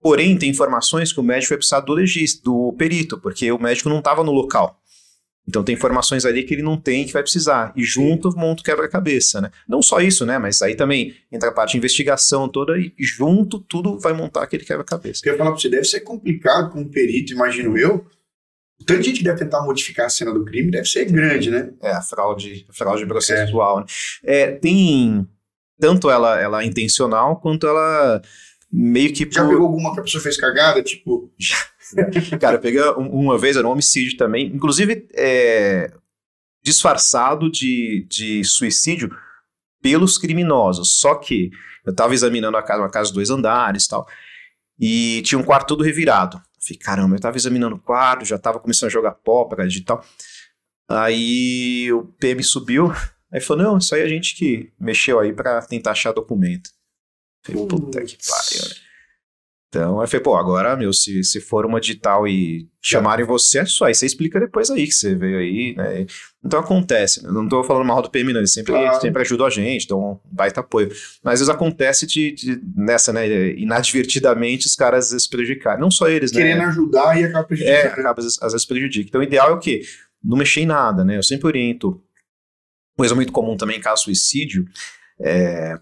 [0.00, 3.88] Porém, tem informações que o médico vai precisar do legista, do perito, porque o médico
[3.88, 4.80] não estava no local.
[5.48, 7.72] Então tem informações ali que ele não tem que vai precisar.
[7.74, 9.50] E junto monta o quebra-cabeça, né?
[9.66, 10.36] Não só isso, né?
[10.36, 14.62] Mas aí também entra a parte de investigação toda e junto tudo vai montar aquele
[14.64, 15.22] quebra-cabeça.
[15.24, 18.04] Eu ia falar pra você, deve ser complicado com um perito, imagino eu.
[18.78, 21.50] O tanto de gente que deve tentar modificar a cena do crime deve ser grande,
[21.50, 21.70] né?
[21.82, 23.80] É, a fraude, a fraude processual.
[23.80, 23.86] né?
[24.22, 25.26] É, tem
[25.80, 28.20] tanto ela, ela intencional quanto ela
[28.70, 30.82] meio que Já por- pegou alguma que a pessoa fez cagada?
[30.82, 31.32] Tipo,
[32.40, 35.90] Cara, eu peguei um- uma vez, era um homicídio também, inclusive é,
[36.62, 39.10] disfarçado de, de suicídio
[39.82, 40.98] pelos criminosos.
[40.98, 41.50] Só que
[41.86, 44.06] eu tava examinando a casa, uma casa de dois andares e tal,
[44.78, 46.36] e tinha um quarto todo revirado.
[46.36, 49.80] Eu Falei, caramba, eu tava examinando o quarto, já tava começando a jogar pó e
[49.82, 50.04] tal.
[50.90, 52.90] Aí o PM subiu,
[53.32, 56.70] aí falou, não, isso aí é a gente que mexeu aí pra tentar achar documento.
[57.44, 58.74] Falei, puta que pariu, né?
[59.70, 63.64] Então, eu falei, pô, agora, meu, se, se for uma digital e chamarem você, é
[63.66, 66.06] só, aí você explica depois aí que você veio aí, né?
[66.42, 67.30] Então acontece, né?
[67.30, 68.98] não tô falando mal do PM, não, eles sempre, Claro.
[68.98, 70.88] sempre ajudam a gente, dão um baita apoio.
[71.22, 73.28] Mas às vezes acontece de, de- nessa, né,
[73.58, 75.80] inadvertidamente os caras às vezes prejudicarem.
[75.82, 76.64] Não só eles, querendo né?
[76.64, 77.92] ajudar e acaba É, prejudicando.
[77.92, 79.08] acaba às vezes, às vezes prejudica.
[79.08, 79.82] Então o ideal é o quê?
[80.24, 81.18] Não mexer em nada, né?
[81.18, 82.02] Eu sempre oriento.
[82.96, 84.64] Coisa muito comum também em caso de suicídio,
[85.20, 85.78] é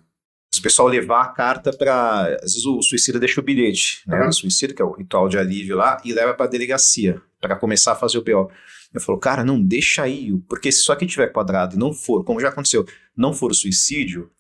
[0.58, 2.36] o pessoal levar a carta para.
[2.42, 4.20] Às vezes o suicida deixa o bilhete, né?
[4.20, 4.28] Uhum.
[4.28, 7.56] O suicida, que é o ritual de alívio lá, e leva para a delegacia para
[7.56, 8.50] começar a fazer o BO.
[8.92, 12.24] Eu falo, cara, não, deixa aí, porque se isso aqui tiver quadrado e não for,
[12.24, 12.86] como já aconteceu,
[13.16, 14.30] não for suicídio,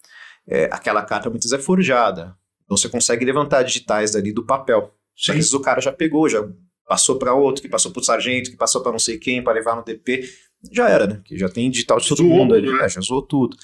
[0.46, 2.36] é, aquela carta muitas vezes é forjada.
[2.64, 4.94] Então você consegue levantar digitais dali do papel.
[5.14, 6.46] Só às vezes o cara já pegou, já
[6.86, 9.52] passou para outro, que passou para o sargento, que passou para não sei quem, para
[9.52, 10.28] levar no DP.
[10.72, 11.20] Já era, né?
[11.24, 12.84] Que já tem digital de todo Zoou mundo ali, né?
[12.84, 13.56] é, já zoou tudo.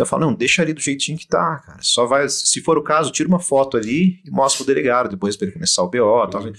[0.00, 1.78] Então eu falo, não, deixa ali do jeitinho que tá, cara.
[1.82, 5.36] Só vai, se for o caso, tira uma foto ali e mostra pro delegado depois
[5.36, 6.42] para ele começar o BO, tal.
[6.42, 6.52] Uhum.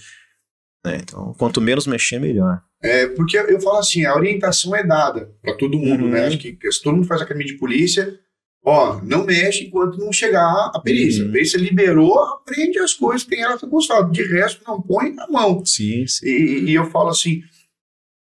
[0.86, 1.00] né?
[1.02, 2.62] Então, quanto menos mexer, melhor.
[2.80, 6.10] É, porque eu falo assim, a orientação é dada para todo mundo, Uhum.
[6.10, 6.26] né?
[6.26, 8.16] Acho que se todo mundo faz academia de polícia,
[8.64, 11.24] ó, não mexe enquanto não chegar a perícia.
[11.24, 11.30] Uhum.
[11.30, 14.12] A perícia liberou, aprende as coisas, tem ela gostado.
[14.12, 15.64] De resto, não põe na mão.
[15.66, 16.24] Sim, sim.
[16.28, 17.42] E, e eu falo assim,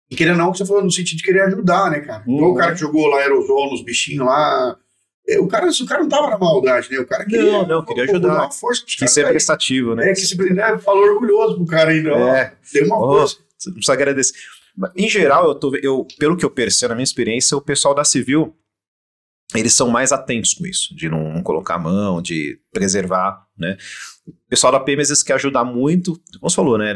[0.09, 2.23] e querendo ou não, que você falou no sentido de querer ajudar, né, cara?
[2.27, 2.43] Uhum.
[2.45, 4.79] O cara que jogou lá aerosol nos bichinhos lá.
[5.27, 6.99] É, O cara, o cara não tava na maldade, né?
[6.99, 8.27] O cara queria, Não, não, queria ajudar.
[8.27, 10.09] dar uma força pros Que ser prestativo, né?
[10.11, 12.13] É, que se né, falou orgulhoso pro cara ainda.
[12.13, 12.27] ó.
[12.35, 12.53] É.
[12.73, 13.37] Deu uma Oh, força.
[13.67, 14.33] Não precisa agradecer.
[14.95, 18.03] Em geral, eu tô, eu, pelo que eu percebo na minha experiência, o pessoal da
[18.03, 18.53] civil,
[19.55, 23.77] eles são mais atentos com isso, de não, não colocar a mão, de preservar, né?
[24.27, 26.93] O pessoal da PM às vezes quer ajudar muito, como você falou, né?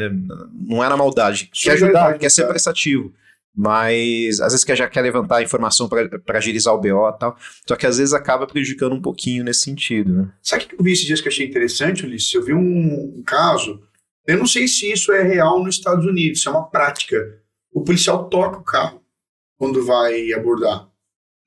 [0.67, 1.49] Não é na maldade.
[1.53, 3.13] Quer ajudar, Solidariedade, quer ser prestativo.
[3.55, 7.35] Mas às vezes quer, já quer levantar a informação para agilizar o BO e tal.
[7.67, 10.31] Só que às vezes acaba prejudicando um pouquinho nesse sentido, né?
[10.41, 12.33] Sabe o que eu vi esses dias que eu achei interessante, Ulisses?
[12.33, 13.81] Eu vi um, um caso,
[14.25, 17.17] eu não sei se isso é real nos Estados Unidos, isso é uma prática.
[17.73, 19.01] O policial toca o carro
[19.57, 20.87] quando vai abordar.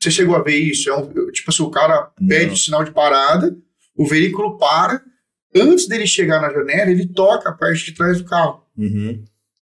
[0.02, 0.90] Você chegou a ver isso?
[0.90, 2.52] É um, tipo assim, o cara pede Não.
[2.54, 3.56] o sinal de parada,
[3.96, 5.00] o veículo para,
[5.54, 9.22] antes dele chegar na janela, ele toca a parte de trás do carro, Uhum.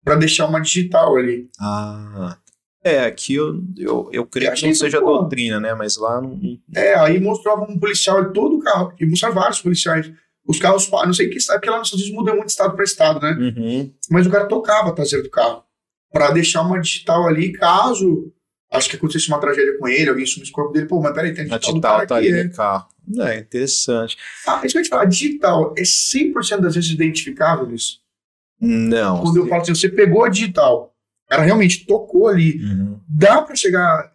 [0.03, 1.47] Para deixar uma digital ali.
[1.59, 2.37] Ah.
[2.83, 5.05] É, aqui eu, eu, eu creio que não seja pô.
[5.19, 5.73] doutrina, né?
[5.73, 6.37] Mas lá não.
[6.75, 10.11] É, aí mostrava um policial todo o carro, e mostrava vários policiais.
[10.45, 12.75] Os carros, não sei que estado, porque lá nos Estados Unidos muda muito de estado
[12.75, 13.31] para estado, né?
[13.31, 13.93] Uhum.
[14.09, 15.63] mas o cara tocava a traseira do carro
[16.11, 18.33] para deixar uma digital ali caso
[18.73, 21.33] acho que acontecesse uma tragédia com ele, alguém sumisse o corpo dele, pô, mas peraí,
[21.33, 22.43] tem a A digital do digital tá aqui, ali é.
[22.43, 22.87] no carro.
[23.19, 24.17] É, interessante.
[24.47, 27.99] Ah, isso que eu te falar, a digital é 100% das vezes identificável isso.
[28.65, 29.21] Não.
[29.21, 30.93] Quando eu falo assim, você pegou a digital,
[31.29, 32.99] cara realmente tocou ali, Uhum.
[33.07, 34.11] dá para chegar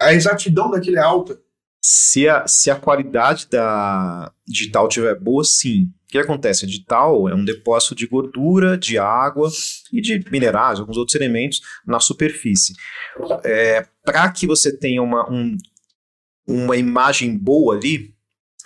[0.00, 1.38] a exatidão daquilo é alta.
[1.82, 5.90] Se, a, se a qualidade da digital tiver boa, sim.
[6.08, 6.64] O que acontece?
[6.64, 9.50] A digital é um depósito de gordura, de água
[9.92, 12.72] e de minerais, alguns outros elementos na superfície.
[13.44, 15.56] É, Para que você tenha uma, um,
[16.46, 18.13] uma imagem boa ali,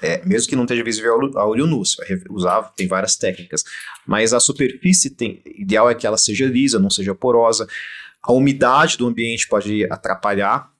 [0.02, 3.64] é, mesmo que não esteja visível a olho nu, você vai usar, tem várias técnicas,
[4.06, 7.66] mas a superfície tem, ideal é que ela seja lisa, não seja porosa.
[8.22, 10.70] A umidade do ambiente pode atrapalhar.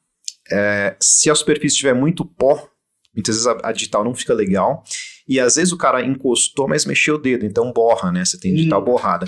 [0.51, 2.69] É, se a superfície tiver muito pó,
[3.15, 4.85] muitas vezes a, a, digital não fica legal.
[5.29, 8.25] E às vezes o cara encostou, mas mexeu o dedo, então borra, né?
[8.25, 8.85] Você tem digital hum.
[8.85, 9.27] borrada.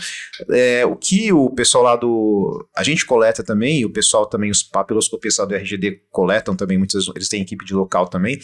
[0.51, 2.67] É, o que o pessoal lá do.
[2.75, 7.05] A gente coleta também, e o pessoal também, os papiloscopistas do RGD coletam também, muitas
[7.05, 8.39] vezes eles têm equipe de local também.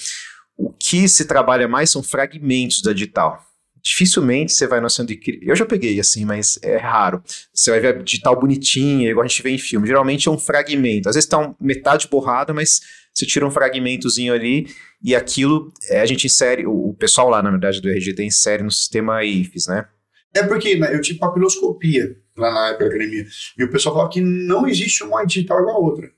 [0.56, 3.44] O que se trabalha mais são fragmentos da digital.
[3.82, 7.22] Dificilmente você vai no centro de Eu já peguei assim, mas é raro.
[7.54, 9.86] Você vai ver a digital bonitinha, igual a gente vê em filme.
[9.86, 11.08] Geralmente é um fragmento.
[11.08, 12.80] Às vezes tá um, metade borrada, mas
[13.14, 14.66] você tira um fragmentozinho ali
[15.02, 16.66] e aquilo é, a gente insere.
[16.66, 19.86] O, o, pessoal lá, na verdade, do RGT insere no sistema IFES, né?
[20.34, 23.24] É porque né, eu tive papiloscopia lá na época da academia.
[23.56, 26.10] E o pessoal falava que não existe uma digital igual a outra.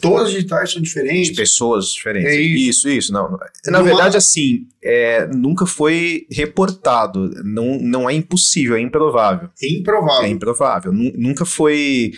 [0.00, 1.30] Todas as digitais são diferentes.
[1.30, 2.30] De pessoas diferentes.
[2.30, 2.88] É isso, isso.
[2.88, 3.38] isso não.
[3.66, 7.30] Na verdade, assim, é, nunca foi reportado.
[7.44, 9.50] Não, não é impossível, é improvável.
[9.62, 10.24] É improvável.
[10.24, 10.92] É improvável.
[10.92, 12.12] Nunca foi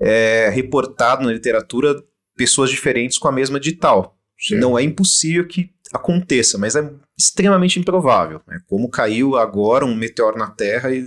[0.00, 2.02] é, reportado na literatura
[2.36, 4.16] pessoas diferentes com a mesma digital.
[4.38, 4.60] Certo.
[4.60, 8.40] Não é impossível que aconteça, mas é extremamente improvável.
[8.46, 8.60] Né?
[8.66, 11.06] Como caiu agora um meteoro na Terra e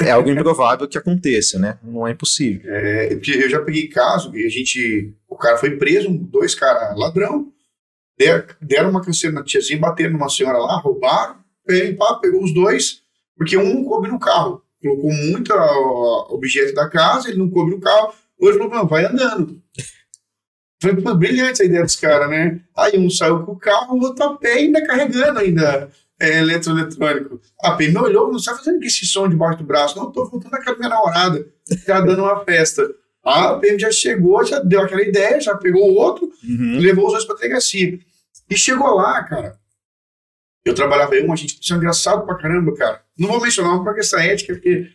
[0.00, 1.78] é algo improvável que aconteça, né?
[1.82, 2.72] Não é impossível.
[2.72, 5.14] É, eu já peguei caso e a gente.
[5.28, 7.52] O cara foi preso, dois caras ladrão,
[8.60, 11.36] deram uma canseira na tiazinha, bateram numa senhora lá, roubaram,
[11.68, 13.02] ele pá, pegou os dois,
[13.36, 14.62] porque um não coube no carro.
[14.80, 15.52] Colocou muito
[16.30, 18.12] objeto da casa, ele não coube no carro.
[18.38, 19.62] Hoje falou, não, vai andando.
[21.02, 22.60] Pô, brilhante essa ideia dos caras, né?
[22.76, 25.88] Aí um saiu com o carro, o outro a pé ainda carregando ainda
[26.22, 27.40] é, eletroeletrônico.
[27.60, 29.98] A PM me olhou, não está fazendo esse som debaixo do braço.
[29.98, 32.88] Não, estou voltando a casa da minha namorada, está dando uma festa.
[33.24, 36.78] A PM já chegou, já deu aquela ideia, já pegou o outro, uhum.
[36.78, 37.98] levou os dois para a delegacia.
[38.48, 39.58] E chegou lá, cara.
[40.64, 43.02] Eu trabalhava aí, uma gente, isso é engraçado pra caramba, cara.
[43.18, 44.86] Não vou mencionar uma questão ética, porque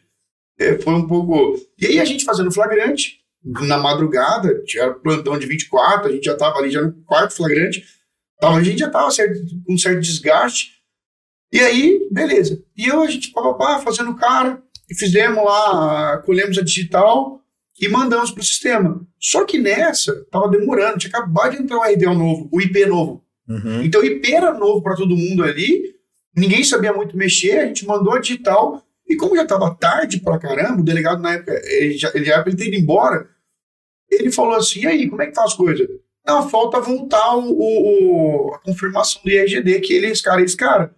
[0.57, 1.59] é, foi um pouco.
[1.77, 6.33] E aí a gente fazendo flagrante, na madrugada, tinha plantão de 24, a gente já
[6.33, 7.83] estava ali já no quarto flagrante,
[8.39, 9.09] tava, a gente já estava
[9.65, 10.76] com um certo desgaste.
[11.51, 12.61] E aí, beleza.
[12.75, 17.41] E eu, a gente, papapá, fazendo cara, e fizemos lá, colhemos a digital
[17.79, 19.05] e mandamos para o sistema.
[19.19, 23.23] Só que nessa, tava demorando, tinha acabado de entrar o RDL novo, o IP novo.
[23.47, 23.83] Uhum.
[23.83, 25.95] Então o IP era novo para todo mundo ali,
[26.35, 30.39] ninguém sabia muito mexer, a gente mandou a digital, e como já estava tarde pra
[30.39, 33.29] caramba, o delegado na época, ele já, ele já ter ido embora,
[34.09, 35.87] ele falou assim, e aí, como é que tá as coisas?
[36.25, 40.93] Não, falta voltar o, o, a confirmação do IRGD, que ele, esse cara, esse cara.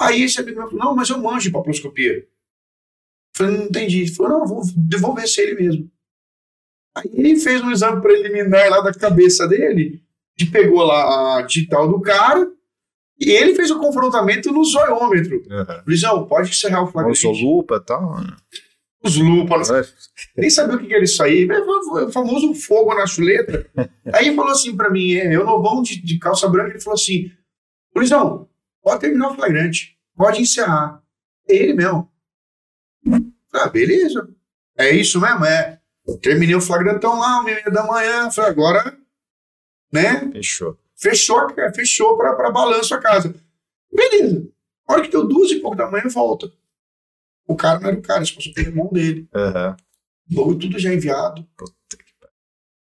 [0.00, 2.14] Aí esse amigo meu falou, não, mas eu manjo de paproscopia.
[2.14, 2.26] Eu
[3.36, 4.00] falei, não entendi.
[4.00, 5.90] Ele falou, não, vou devolver se ele mesmo.
[6.96, 10.02] Aí ele fez um exame preliminar lá da cabeça dele,
[10.40, 12.50] e pegou lá a digital do cara,
[13.20, 15.36] e ele fez o confrontamento no zoiômetro.
[15.36, 15.82] Uhum.
[15.86, 17.26] Luizão, pode encerrar o flagrante.
[17.26, 18.20] Usou lupa e tal.
[18.20, 18.36] Né?
[19.04, 19.16] Os.
[19.70, 19.84] É.
[20.36, 21.46] Nem sabia o que era isso aí.
[21.46, 23.66] O famoso fogo na chuleta.
[24.12, 26.80] aí ele falou assim para mim, é, eu não vou de, de calça branca, ele
[26.80, 27.30] falou assim,
[27.94, 28.48] Luizão,
[28.90, 31.02] pode terminar o flagrante, pode encerrar.
[31.48, 32.10] É ele mesmo.
[33.52, 34.28] Ah, beleza.
[34.76, 35.80] É isso mesmo, é.
[36.20, 38.98] Terminei o flagrantão lá, uma meia da manhã, falei, agora,
[39.92, 40.30] né?
[40.32, 40.76] Fechou.
[40.96, 41.38] Fechou,
[41.74, 43.34] fechou pra, pra balanço a casa.
[43.92, 44.50] Beleza.
[44.88, 46.50] A hora que deu duas e pouco da manhã, volta.
[47.46, 49.28] O cara não era o cara, se fosse o irmão dele.
[50.28, 50.58] Uhum.
[50.58, 51.46] tudo já enviado.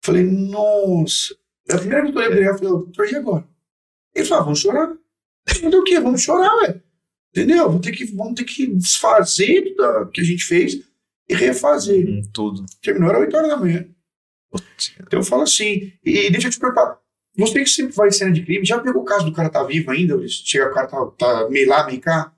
[0.02, 1.34] Falei, nossa.
[1.68, 3.48] É a primeira vez que eu olhei pra ele, eu falei, e agora?
[4.14, 4.96] Ele falou, ah, vamos chorar.
[5.48, 6.00] Falei, o quê?
[6.00, 6.80] Vamos chorar, ué.
[7.30, 7.66] Entendeu?
[7.66, 10.80] Vamos ter que, vamos ter que desfazer tudo que a gente fez
[11.28, 12.08] e refazer.
[12.08, 12.64] Hum, tudo.
[12.82, 13.86] Terminou, era 8 horas da manhã.
[14.50, 14.94] Putz.
[15.00, 16.98] Então eu falo assim, e deixa eu te perguntar,
[17.36, 19.62] você que sempre vai em cena de crime, já pegou o caso do cara tá
[19.62, 20.18] vivo ainda?
[20.26, 22.32] Chega o cara tá, tá meio lá, meio cá?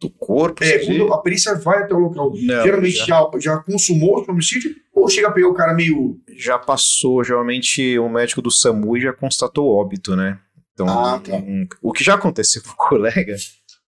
[0.00, 0.64] Do corpo?
[0.64, 3.06] É, quando a perícia vai até o local, Não, geralmente já.
[3.06, 6.18] já, já consumou o homicídio ou chega a pegar o cara meio...
[6.36, 10.40] Já passou, geralmente o médico do SAMU já constatou óbito, né?
[10.74, 11.36] Então, ah, tá.
[11.36, 13.36] um, o que já aconteceu com o colega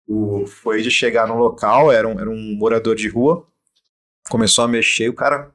[0.06, 3.46] o, foi de chegar no local, era um, era um morador de rua,
[4.30, 5.50] começou a mexer, o cara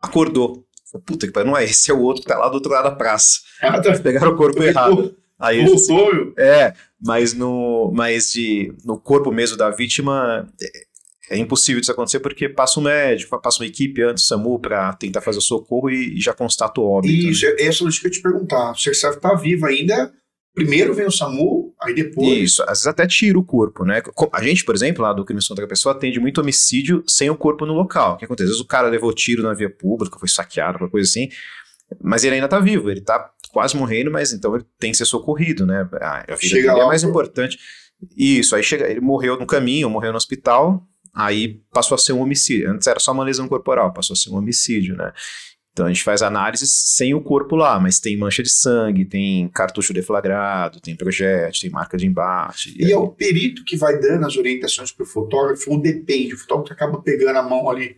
[0.00, 0.64] acordou.
[0.90, 2.70] Falei, Puta que pariu, não é esse, é o outro que tá lá do outro
[2.70, 3.40] lado da praça.
[3.62, 3.98] Ah, tá.
[3.98, 5.14] Pegaram o corpo errado.
[5.38, 11.80] Aí Voltou, É, mas no, mas de, no corpo mesmo da vítima é, é impossível
[11.80, 15.42] isso acontecer porque passa um médico, passa uma equipe antes SAMU para tentar fazer o
[15.42, 17.12] socorro e, e já constata o óbito.
[17.12, 17.54] Isso, né?
[17.60, 18.72] essa é que eu te perguntar.
[18.72, 20.12] Você está vivo ainda,
[20.54, 22.38] primeiro vem o SAMU, aí depois.
[22.38, 24.02] Isso, às vezes até tira o corpo, né?
[24.32, 27.36] A gente, por exemplo, lá do crime contra a pessoa, atende muito homicídio sem o
[27.36, 28.14] corpo no local.
[28.14, 28.44] O que acontece?
[28.44, 31.28] Às vezes o cara levou tiro na via pública, foi saqueado, alguma coisa assim,
[32.02, 35.04] mas ele ainda tá vivo, ele tá quase morrendo, mas então ele tem que ser
[35.04, 35.88] socorrido, né?
[36.00, 37.10] A vida Chega é lá, mais pô.
[37.10, 37.58] importante.
[38.16, 42.20] Isso, aí chega, ele morreu no caminho, morreu no hospital, aí passou a ser um
[42.20, 42.70] homicídio.
[42.70, 45.12] Antes era só uma lesão corporal, passou a ser um homicídio, né?
[45.72, 49.48] Então a gente faz análise sem o corpo lá, mas tem mancha de sangue, tem
[49.48, 52.74] cartucho deflagrado, tem projétil, tem marca de embate.
[52.78, 56.72] E é o perito que vai dando as orientações pro fotógrafo, ou depende, o fotógrafo
[56.72, 57.96] acaba pegando a mão ali.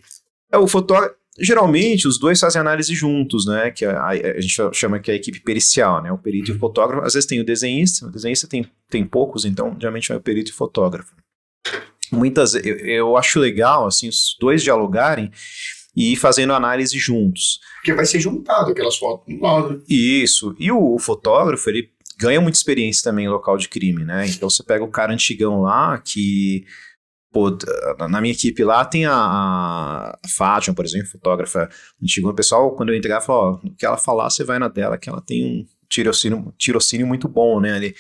[0.50, 1.16] É, o fotógrafo.
[1.38, 3.70] Geralmente, os dois fazem análise juntos, né?
[3.70, 6.12] Que a, a gente chama que é a equipe pericial, né?
[6.12, 7.06] O perito e o fotógrafo.
[7.06, 10.50] Às vezes tem o desenhista, o desenhista tem, tem poucos, então geralmente é o perito
[10.50, 11.16] e o fotógrafo.
[12.12, 15.32] Muitas, eu, eu acho legal, assim, os dois dialogarem
[15.94, 17.60] e fazendo análise juntos.
[17.76, 19.84] Porque vai ser juntado aquelas fotos um do lado.
[19.88, 20.54] Isso.
[20.58, 24.26] E o, o fotógrafo, ele ganha muita experiência também em local de crime, né?
[24.26, 26.64] Então você pega o cara antigão lá que.
[27.32, 27.48] Pô,
[28.10, 31.66] na minha equipe lá tem a, a Fátima, por exemplo, fotógrafa
[32.02, 32.28] antiga.
[32.28, 34.98] O pessoal, quando eu entregar, fala: ó, o que ela falar, você vai na dela,
[34.98, 37.72] que ela tem um tirocínio, tirocínio muito bom, né?
[37.72, 37.94] Ali.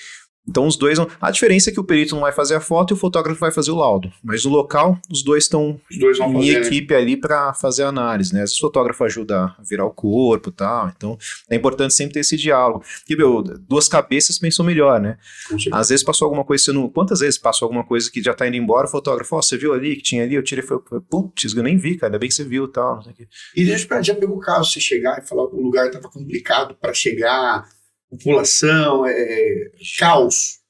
[0.48, 0.98] Então os dois.
[0.98, 3.38] vão- A diferença é que o perito não vai fazer a foto e o fotógrafo
[3.38, 4.12] vai fazer o laudo.
[4.24, 5.80] Mas no local, os dois estão
[6.44, 6.66] em né?
[6.66, 8.40] equipe ali para fazer a análise, né?
[8.42, 10.88] Às vezes o fotógrafo ajuda a virar o corpo e tal.
[10.96, 11.16] Então
[11.48, 12.84] é importante sempre ter esse diálogo.
[12.98, 15.16] Porque, meu, duas cabeças pensam melhor, né?
[15.72, 16.88] Às vezes passou alguma coisa, você não.
[16.88, 19.72] Quantas vezes passou alguma coisa que já tá indo embora, o fotógrafo, ó, você viu
[19.72, 20.34] ali que tinha ali?
[20.34, 20.78] Eu tirei, foi,
[21.08, 22.98] putz, eu nem vi, cara, ainda bem que você viu e tal.
[22.98, 23.28] O quê.
[23.56, 25.86] E deixa eu perguntar, já pegou o caso, você chegar e falar que o lugar
[25.86, 27.64] estava complicado para chegar,
[28.16, 30.60] população, é, caos.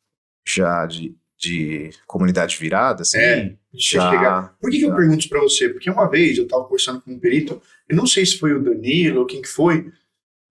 [0.46, 3.18] Já de, de comunidade virada, assim.
[3.18, 4.10] É, Você já.
[4.10, 4.96] chegar- Por que, que eu já.
[4.96, 5.68] pergunto isso para você?
[5.68, 8.62] Porque uma vez eu estava conversando com um perito, eu não sei se foi o
[8.62, 9.90] Danilo ou quem que foi,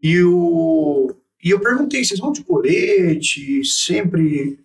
[0.02, 1.16] e, o...
[1.44, 4.60] e eu perguntei, vocês vão de colete, sempre...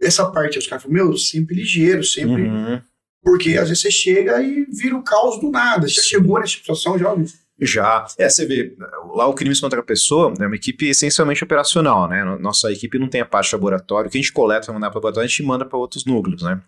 [0.00, 2.42] Essa parte, os caras falaram, meu, sempre ligeiro, sempre...
[2.44, 2.80] Uhum.
[3.22, 5.86] Porque às vezes você chega e vira o caos do nada.
[5.86, 6.08] Já Sim.
[6.08, 7.14] chegou nessa situação, já?
[7.60, 8.06] Já.
[8.18, 8.74] É, você vê,
[9.14, 12.24] lá o Crimes contra a Pessoa é uma equipe essencialmente operacional, né?
[12.24, 14.08] No- Nossa equipe não tem a parte de laboratório.
[14.08, 16.04] O que a gente coleta para mandar para o laboratório, a gente manda para outros
[16.04, 16.60] núcleos, né?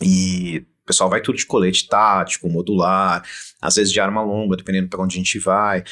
[0.00, 3.22] E o pessoal vai tudo de colete tático, modular,
[3.60, 5.84] às vezes de arma longa, dependendo para onde a gente vai.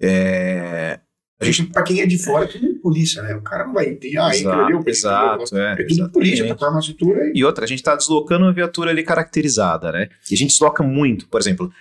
[0.00, 1.00] É,
[1.40, 3.34] A gente, pra quem é de fora, é tudo polícia, né?
[3.34, 5.08] O cara não vai ter, ah, entra ali, eu preciso.
[5.08, 8.44] exato, é, É tudo polícia, tá com cintura e E outra, a gente está deslocando
[8.44, 10.08] uma viatura ali caracterizada, né?
[10.30, 11.28] E a gente desloca muito.
[11.28, 11.72] Por exemplo,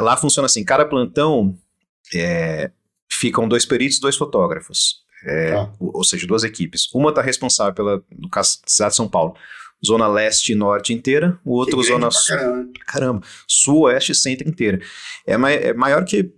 [0.00, 1.56] lá funciona assim: cada plantão
[2.14, 2.70] é,
[3.12, 5.02] ficam dois peritos, dois fotógrafos.
[5.26, 5.72] É, Tá.
[5.80, 6.92] ou, ou seja, duas equipes.
[6.94, 9.34] Uma está responsável pela, no caso, cidade de São Paulo,
[9.84, 12.70] zona leste e norte inteira, o outro que zona sul, caramba.
[12.86, 14.80] caramba, sul, oeste e centro inteira.
[15.26, 16.30] É, mai- é maior que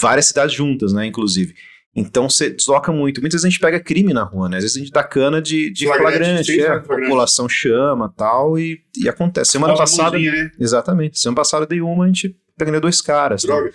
[0.00, 1.54] várias cidades juntas, né, inclusive.
[1.94, 3.20] Então você desloca muito.
[3.20, 4.58] Muitas vezes a gente pega crime na rua, né?
[4.58, 7.02] Às vezes a gente dá cana de, de Flagrante, flagrante, é, né, a flagrante.
[7.08, 9.50] população chama tal e, e acontece.
[9.52, 10.50] Semana Bota a passada, mãozinha, né?
[10.58, 11.18] exatamente.
[11.18, 13.42] Semana passada dei uma, a gente prendeu dois caras.
[13.44, 13.48] né?
[13.52, 13.72] Droga.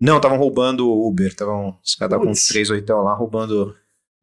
[0.00, 3.74] Não, estavam roubando o Uber, estavam os caras estavam com três oitão lá roubando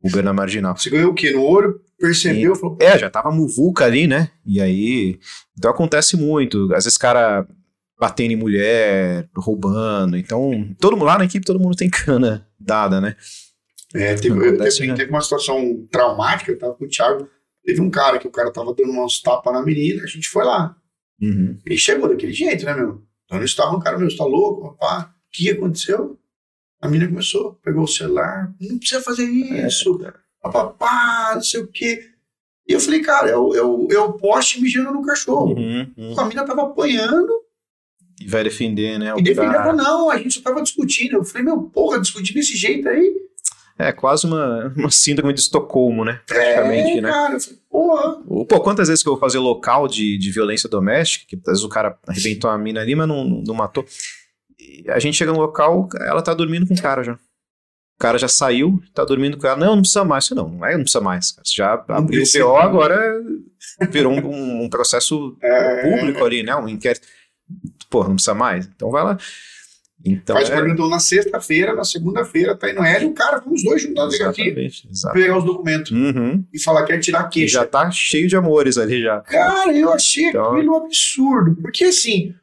[0.04, 0.76] Uber na marginal.
[0.78, 1.32] Você ganhou o quê?
[1.32, 4.30] No olho, percebeu, falou, É, já tava muvuca ali, né?
[4.46, 5.20] E aí.
[5.58, 6.74] Então acontece muito.
[6.74, 7.46] Às vezes cara
[8.00, 10.18] batendo em mulher, roubando.
[10.18, 13.16] Então, todo mundo lá na equipe, todo mundo tem cana dada, né?
[13.94, 14.96] É, teve, eu- Acontece, teve, né?
[14.96, 17.28] teve uma situação traumática, eu tava com o Thiago,
[17.66, 20.46] teve um cara que o cara tava dando uns tapas na menina, a gente foi
[20.46, 20.76] lá.
[21.22, 21.58] Uhum.
[21.66, 23.04] Ele chegou daquele jeito, né, meu?
[23.26, 25.14] Então eles estavam, cara, meu, você tá louco, papá?
[25.14, 26.18] O que aconteceu?
[26.82, 30.00] A menina começou, pegou o celular, não precisa fazer isso,
[30.42, 32.02] papá, não sei o quê.
[32.68, 35.56] E eu falei, cara, é é o, é o poste mijando no cachorro.
[35.56, 36.20] Uhum, uhum.
[36.20, 37.28] A menina tava apanhando
[38.20, 39.14] E vai defender, né?
[39.14, 39.74] o e defendendo, cara.
[39.74, 41.14] não, a gente só tava discutindo.
[41.18, 43.16] Eu falei, meu, porra, discutir desse jeito aí.
[43.78, 46.20] É quase uma, uma síndrome de Estocolmo, né?
[46.28, 47.10] Praticamente, é, né?
[47.10, 48.22] cara, eu falei, porra.
[48.46, 51.64] Pô, quantas vezes que eu vou fazer local de, de violência doméstica, que às vezes
[51.64, 53.86] o cara arrebentou a mina ali, mas não, não, matou.
[54.60, 57.14] E a gente chega no local, ela tá dormindo com o cara já.
[57.14, 59.56] O cara já saiu, tá dormindo com ela.
[59.58, 60.30] Não, não precisa mais.
[60.32, 61.32] Não, não é, não precisa mais.
[61.32, 61.46] Cara.
[61.46, 62.26] Você já abriu o.
[62.32, 63.22] PO, agora
[63.90, 66.54] virou um, um- um processo É, público ali, né?
[66.56, 67.08] Um inquérito.
[67.90, 68.66] Pô, não precisa mais.
[68.68, 69.18] Então vai lá.
[70.06, 73.40] Então, Faz é, o perguntou na sexta-feira, na segunda-feira, tá indo ela e o cara,
[73.40, 76.46] vamos os dois na delegacia, exatamente, pegar os documentos Uhum.
[76.54, 77.54] e falar que quer tirar a E queixa.
[77.60, 79.20] já tá cheio de amores ali já.
[79.20, 81.58] Cara, eu achei Então- aquilo um absurdo.
[81.62, 82.34] Porque assim,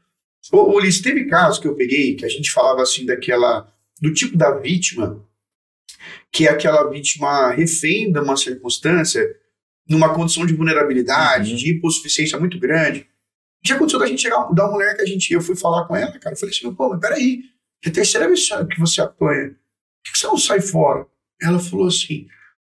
[0.53, 3.67] ô, Ulisses, teve casos que eu peguei que a gente falava assim daquela.
[4.03, 5.25] do tipo da vítima,
[6.31, 9.27] que é aquela vítima refém de uma circunstância,
[9.89, 11.57] numa condição de vulnerabilidade, Uhum.
[11.57, 13.07] de hipossuficiência muito grande.
[13.65, 15.33] Já aconteceu da gente chegar da mulher que a gente.
[15.33, 16.35] Eu fui falar com ela, cara.
[16.35, 17.43] Eu falei assim, pô, mas peraí,
[17.85, 19.51] é a terceira vez que você apanha.
[20.05, 21.07] Por que você não sai fora?
[21.43, 22.27] Ela falou assim: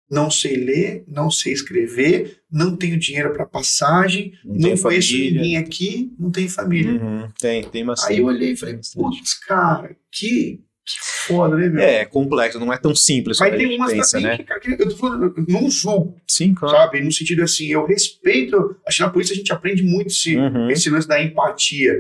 [0.10, 5.42] não sei ler, não sei escrever, não tenho dinheiro para passagem, Não, não, conheço família.
[5.42, 6.92] ninguém aqui, não tenho família.
[6.92, 7.30] Uhum.
[7.40, 8.14] Tem, tem bastante.
[8.14, 10.62] Aí eu olhei e falei, putz, cara, que,
[11.02, 11.84] Foda, né, meu?
[11.84, 14.38] É, complexo, não é tão simples Mas tem umas pensa, também né?
[14.38, 16.76] que, cara, que eu tô falando, não julgo, Sim, claro.
[16.76, 17.02] sabe?
[17.02, 18.76] No sentido assim, eu respeito.
[18.88, 20.70] Acho que na polícia a gente aprende muito esse, Uhum.
[20.70, 21.94] esse lance da empatia.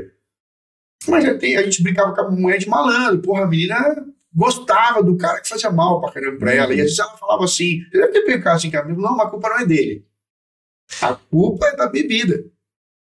[1.07, 3.21] Mas já tem, a gente brincava com a mulher de malandro.
[3.21, 6.57] Porra, a menina gostava do cara que fazia mal pra caramba pra Uhum.
[6.57, 6.73] ela.
[6.73, 8.87] E às vezes ela falava assim: você deve ter pecado assim, cara.
[8.87, 10.05] Não, mas a culpa não é dele.
[11.01, 12.43] A culpa é da bebida.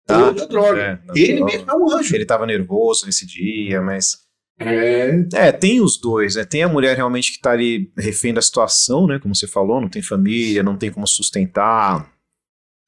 [0.08, 0.32] Tá.
[0.32, 1.02] Da droga.
[1.16, 2.16] É, Ele não- mesmo é um anjo.
[2.16, 4.25] Ele tava nervoso nesse dia, mas.
[4.60, 5.10] É.
[5.34, 6.46] É, tem os dois, né?
[6.46, 9.20] Tem a mulher realmente que tá ali refém da situação, né?
[9.20, 12.10] Como você falou, não tem família, não tem como sustentar.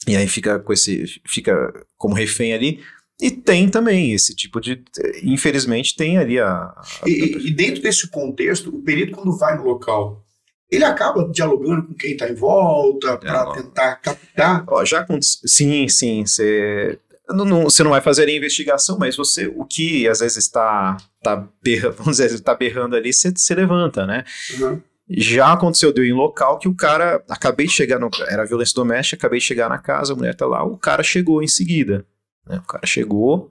[0.07, 1.21] E aí fica com esse.
[1.27, 2.79] fica como refém ali.
[3.19, 4.81] E tem também esse tipo de.
[5.23, 6.47] Infelizmente, tem ali a.
[6.49, 10.23] a- E, e- dentro desse contexto, o perito, quando vai no local,
[10.71, 13.63] ele acaba dialogando com quem está em volta para Dialoga.
[13.63, 14.63] tentar captar.
[14.67, 15.41] Ó, já aconteceu.
[15.47, 16.25] Sim, sim.
[16.25, 16.99] Você
[17.29, 20.97] não, não- você não vai fazer a investigação, mas você, o que às vezes está
[21.23, 24.23] tá berra, vamos dizer, tá berrando ali, você, você levanta, né?
[24.59, 24.81] Uhum.
[25.09, 29.15] Já aconteceu, deu em local que o cara, acabei de chegar, no, era violência doméstica,
[29.15, 32.05] acabei de chegar na casa, a mulher tá lá, o cara chegou em seguida.
[32.45, 32.57] Né?
[32.57, 33.49] O cara chegou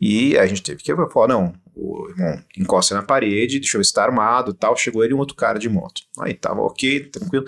[0.00, 3.84] e a gente teve que falar, não, o irmão encosta na parede, deixa eu ver
[3.84, 4.76] se tá armado e tal.
[4.76, 6.02] Chegou ele e um outro cara de moto.
[6.20, 7.46] Aí tava ok, tranquilo.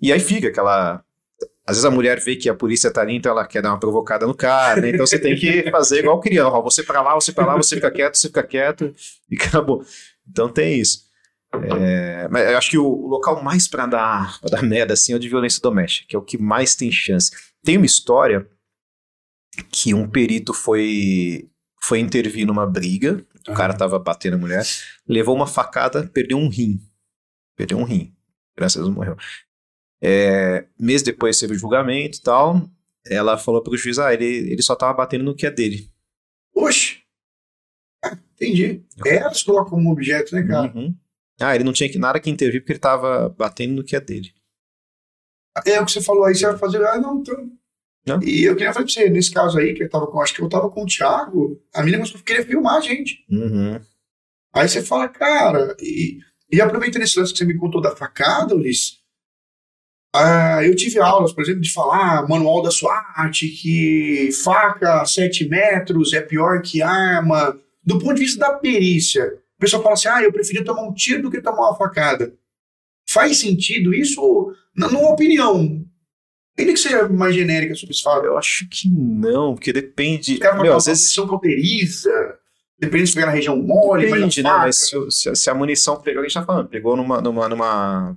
[0.00, 1.02] E aí fica aquela.
[1.64, 3.78] Às vezes a mulher vê que a polícia tá ali, então ela quer dar uma
[3.78, 4.90] provocada no cara, né?
[4.90, 7.90] Então você tem que fazer igual criança, você pra lá, você pra lá, você fica
[7.90, 8.92] quieto, você fica quieto
[9.30, 9.84] e acabou.
[10.28, 11.04] Então tem isso.
[11.54, 15.12] É, mas eu acho que o, o local mais pra dar, pra dar merda assim
[15.12, 17.30] é o de violência doméstica, que é o que mais tem chance.
[17.62, 18.48] Tem uma história
[19.70, 21.48] que um perito foi
[21.80, 24.64] foi intervir numa briga, o cara tava batendo a mulher,
[25.06, 26.80] levou uma facada, perdeu um rim.
[27.56, 28.14] Perdeu um rim.
[28.56, 29.16] Graças a Deus morreu.
[30.02, 32.68] É, mês depois teve o julgamento e tal.
[33.06, 35.88] Ela falou pro juiz: ah, ele, ele só tava batendo no que é dele.
[36.54, 37.02] Oxe!
[38.04, 38.84] Ah, entendi.
[39.06, 40.72] É, elas colocam como objeto, né, cara?
[40.74, 40.94] Uhum.
[41.40, 44.00] Ah, ele não tinha que, nada que intervir porque ele tava batendo no que é
[44.00, 44.32] dele.
[45.66, 46.84] É o que você falou aí, você vai fazer.
[46.84, 47.50] Ah, não, então.
[48.04, 48.20] Não.
[48.22, 50.42] E eu queria falar pra você, nesse caso aí, que eu tava com, acho que
[50.42, 53.24] eu tava com o Thiago, a menina queria filmar a gente.
[53.30, 53.80] Uhum.
[54.52, 56.18] Aí você fala, cara, e,
[56.50, 59.01] e aproveitando esse lance que você me contou da facada, Ulisses,
[60.14, 65.48] ah, eu tive aulas, por exemplo, de falar manual da SWAT, que faca a 7
[65.48, 67.58] metros é pior que arma.
[67.84, 69.24] Do ponto de vista da perícia,
[69.56, 72.34] o pessoal fala assim, ah, eu preferia tomar um tiro do que tomar uma facada.
[73.08, 74.54] Faz sentido isso?
[74.76, 75.84] Na numa opinião,
[76.58, 78.24] ainda que seja mais genérica sobre esse fato.
[78.24, 80.38] Eu acho que não, porque depende.
[80.60, 82.10] Meu, às vezes fronteiriça,
[82.78, 84.58] depende se pegar na região mole, Depende, mas né?
[84.58, 87.20] Mas se, se a- munição pegou, a gente tá falando, pegou numa.
[87.20, 88.16] numa, numa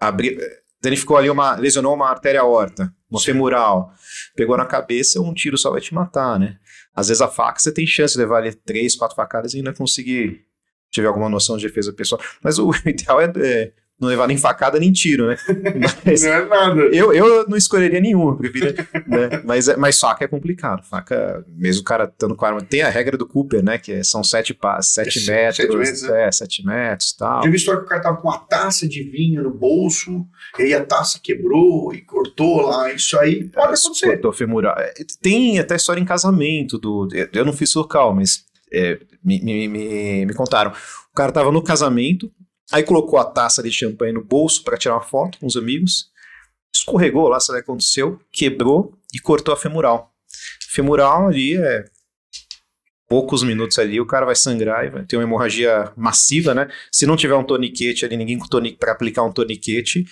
[0.00, 0.38] abri,
[0.82, 1.56] danificou ali uma.
[1.56, 3.92] lesionou uma artéria aorta, uma femoral.
[4.34, 6.58] Pegou na cabeça, um tiro só vai te matar, né?
[6.94, 9.72] Às vezes a faca você tem chance de levar ali três, quatro facadas e ainda
[9.72, 10.44] conseguir
[10.90, 12.20] tiver alguma noção de defesa pessoal.
[12.42, 15.36] Mas o ideal é, é não levar nem facada nem tiro, né?
[16.04, 16.80] Mas Não é nada.
[16.92, 18.74] eu, eu não escolheria nenhum, eu preferia,
[19.06, 19.40] né?
[19.44, 20.82] Mas, é- mas faca é complicado.
[20.84, 22.60] Faca, mesmo o cara estando com a arma.
[22.60, 23.78] Tem a regra do Cooper, né?
[23.78, 25.78] Que é- são sete, pa- sete Sete metros.
[25.78, 26.28] metros, né?
[26.28, 27.42] é, sete metros e tal.
[27.42, 30.26] Vi história que o cara tava com uma taça de vinho no bolso,
[30.58, 32.92] e aí a taça quebrou e cortou lá.
[32.92, 34.06] Isso aí pode acontecer.
[34.08, 34.74] Cortou femoral.
[34.78, 34.92] É,
[35.22, 37.08] Tem até história em casamento do.
[37.32, 40.70] Eu não fiz local, mas é, me, me, me, me contaram.
[40.70, 42.30] O cara tava no casamento,
[42.72, 46.10] aí colocou a taça de champanhe no bolso para tirar uma foto com os amigos.
[46.74, 50.12] Escorregou lá, lá o que aconteceu, quebrou e cortou a femoral.
[50.68, 51.84] Femoral ali é.
[53.08, 56.68] Poucos minutos ali, o cara vai sangrar e vai ter uma hemorragia massiva, né?
[56.90, 60.04] Se não tiver um toniquete ali, ninguém com tonique para aplicar um toniquete.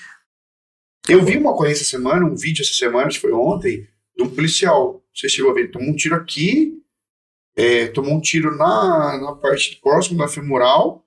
[1.08, 3.86] Eu vi uma ocorrência essa semana, um vídeo essa semana, acho que foi ontem,
[4.16, 5.04] de um policial.
[5.12, 6.80] Você chegou a ver, tomou um tiro aqui,
[7.56, 11.03] é, tomou um tiro na, na parte próxima da femoral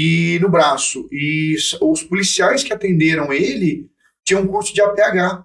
[0.00, 1.08] e no braço.
[1.10, 3.90] E os policiais que atenderam ele
[4.24, 5.44] tinham um curso de APH.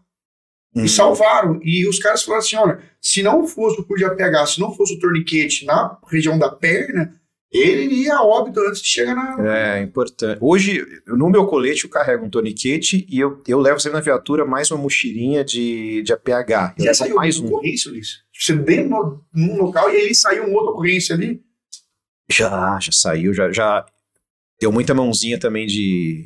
[0.76, 0.86] Hum.
[0.86, 1.60] e salvaram.
[1.64, 4.74] E os caras falaram assim: olha, se não fosse o curso de APH, se não
[4.76, 7.16] fosse o torniquete na região da perna,
[7.51, 9.56] ele iria a óbito antes de chegar na.
[9.56, 10.39] É importante.
[10.41, 14.45] Hoje, no meu colete, eu carrego um toniquete e eu, eu levo sempre na viatura
[14.45, 16.74] mais uma mochilinha de, de APH.
[16.80, 17.54] Eu levo saiu mais uma um.
[17.54, 18.24] ocorrência, Ulisses?
[18.36, 21.39] Você dentro no- num local e aí saiu uma outra ocorrência ali.
[22.32, 23.86] Já, já saiu, já, já
[24.60, 26.26] deu muita mãozinha também de,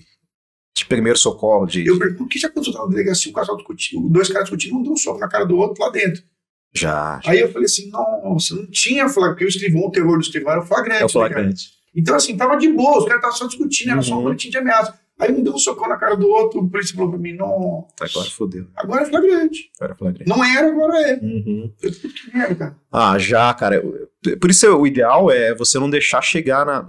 [0.75, 1.65] de primeiro socorro.
[1.65, 3.31] De, Eu pergunto, o que já aconteceu na delegacia?
[3.31, 5.89] Um casal discutindo, dois caras discutindo, um deu um soco na cara do outro lá
[5.89, 6.21] dentro.
[6.73, 10.21] Já, Aí eu falei assim: nossa, não tinha flagrante, porque o escrivão, o terror do
[10.21, 11.01] escrivão era o flagrante.
[11.01, 11.69] é o né, flagrante.
[11.95, 14.23] Então, assim, tava de boa, os caras estavam só discutindo, era só um Uhum.
[14.23, 14.99] boletim de ameaça.
[15.19, 17.87] Aí um deu um socão na cara do outro, o polícia falou pra mim: não,
[17.99, 18.67] Agora fodeu.
[18.75, 19.71] agora é flagrante.
[19.79, 20.29] Agora é flagrante.
[20.29, 21.15] Não era, agora é.
[21.19, 21.73] Uhum.
[21.81, 22.77] Eu que merda, cara.
[22.91, 23.81] Ah, já, cara.
[24.39, 26.85] Por isso o ideal é você não deixar chegar na.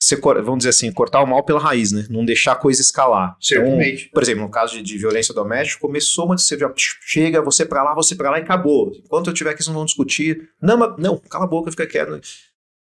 [0.00, 2.06] Você, vamos dizer assim, cortar o mal pela raiz, né?
[2.08, 3.36] Não deixar a coisa escalar.
[3.40, 4.02] Certamente.
[4.02, 7.66] Então, por exemplo, no caso de, de, violência doméstica, começou, mas você já chega, você
[7.66, 8.92] pra lá, você pra lá e acabou.
[8.94, 10.50] Enquanto eu tiver aqui, vocês não vão discutir.
[10.62, 12.20] Não, mas, não, cala a boca, fica quieto.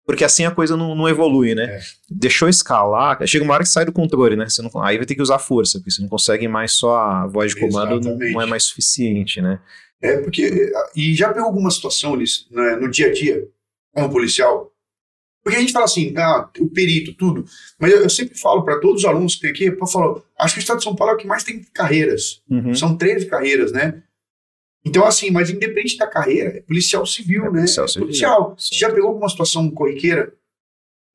[0.05, 1.65] Porque assim a coisa não, não evolui, né?
[1.65, 1.79] É.
[2.09, 4.47] Deixou escalar, chega uma hora que sai do controle, né?
[4.47, 7.27] Você não, aí vai ter que usar força, porque você não consegue mais só a
[7.27, 9.59] voz de comando, não, não, é mais suficiente, né?
[10.01, 10.71] É, porque.
[10.95, 13.47] E já pegou alguma situação, Liz, né, no dia a dia,
[13.93, 14.71] como policial?
[15.43, 17.45] Porque a gente fala assim, ah, o perito, tudo.
[17.79, 20.53] Mas eu, eu sempre falo para todos os alunos que tem aqui, eu falo, acho
[20.53, 22.41] que o Estado de São Paulo é o que mais tem carreiras.
[22.49, 22.75] Uhum.
[22.75, 24.03] São 13 carreiras, né?
[24.85, 27.59] Então, assim, mas independente da carreira, é policial civil, é né?
[27.59, 28.07] Policial civil.
[28.07, 28.55] policial.
[28.57, 30.33] Você já pegou alguma situação corriqueira?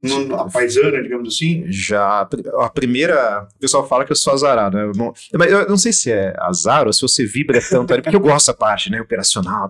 [0.04, 1.64] No, paisana, digamos assim?
[1.68, 2.28] Já.
[2.60, 3.48] A primeira.
[3.56, 4.92] O pessoal fala que eu sou azarado, né?
[4.94, 8.20] Não, mas eu não sei se é azar ou se você vibra tanto, porque eu
[8.20, 9.00] gosto dessa parte, né?
[9.00, 9.66] Operacional.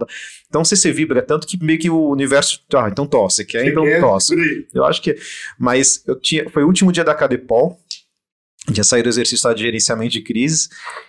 [0.49, 2.61] Então, não sei se você vibra tanto que meio que o universo.
[2.74, 3.66] Ah, então tosse, quer?
[3.66, 4.35] Então tosse.
[4.74, 5.16] Eu acho que.
[5.59, 6.49] Mas eu tinha.
[6.51, 7.78] Foi o último dia da Cadepol
[8.73, 10.69] tinha saído do exercício de gerenciamento de crises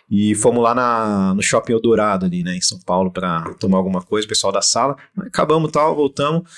[0.10, 4.02] e fomos lá na, no Shopping Eldorado ali, né, em São Paulo, para tomar alguma
[4.02, 4.98] coisa, o pessoal da sala.
[5.20, 6.50] Acabamos tal, voltamos.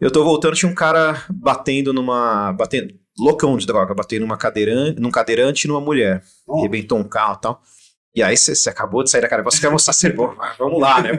[0.00, 2.52] Eu tô voltando, tinha um cara batendo numa.
[2.52, 2.94] batendo.
[3.18, 6.22] loucão de droga, batendo numa cadeirante, num cadeirante e numa mulher.
[6.46, 6.58] Oh.
[6.58, 7.62] Arrebentou um carro e tal.
[8.14, 11.00] E aí você acabou de sair da cara, você quer mostrar ser bom, vamos lá,
[11.00, 11.12] né?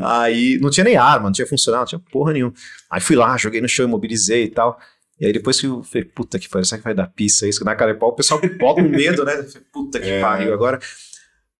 [0.00, 2.52] aí não tinha nem arma, não tinha funcionado, não tinha porra nenhuma.
[2.90, 4.78] Aí fui lá, joguei no chão, imobilizei e tal.
[5.22, 7.64] E aí depois que eu falei, puta que pariu, será que vai dar pista isso?
[7.64, 9.46] Na cara de pau, o pessoal bota com medo, né?
[9.72, 10.20] Puta que é.
[10.20, 10.80] pariu, agora...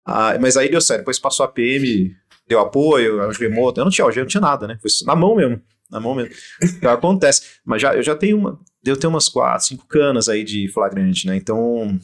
[0.04, 2.12] Ah, mas aí deu certo, depois passou a PM,
[2.48, 4.76] deu apoio, algemou, eu não tinha algema, não tinha nada, né?
[4.82, 6.34] Foi na mão mesmo, na mão mesmo.
[6.60, 7.60] Então acontece.
[7.64, 11.28] Mas já, eu já tenho uma, eu tenho umas quatro, cinco canas aí de flagrante,
[11.28, 11.36] né?
[11.36, 11.96] Então,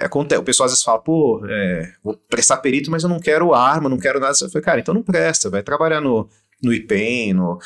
[0.00, 3.54] acontece, o pessoal às vezes fala, pô, é, vou prestar perito, mas eu não quero
[3.54, 4.34] arma, não quero nada.
[4.40, 6.28] Eu falei, cara, então não presta, vai trabalhar no,
[6.60, 7.60] no IPEM, no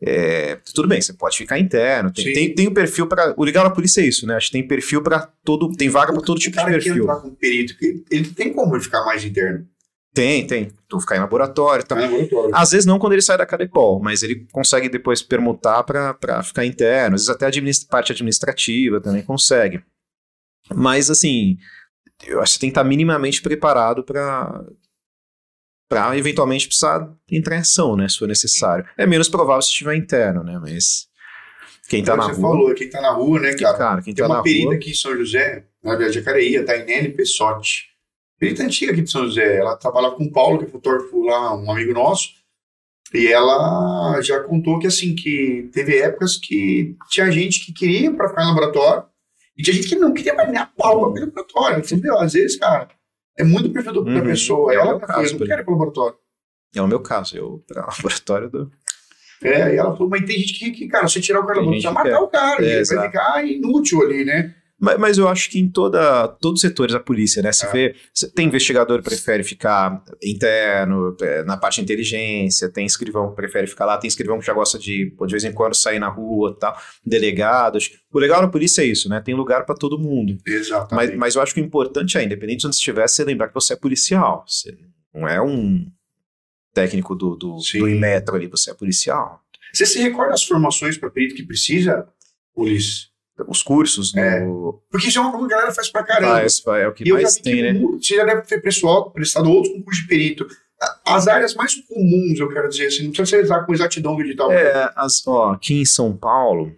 [0.00, 2.12] é, tudo bem, você pode ficar interno.
[2.12, 3.34] Tem, tem, tem, um perfil para.
[3.36, 4.36] O legal da polícia é isso, né?
[4.36, 5.70] Acho que tem perfil para todo.
[5.72, 7.06] Tem vaga para todo tipo de perfil.
[7.06, 7.74] Que com um perito,
[8.10, 9.66] ele tem como ficar mais interno.
[10.14, 10.70] Tem, tem.
[10.88, 11.96] Tu ficar em laboratório, tá.
[11.96, 12.50] laboratório.
[12.54, 16.64] Às vezes não quando ele sai da Cadepol, mas ele consegue depois permutar para ficar
[16.64, 17.16] interno.
[17.16, 19.82] Às vezes até administra, parte administrativa também consegue.
[20.74, 21.58] Mas assim,
[22.26, 24.64] eu acho que você tem que estar minimamente preparado para
[25.88, 28.84] para eventualmente precisar entrar em ação, né, se for necessário.
[28.96, 31.08] É menos provável se estiver interno, né, mas
[31.88, 32.50] quem tá na você rua...
[32.50, 33.78] falou, quem tá na rua, né, cara?
[33.78, 34.74] cara quem Tem tá uma na perita rua...
[34.74, 37.86] aqui em São José, na Jacareí, a Tainene Pessotti.
[38.38, 41.56] Perita antiga aqui de São José, ela trabalhava com o Paulo, que é fotógrafo lá,
[41.56, 42.28] um amigo nosso,
[43.12, 48.28] e ela já contou que, assim, que teve épocas que tinha gente que queria para
[48.28, 49.04] ficar no laboratório,
[49.56, 51.78] e tinha gente que não queria mais nem a pau para laboratório.
[51.78, 52.16] Entendeu?
[52.18, 52.88] Às vezes, cara,
[53.38, 54.22] é muito perfil da uhum.
[54.22, 54.72] pessoa.
[54.72, 56.18] É ela o caso, eu não quero ir para laboratório.
[56.74, 58.70] É o meu caso, eu para laboratório do.
[59.40, 61.66] É, e ela falou, mas tem gente que, que cara, você tirar o cara do
[61.66, 64.54] laboratório, vai matar o cara, é, vai ficar inútil ali, né?
[64.80, 67.50] Mas, mas, eu acho que em toda, todos os setores da polícia, né?
[67.50, 67.72] Você é.
[67.72, 67.94] vê,
[68.34, 73.66] tem investigador que prefere ficar interno, é, na parte de inteligência, tem escrivão que prefere
[73.66, 76.56] ficar lá, tem escrivão que já gosta de, de vez em quando, sair na rua
[76.58, 77.90] tal, delegados.
[78.12, 79.20] O legal da polícia é isso, né?
[79.20, 80.38] Tem lugar para todo mundo.
[80.46, 81.10] Exatamente.
[81.10, 83.54] Mas, mas eu acho que o importante é, independente de onde estiver, você lembrar que
[83.54, 84.44] você é policial.
[84.46, 84.76] Você
[85.12, 85.90] não é um
[86.72, 89.42] técnico do, do, do Inmetro ali, você é policial.
[89.72, 92.06] Você se recorda as formações para perito que precisa,
[92.56, 93.10] Ulisses?
[93.46, 94.14] Os cursos.
[94.16, 94.40] É.
[94.90, 96.46] Porque isso é uma coisa que a galera faz pra caramba.
[96.66, 97.80] Ah, é o que e mais tem, né?
[98.00, 100.46] Você já deve ter pessoal prestado outros concursos de perito.
[101.04, 104.50] As áreas mais comuns, eu quero dizer assim, não precisa ser com exatidão digital.
[104.52, 106.72] É, as, ó, aqui em São Paulo,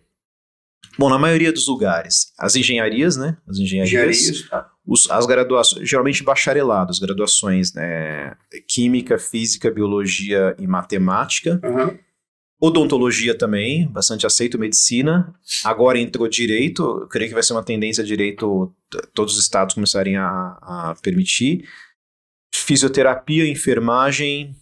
[0.99, 3.37] bom, na maioria dos lugares, as engenharias, né?
[3.47, 3.91] As engenharias.
[3.93, 4.71] engenharias tá.
[4.87, 8.35] os, as graduações, geralmente bacharelados, graduações, né?
[8.67, 11.61] Química, física, biologia e matemática.
[11.63, 11.99] Uhum
[12.61, 15.35] Odontologia também, bastante aceito, medicina.
[15.65, 18.71] Agora entrou direito, eu creio que vai ser uma tendência direito
[19.15, 20.29] todos os estados começarem a,
[20.61, 21.67] a permitir.
[22.55, 24.55] Fisioterapia, enfermagem,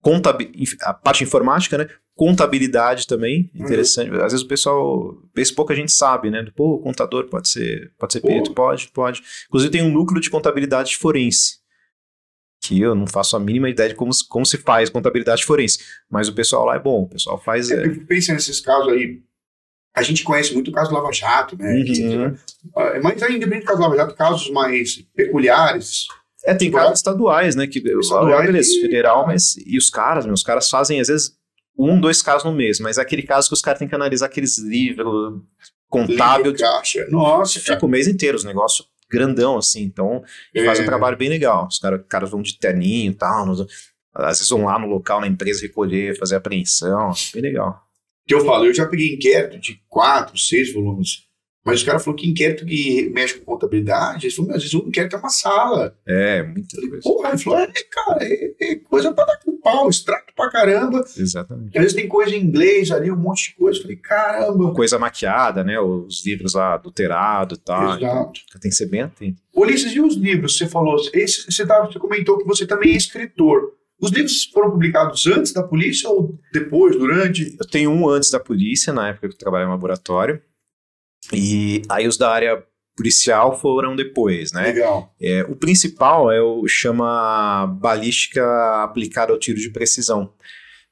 [0.00, 0.48] contabil,
[0.82, 1.88] a parte informática, né?
[2.14, 3.64] Contabilidade também, uhum.
[3.64, 4.12] interessante.
[4.12, 4.24] Uhum.
[4.24, 6.46] Às vezes o pessoal, vez pouca gente sabe, né?
[6.54, 8.54] Pô, o contador pode ser, pode ser perito?
[8.54, 9.22] Pode, pode.
[9.48, 11.57] Inclusive tem um núcleo de contabilidade forense
[12.60, 15.78] que eu não faço a mínima ideia de como, como se faz contabilidade forense.
[16.10, 17.70] Mas o pessoal lá é bom, o pessoal faz.
[17.70, 17.88] É, é...
[17.88, 19.20] Pensa nesses casos aí.
[19.94, 21.74] A gente conhece muito o caso do Lava Jato, né?
[21.74, 22.36] Uhum.
[22.76, 26.06] Ah, mas ainda independente do caso do Lava Jato, casos mais peculiares.
[26.44, 27.66] É, tem casos estaduais, né?
[27.66, 28.80] Que, estaduais beleza, que...
[28.82, 29.56] federal, mas.
[29.66, 31.32] E os caras, os caras fazem, às vezes,
[31.76, 34.26] um, dois casos no mês, mas é aquele caso que os caras têm que analisar
[34.26, 35.40] aqueles livros
[35.88, 36.52] contábil.
[36.52, 37.06] Livro, caixa.
[37.10, 37.58] Nossa.
[37.58, 39.82] Fica o mês inteiro os negócios grandão, assim.
[39.82, 40.22] Então,
[40.54, 40.64] é.
[40.64, 41.66] faz um trabalho bem legal.
[41.66, 43.46] Os caras cara vão de terninho e tal.
[43.46, 43.60] Nos,
[44.14, 47.12] às vezes vão lá no local, na empresa, recolher, fazer apreensão.
[47.32, 47.82] Bem legal.
[48.26, 51.27] Que eu falo, eu já peguei inquérito de quatro, seis volumes.
[51.64, 54.88] Mas o cara falou que inquérito que mexe com contabilidade, ele falou, às vezes o
[54.88, 55.94] inquérito é uma sala.
[56.06, 57.02] É, muita coisa.
[57.02, 61.04] Porra, ele falou, é, cara, é, é coisa pra dar com pau, extrato pra caramba.
[61.16, 61.76] Exatamente.
[61.76, 63.82] Às vezes tem coisa em inglês ali, um monte de coisa.
[63.82, 64.72] Falei, caramba.
[64.72, 65.78] Coisa maquiada, né?
[65.78, 67.98] Os livros lá adulterado e tal.
[67.98, 68.40] Exato.
[68.48, 69.38] Então, tem que ser bem atento.
[69.54, 70.56] Ulisses, e os livros?
[70.56, 73.72] Você falou, esse, você, tava, você comentou que você também é escritor.
[74.00, 77.56] Os livros foram publicados antes da polícia ou depois, durante?
[77.58, 80.40] Eu tenho um antes da polícia, na época que eu trabalhava em laboratório.
[81.32, 82.62] E aí os da área
[82.96, 84.72] policial foram depois, né?
[84.72, 85.14] Legal.
[85.20, 88.42] É, o principal é o chama Balística
[88.82, 90.32] Aplicada ao Tiro de Precisão,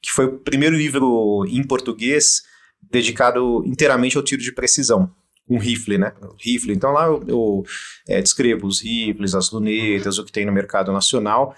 [0.00, 2.42] que foi o primeiro livro em português
[2.90, 5.10] dedicado inteiramente ao tiro de precisão,
[5.48, 6.12] um rifle, né?
[6.38, 6.72] Rifle.
[6.72, 7.64] Então lá eu, eu
[8.08, 11.54] é, descrevo os rifles, as lunetas, o que tem no mercado nacional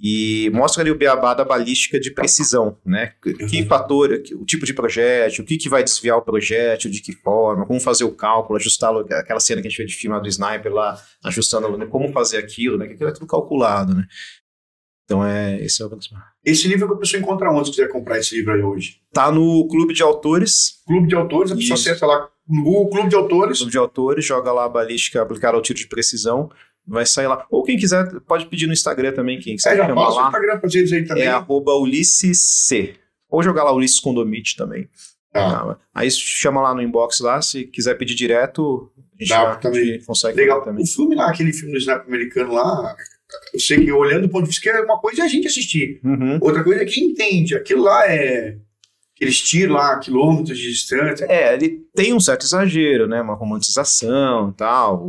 [0.00, 3.12] e mostra ali o beabá da balística de precisão, né?
[3.22, 3.66] Que Uhum.
[3.66, 7.66] fator, o tipo de projétil, o que, que vai desviar o projétil, de que forma,
[7.66, 10.72] como fazer o cálculo, ajustá-lo, aquela cena que a gente vê de filme do sniper
[10.72, 12.86] lá, ajustando luna, como fazer aquilo, né?
[12.86, 14.06] Que aquilo é tudo calculado, né?
[15.04, 15.98] Então é, esse é o.
[16.44, 19.00] Esse livro que a pessoa encontra onde se quiser comprar esse livro aí hoje?
[19.12, 21.88] Tá no Clube de Autores, Clube de Autores, a pessoa Isso.
[21.88, 23.58] acessa lá no Google Clube de Autores.
[23.58, 26.50] Clube de Autores, joga lá a balística aplicada ao tiro de precisão,
[26.88, 27.46] vai sair lá.
[27.50, 30.20] Ou quem quiser, pode pedir no Instagram também, quem quiser É, já chamar passa o
[30.20, 30.26] lá.
[30.28, 31.24] Instagram pra eles aí também.
[31.24, 32.94] É arroba Ulisses C.
[33.30, 34.88] Ou jogar lá Ulisses Condomite também.
[35.32, 35.46] Tá.
[35.72, 39.56] Ah, Aí chama lá no inbox lá, se quiser pedir direto, a gente Dá já-
[39.56, 39.82] também.
[39.82, 40.62] a gente consegue Legal.
[40.64, 40.82] também.
[40.82, 42.96] O filme lá, aquele filme do Sniper americano lá,
[43.52, 45.46] eu sei que olhando do ponto de vista que é uma coisa é a gente
[45.46, 46.00] assistir.
[46.02, 46.38] Uhum.
[46.40, 47.54] Outra coisa é quem entende.
[47.54, 48.56] Aquilo lá é.
[49.14, 51.26] Aqueles tiros lá, quilômetros de distância.
[51.28, 53.20] É, ele tem um certo exagero, né?
[53.20, 55.08] Uma romantização e tal.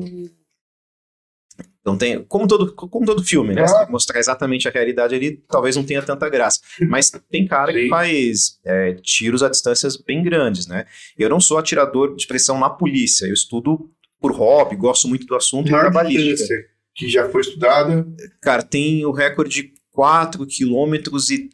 [1.90, 3.66] Então tem, como todo, como todo filme, né?
[3.66, 6.60] Que mostrar exatamente a realidade ali, talvez não tenha tanta graça.
[6.88, 10.86] Mas tem cara que faz é, tiros a distâncias bem grandes, né?
[11.18, 13.90] Eu não sou atirador de pressão na polícia, eu estudo
[14.20, 16.32] por hobby, gosto muito do assunto e Maior da balística.
[16.32, 18.06] distância que já foi estudada.
[18.41, 21.49] Cara, tem o recorde de 4 quilômetros e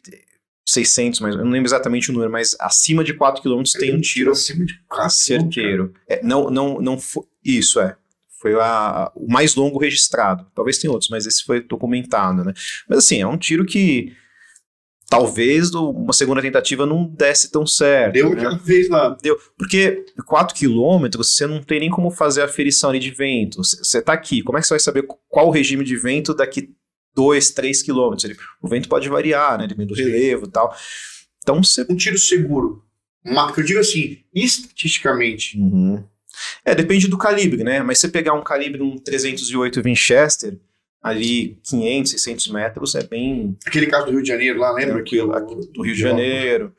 [0.68, 4.00] 600, mas eu não lembro exatamente o número, mas acima de 4 quilômetros tem um
[4.00, 5.94] tiro acima de quatro certeiro.
[6.08, 6.98] É, não, não, não
[7.44, 7.96] isso é.
[8.40, 10.46] Foi a- o mais longo registrado.
[10.54, 12.52] Talvez tenha outros, mas esse foi documentado, né?
[12.88, 14.12] Mas assim, é um tiro que
[15.08, 18.12] talvez uma segunda tentativa não desse tão certo.
[18.14, 18.36] Deu né?
[18.36, 19.16] aquela vez lá.
[19.22, 19.38] Deu.
[19.56, 23.58] Porque 4 quilômetros, você não tem nem como fazer a aferição ali de vento.
[23.58, 26.34] Você- Você tá aqui, como é que você vai saber qual o regime de vento
[26.34, 26.70] daqui
[27.14, 28.36] 2, 3 quilômetros?
[28.60, 29.66] O vento pode variar, né?
[29.66, 30.74] Dependendo do relevo e tal.
[31.42, 31.86] Então você.
[31.88, 32.82] Um tiro seguro.
[33.54, 35.58] Que eu digo assim, estatisticamente.
[35.58, 36.04] Uhum.
[36.64, 37.82] É, depende do calibre, né?
[37.82, 40.58] Mas você pegar um calibre, um 308 Winchester,
[41.02, 45.02] ali 500, 600 metros, é bem Aquele caso do Rio de Janeiro lá, lembra?
[45.02, 45.26] que o-
[45.72, 46.72] do Rio de Janeiro.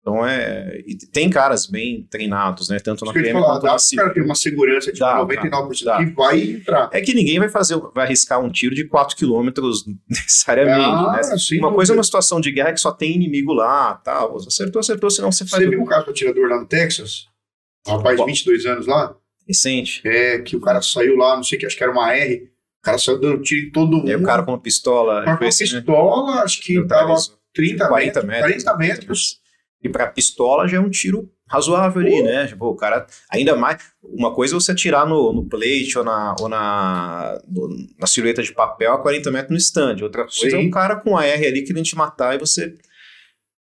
[0.00, 0.80] Então é.
[0.86, 2.78] e tem caras bem treinados, né?
[2.78, 4.04] Tanto na PM falar, quanto dá na civil.
[4.04, 5.98] cara ter uma segurança de Dá, 99% dá.
[5.98, 6.88] que vai entrar.
[6.94, 11.22] É que ninguém vai fazer, vai arriscar um tiro de 4 quilômetros necessariamente, Ah, né?
[11.38, 14.34] sem Uma coisa é uma situação de guerra que só tem inimigo lá, tal.
[14.38, 17.27] Acertou, acertou, senão você faz Você viu o caso do atirador lá no Texas?
[17.88, 18.26] Um rapaz de Qual?
[18.28, 19.14] 22 anos lá?
[19.46, 20.06] recente.
[20.06, 22.50] É, que o cara saiu lá, não sei o que, acho que era uma R.
[22.80, 24.10] O cara saiu dando tiro em todo mundo.
[24.10, 25.24] E o cara com uma pistola.
[25.24, 25.80] Com foi a esse, né?
[25.80, 27.38] pistola, acho que tava Neutralizou.
[27.54, 28.64] 30 40 metros, metros.
[28.64, 29.40] 40 metros.
[29.82, 32.46] E pra pistola já é um tiro razoável ali, né?
[32.46, 33.06] Tipo, o cara.
[33.30, 33.80] Ainda mais.
[34.02, 38.42] Uma coisa é você atirar no, no plate ou, na, ou na, no- na silhueta
[38.42, 39.96] de papel a 40 metros no stand.
[40.02, 40.66] Outra coisa é Sim.
[40.66, 42.74] um cara com a R ali querendo te matar e você.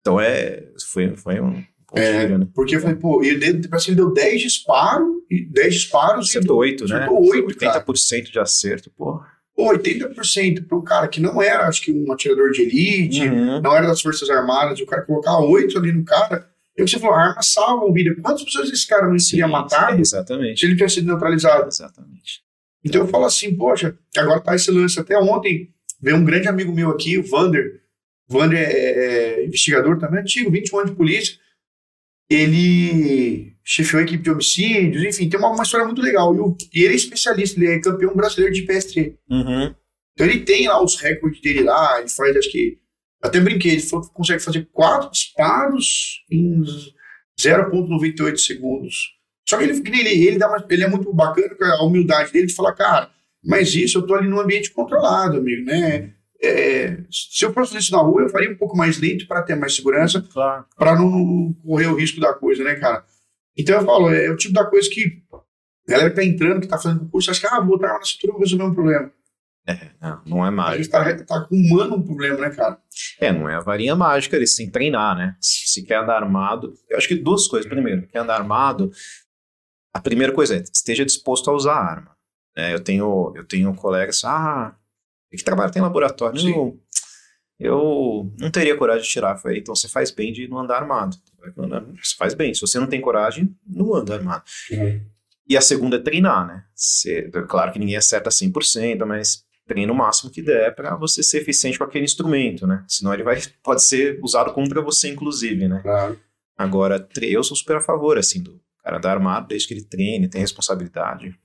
[0.00, 0.64] Então é.
[0.90, 1.62] Foi, foi um.
[1.94, 2.46] É, né?
[2.54, 6.26] Porque eu falei, pô, ele deu, parece que ele deu 10 disparos, e 10 disparos
[6.26, 6.96] e Acertou 8, né?
[6.96, 7.84] acertou oito, cara.
[7.84, 9.20] 80% de acerto, pô.
[9.56, 13.60] pô, 80% para um cara que não era, acho que um atirador de elite, Uhum.
[13.62, 16.46] não era das Forças Armadas, e o cara colocar 8 ali no cara.
[16.76, 18.14] E você falou, a arma salva a vida.
[18.22, 20.60] Quantas pessoas esse cara não teria Sim, matado Exatamente.
[20.60, 21.66] se ele tivesse sido neutralizado?
[21.66, 22.42] Exatamente.
[22.84, 25.00] Então eu falo assim, poxa, agora tá esse lance.
[25.00, 25.70] Até ontem
[26.00, 27.80] veio um grande amigo meu aqui, o Vander.
[28.28, 31.36] O Vander é, é investigador também, antigo, 21 anos de polícia.
[32.30, 36.34] Ele chefiou a equipe de homicídios, enfim, tem uma, uma história muito legal.
[36.34, 39.14] E, o- e ele é especialista, ele é campeão brasileiro de PST.
[39.30, 39.74] Uhum.
[40.14, 42.78] Então ele tem lá os recordes dele lá, ele faz, acho que.
[43.22, 46.62] Até brinquei, ele falou que consegue fazer quatro disparos em
[47.40, 49.16] 0,98 segundos.
[49.48, 52.46] Só que ele, ele, ele, dá uma- ele é muito bacana com a humildade dele
[52.46, 53.10] de falar, cara,
[53.44, 56.12] mas isso eu tô ali num ambiente controlado, amigo, né?
[56.42, 59.56] É, se eu fosse isso na rua, eu faria um pouco mais lento para ter
[59.56, 60.64] mais segurança, Claro.
[60.76, 63.04] para não correr o risco da coisa, né, cara?
[63.56, 66.68] Então eu falo, é, o tipo da coisa que a galera que tá entrando, que
[66.68, 69.10] tá fazendo concurso, acha que, ah, vou botar arma na cintura, vou resolver um problema.
[70.00, 70.76] Não, não é A mágico.
[70.84, 72.78] gente tá, tá arrumando um problema, né, cara?
[73.20, 75.36] É, não é a varinha mágica, eles têm que treinar, né?
[75.40, 76.72] Se se quer andar armado.
[76.88, 77.68] Eu acho que duas coisas.
[77.68, 78.90] Primeiro, quer andar armado,
[79.92, 82.16] a primeira coisa é, esteja disposto a usar a arma.
[82.56, 84.74] É, eu, tenho, eu tenho colegas, ah,
[85.36, 86.40] que trabalha tem laboratório.
[86.40, 86.50] Sim.
[86.50, 86.80] Eu,
[87.58, 89.36] eu não teria coragem de tirar.
[89.36, 91.16] Falei, então você faz bem de não andar armado.
[92.02, 92.54] Você faz bem.
[92.54, 94.44] Se você não tem coragem, não anda armado.
[94.70, 95.00] Uhum.
[95.48, 96.64] E a segunda é treinar, né?
[96.74, 101.42] Você, claro que ninguém acerta 100%, mas treina o máximo que der para você ser
[101.42, 102.84] eficiente com aquele instrumento, né?
[102.86, 105.80] Senão ele vai, pode ser usado contra você, inclusive, né?
[105.82, 106.18] Claro.
[106.56, 110.28] Agora, eu sou super a favor, assim, do cara dar armado, desde que ele treine,
[110.28, 111.38] tem responsabilidade.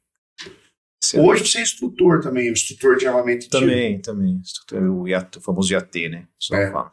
[1.15, 3.61] Hoje você é instrutor também, instrutor de armamento de tiro.
[3.61, 4.41] Também, também.
[4.89, 6.27] O, IAT, o famoso IAT, né?
[6.39, 6.71] Só É.
[6.71, 6.89] fala.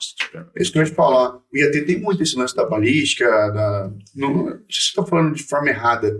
[0.56, 1.36] É isso que eu ia te falar.
[1.36, 3.90] O IAT tem muito esse lance da balística, da...
[4.14, 6.16] Não, não sei se você está falando de forma errada,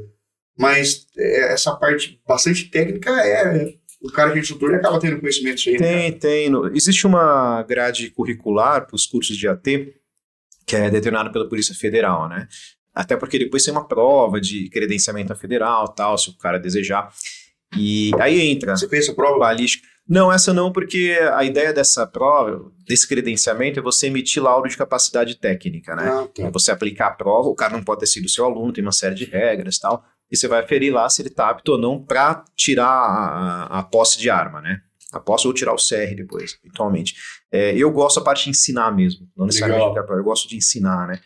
[0.58, 3.74] mas é, essa parte bastante técnica é...
[4.02, 5.78] O cara que é instrutor acaba tendo conhecimento disso aí.
[5.78, 5.78] né?
[6.10, 6.48] Tem, tem.
[6.50, 9.92] No- Existe uma grade curricular para os cursos de AT,
[10.64, 12.48] que é determinada pela Polícia Federal, né?
[12.94, 17.12] Até porque depois tem uma prova de credenciamento federal, tal, se o cara desejar.
[17.76, 19.38] E aí entra Você fez essa prova?
[19.38, 19.86] balística.
[20.08, 24.76] Não, essa não, porque a ideia dessa prova, desse credenciamento, é você emitir laudo de
[24.76, 26.02] capacidade técnica, né?
[26.10, 26.50] Ah, É tá.
[26.50, 29.14] você aplicar a prova, o cara não pode ter sido seu aluno, tem uma série
[29.14, 32.02] de regras e tal, e você vai aferir lá se ele está apto ou não
[32.02, 34.80] para tirar a, a- a posse de arma, né?
[35.12, 37.14] A posse ou tirar o CR depois, eventualmente.
[37.52, 40.16] É, eu gosto da parte de ensinar mesmo, não necessariamente Legal.
[40.18, 41.20] eu gosto de ensinar, né?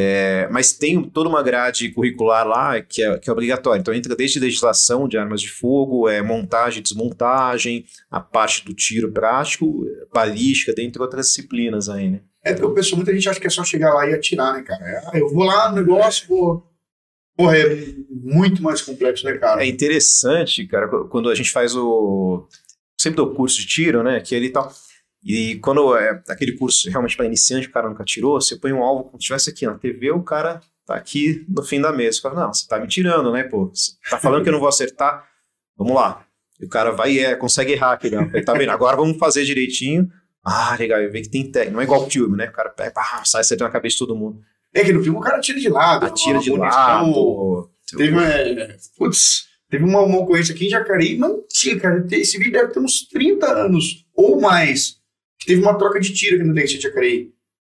[0.00, 3.80] É, mas tem toda uma grade curricular lá que é, que é obrigatória.
[3.80, 9.10] Então entra desde legislação de armas de fogo, é, montagem, desmontagem, a parte do tiro
[9.10, 9.84] prático,
[10.14, 12.20] balística, dentre outras disciplinas aí, né?
[12.44, 14.62] É porque eu penso, muita gente acha que é só chegar lá e atirar, né,
[14.62, 15.02] cara?
[15.12, 16.62] Ah, eu vou lá no negócio, pô.
[17.36, 19.62] Porra, é muito mais complexo, né, cara?
[19.64, 22.46] É interessante, cara, qu- quando a gente faz o.
[23.00, 24.20] Sempre dou curso de tiro, né?
[24.20, 24.72] Que ele tal.
[25.24, 28.82] E quando é aquele curso realmente para iniciante, o cara nunca tirou, você põe um
[28.82, 32.20] alvo como se estivesse aqui na TV, o cara tá aqui no fim da mesa.
[32.20, 33.70] Fala, não, você tá me tirando, né, pô?
[33.74, 35.26] Você tá falando que eu não vou acertar?
[35.76, 36.24] Vamos lá.
[36.60, 38.30] E o cara vai e é, consegue errar aqui, né?
[38.34, 40.10] Ele tá vendo, agora vamos fazer direitinho.
[40.44, 41.72] Ah, legal, eu vejo que tem técnica.
[41.72, 42.48] Não é igual o filme, né?
[42.48, 44.40] O cara pega, pá, sai acertando na cabeça de todo mundo.
[44.74, 46.06] É que no filme o cara tira de lado.
[46.06, 47.70] Atira a de lado.
[47.96, 48.24] Teve uma.
[48.96, 52.04] Putz, teve uma, uma ocorrência aqui em Jacareí, tinha, cara.
[52.10, 54.97] Esse vídeo deve ter uns 30 anos ou mais.
[55.38, 57.30] Que teve uma troca de tiro aqui no dente de Jacareí.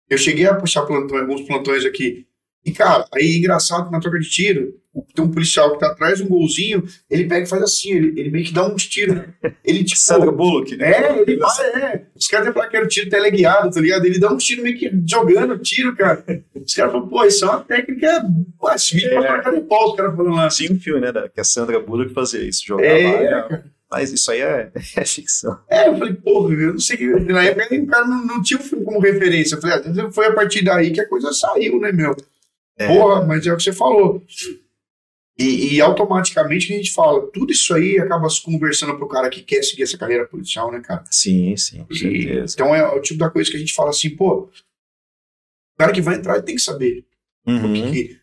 [0.08, 2.26] Eu cheguei a puxar plantão, alguns plantões aqui.
[2.64, 4.74] E, cara, aí engraçado que na troca de tiro,
[5.14, 8.30] tem um policial que tá atrás, um golzinho, ele pega e faz assim, ele, ele
[8.30, 9.20] meio que dá uns tiros.
[9.64, 9.98] Ele, tipo.
[10.00, 10.90] Sandra Bullock, né?
[10.90, 12.06] É, ele vai, é.
[12.16, 14.04] Os caras até que era tiro teleguiado, tá ligado?
[14.04, 16.24] Ele dá um tiro meio que jogando tiro, cara.
[16.54, 18.24] Os caras falam, pô, isso é uma técnica.
[18.58, 19.20] Pô, esse vídeo É.
[19.26, 20.48] pra cara de pau, os caras falando lá.
[20.48, 21.12] Tinha um filme, né?
[21.32, 23.62] Que a Sandra Bullock fazia isso, jogava É, lá.
[23.90, 25.58] Mas isso aí é, é ficção.
[25.68, 26.98] É, eu falei, porra, eu não sei.
[27.26, 29.54] Na época o cara não, não tinha o filme como referência.
[29.56, 32.14] Eu falei, ah, foi a partir daí que a coisa saiu, né, meu?
[32.78, 32.88] É.
[32.88, 34.22] Porra, mas é o que você falou.
[35.38, 39.42] E, e automaticamente a gente fala, tudo isso aí acaba se conversando pro cara que
[39.42, 41.04] quer seguir essa carreira policial, né, cara?
[41.10, 42.54] Sim, sim, com E- certeza.
[42.54, 46.00] então é o tipo da coisa que a gente fala assim, pô, o cara que
[46.00, 47.04] vai entrar tem que saber.
[47.46, 47.92] Uhum.
[47.92, 48.18] que-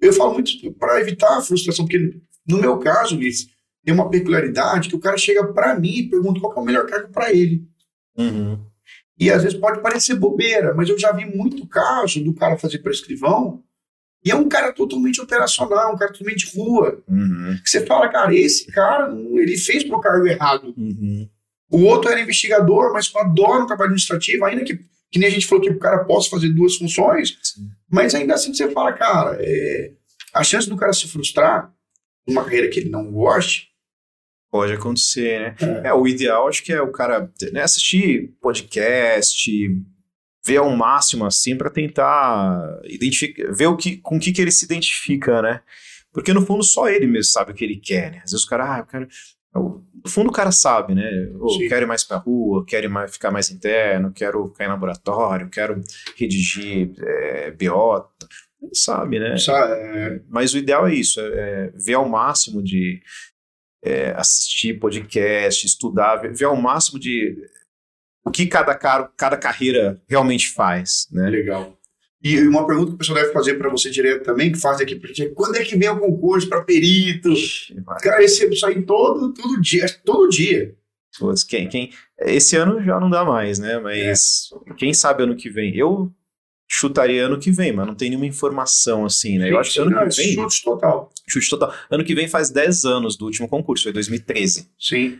[0.00, 2.18] eu falo muito para evitar a frustração, porque
[2.48, 3.48] no meu caso, Liz,
[3.86, 6.86] tem uma peculiaridade que o cara chega para mim e pergunta qual é o melhor
[6.86, 7.64] cargo para ele.
[8.18, 8.58] Uhum.
[9.16, 12.80] E às vezes pode parecer bobeira, mas eu já vi muito caso do cara fazer
[12.80, 13.62] para escrivão
[14.24, 17.00] e é um cara totalmente operacional, um cara totalmente rua.
[17.06, 17.56] Uhum.
[17.62, 20.74] Que você fala, cara, esse cara, ele fez pro cargo errado.
[20.76, 21.28] Uhum.
[21.70, 24.80] O outro era investigador, mas adora o trabalho administrativo, ainda que,
[25.12, 27.68] que nem a gente falou que o cara possa fazer duas funções, Sim.
[27.88, 29.92] mas ainda assim você fala, cara, é,
[30.34, 31.72] a chance do cara se frustrar
[32.26, 33.75] numa carreira que ele não goste,
[34.50, 35.82] Pode acontecer, né?
[35.84, 35.92] É.
[35.92, 39.50] o ideal acho que é o cara né, assistir podcast,
[40.46, 44.52] ver ao máximo assim para tentar identificar, ver o que, com o que, que ele
[44.52, 45.60] se identifica, né?
[46.12, 48.22] Porque no fundo só ele mesmo sabe o que ele quer, né?
[48.24, 49.08] Às vezes o cara, ah, eu quero.
[49.54, 51.10] No fundo o cara sabe, né?
[51.40, 51.68] Oh, Sim.
[51.68, 55.50] quero ir mais pra rua, quero ir mais, ficar mais interno, quero ficar em laboratório,
[55.50, 55.82] quero
[56.16, 58.06] redigir é, BO.
[58.62, 59.36] Ele sabe, né?
[59.36, 59.72] sabe?
[59.72, 63.00] É, Mas o ideal é isso, é, é ver ao máximo de
[63.86, 67.36] é, assistir podcast, estudar, ver, ver ao máximo de
[68.24, 71.30] o que cada, cara, cada carreira realmente faz, né?
[71.30, 71.78] legal.
[72.22, 74.96] E uma pergunta que o pessoal deve fazer para você direto também, que faz aqui
[74.96, 77.32] pra gente, é quando é que vem o concurso para perito?
[78.00, 80.74] Cara, esse isso aí todo, todo dia, todo dia.
[81.18, 83.78] Putz, quem, quem, esse ano já não dá mais, né?
[83.78, 85.76] Mas quem sabe ano que vem?
[85.76, 86.12] Eu
[86.68, 89.50] chutaria ano que vem, mas não tem nenhuma informação assim, né?
[89.50, 91.10] Eu acho que ano que vem, chute total.
[91.28, 91.72] chute total.
[91.90, 94.68] Ano que vem faz 10 anos do último concurso, foi 2013.
[94.78, 95.18] Sim.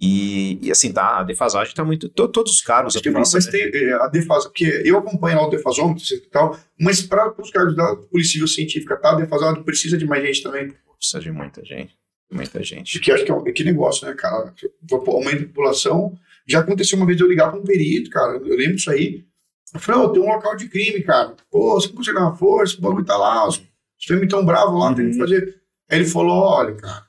[0.00, 2.08] E, e assim, tá, a defasagem tá muito.
[2.08, 3.36] to- todos os cargos Acho que não, polícia.
[3.36, 3.50] mas né?
[3.52, 7.50] tem é, a defasa, porque eu acompanho lá o defasômetro e tal, mas para os
[7.50, 10.72] cargos da Polícia Civil Científica tá defasado, precisa de mais gente também.
[10.96, 11.96] precisa de muita gente.
[12.30, 12.92] Muita gente.
[12.98, 14.54] Porque acho que é, um- que negócio, né, cara?
[14.92, 16.12] Aumento de população.
[16.46, 18.36] Já aconteceu uma vez de eu ligar pra um perito, cara.
[18.36, 19.24] Eu lembro disso aí.
[19.74, 21.34] Eu falei, ô, tem um local de crime, cara.
[21.50, 24.94] Pô, você não consegue uma força, o bagulho tá lá, os, os tão bravos lá,
[24.94, 25.18] tem que Uhum.
[25.20, 25.60] fazer.
[25.90, 27.06] Aí ele falou: olha, cara,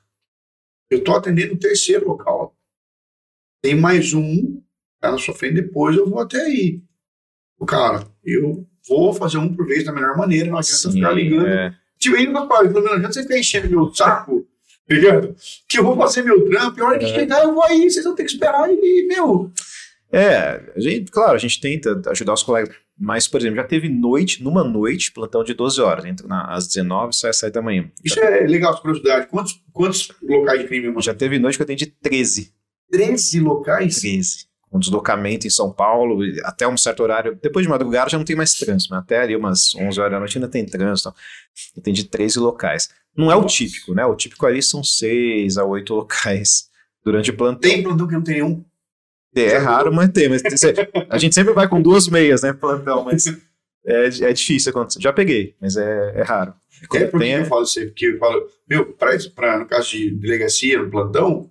[0.90, 2.54] eu tô atendendo o terceiro local.
[3.62, 4.60] Tem mais um,
[5.00, 6.82] tá na sua frente, depois eu vou até aí.
[7.58, 11.12] O cara, eu vou fazer um por vez da melhor maneira, não adianta Sim, ficar
[11.12, 11.46] ligando.
[11.46, 11.74] é.
[11.98, 14.46] Tipo, aí, rapaz, pelo menos não adianta você ficar enchendo meu saco,
[14.88, 15.36] tá ligado?
[15.68, 17.08] Que eu vou fazer meu trampo, e a hora que É.
[17.14, 19.52] chegar eu vou aí, vocês vão ter que esperar e, meu.
[20.12, 23.88] É, a gente, claro, a gente tenta ajudar os colegas, mas, por exemplo, já teve
[23.88, 27.62] noite, numa noite, plantão de 12 horas, entra na- às 19 sai às 7 da
[27.62, 27.90] manhã.
[28.04, 29.26] Isso é legal, curiosidade.
[29.28, 31.00] Quantos, quantos locais de crime, mano?
[31.00, 32.52] Já teve noite que eu atendi 13.
[32.90, 34.00] 13 locais?
[34.00, 34.50] 13.
[34.72, 37.36] Um deslocamento em São Paulo, até um certo horário.
[37.42, 40.18] Depois de madrugada já não tem mais trânsito, mas até ali umas 11 horas da
[40.20, 41.08] noite ainda tem trânsito.
[41.76, 42.88] Eu atendi 13 locais.
[43.16, 44.04] Não é o típico, né?
[44.06, 46.68] O típico ali são 6 a 8 locais
[47.04, 47.60] durante o plantão.
[47.68, 48.64] Tem plantão que não tem nenhum?
[49.34, 50.28] É, raro, mas tem.
[50.28, 50.42] Mas
[51.08, 52.52] a gente sempre vai com duas meias, né?
[52.52, 53.26] Plantão, mas
[53.86, 55.00] é, é difícil acontecer.
[55.00, 56.52] Já peguei, mas é, é raro.
[56.88, 59.90] Quando É porque tem, eu falo assim, porque eu falo, meu, pra, pra, no caso
[59.90, 61.50] de delegacia, no plantão,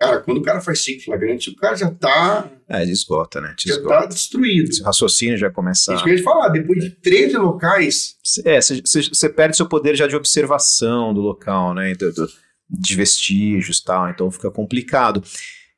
[0.00, 3.54] cara, quando o cara faz cinco flagrantes, o cara já tá, é, esgota, né?
[3.56, 4.00] Te já esgota.
[4.00, 4.68] tá destruído.
[4.70, 5.94] Esse raciocínio já começa.
[5.94, 9.94] Isso que eu ia te falar, depois de 13 locais, É, você perde seu poder
[9.96, 11.94] já de observação do local, né?
[11.94, 12.28] do- do-
[12.68, 15.22] de vestígios e tal, então fica complicado.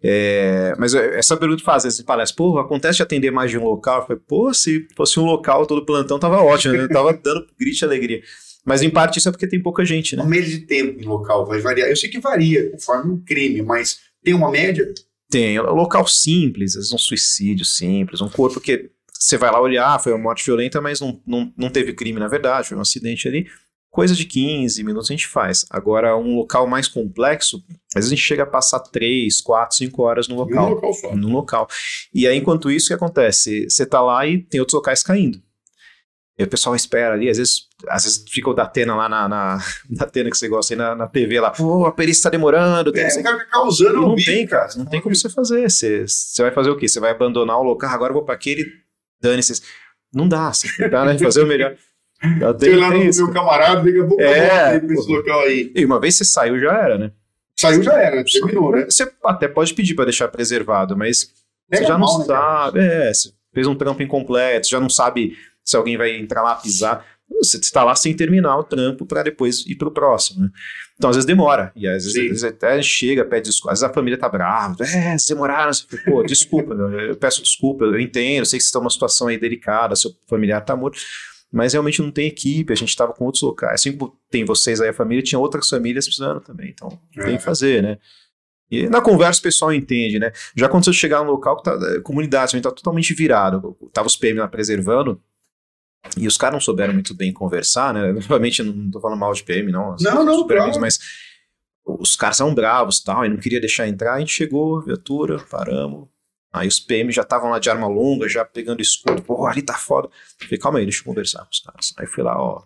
[0.09, 3.59] É, mas é, essa pergunta faz, às vezes palestra, pô, acontece de atender mais de
[3.59, 4.03] um local?
[4.03, 6.87] Eu falei, pô, se fosse um local, todo plantão tava ótimo, né?
[6.87, 8.23] tava dando grito de alegria.
[8.65, 10.23] Mas em parte isso é porque tem pouca gente, né?
[10.23, 11.89] uma média de tempo em local vai variar.
[11.89, 14.93] Eu sei que varia conforme o crime, mas tem uma média?
[15.29, 20.01] Tem, local simples, às vezes um suicídio simples, um corpo que você vai lá olhar,
[20.01, 23.27] foi uma morte violenta, mas não, não, não teve crime na verdade, foi um acidente
[23.27, 23.49] ali.
[23.97, 25.65] Coisa de 15 minutos a gente faz.
[25.71, 27.65] Agora, um local mais complexo,
[27.95, 30.69] às vezes a gente chega a passar 3, 4, 5 horas no Em um local.
[30.69, 31.17] local só.
[31.17, 31.67] No local.
[32.13, 33.65] E aí, enquanto isso, o que acontece?
[33.71, 35.41] Você tá lá e tem outros locais caindo.
[36.39, 39.65] E o pessoal espera ali, às vezes, às vezes fica o Datena lá na, na,
[39.89, 43.03] Datena que você gosta aí na, na TV lá, pô, a perícia tá demorando, tem
[43.05, 44.69] É, não cara fica causando não vivo, tem, cara.
[44.77, 45.71] Não tem como você fazer.
[45.71, 46.87] Você, você vai fazer o quê?
[46.87, 48.71] Você vai abandonar o local, agora eu vou pra aquele,
[49.23, 49.63] dane-se.
[50.13, 51.75] Não dá, você tentar né, fazer o melhor.
[52.59, 53.25] Sei lá no isso.
[53.25, 55.73] meu camarada, daqui a pouco eu É, pra esse local aí.
[55.75, 57.11] E uma vez você saiu, já era, né?
[57.59, 58.85] Saiu já era, terminou, né?
[58.85, 61.33] Você até pode pedir pra deixar preservado, mas
[61.69, 62.81] Pega você já não mal, né, sabe.
[62.81, 67.05] É, você fez um trampo incompleto, já não sabe se alguém vai entrar lá pisar.
[67.41, 70.51] Você está lá sem terminar o trampo para depois ir pro próximo, né?
[70.97, 71.73] Então, às vezes demora.
[71.75, 73.73] E às vezes, às vezes até chega, pede desculpa.
[73.73, 74.77] Às vezes a família tá brava.
[74.85, 75.73] É, vocês demoraram.
[75.73, 78.91] Você fala, Pô, desculpa, meu, eu peço desculpa, eu entendo, sei que vocês estão numa
[78.91, 80.99] situação aí delicada, seu familiar tá morto.
[81.57, 83.81] Mas realmente não tem equipe, a gente estava com outros locais.
[83.81, 86.69] Assim como tem vocês aí, a família, tinha outras famílias precisando também.
[86.69, 87.37] Então, tem É.
[87.39, 87.97] que fazer, né?
[88.71, 90.33] E na conversa o pessoal entende, né?
[90.55, 93.75] Já aconteceu de chegar num local que tá, a comunidade também tá totalmente virado.
[93.91, 95.19] Tava os PM lá preservando
[96.19, 98.13] e os caras não souberam muito bem conversar, né?
[98.29, 99.97] Novamente, não tô falando mal de PM, não.
[99.99, 100.99] Não, não, super amigos, mas
[101.87, 104.15] os caras são bravos tal, e não queria deixar entrar.
[104.15, 106.09] A gente chegou, viatura, paramos.
[106.53, 109.23] Aí os PM já estavam lá de arma longa, já pegando escudo.
[109.23, 110.09] Pô, ali tá foda.
[110.41, 111.93] Falei, calma aí, deixa eu conversar com os caras.
[111.99, 112.63] Aí fui lá, ó.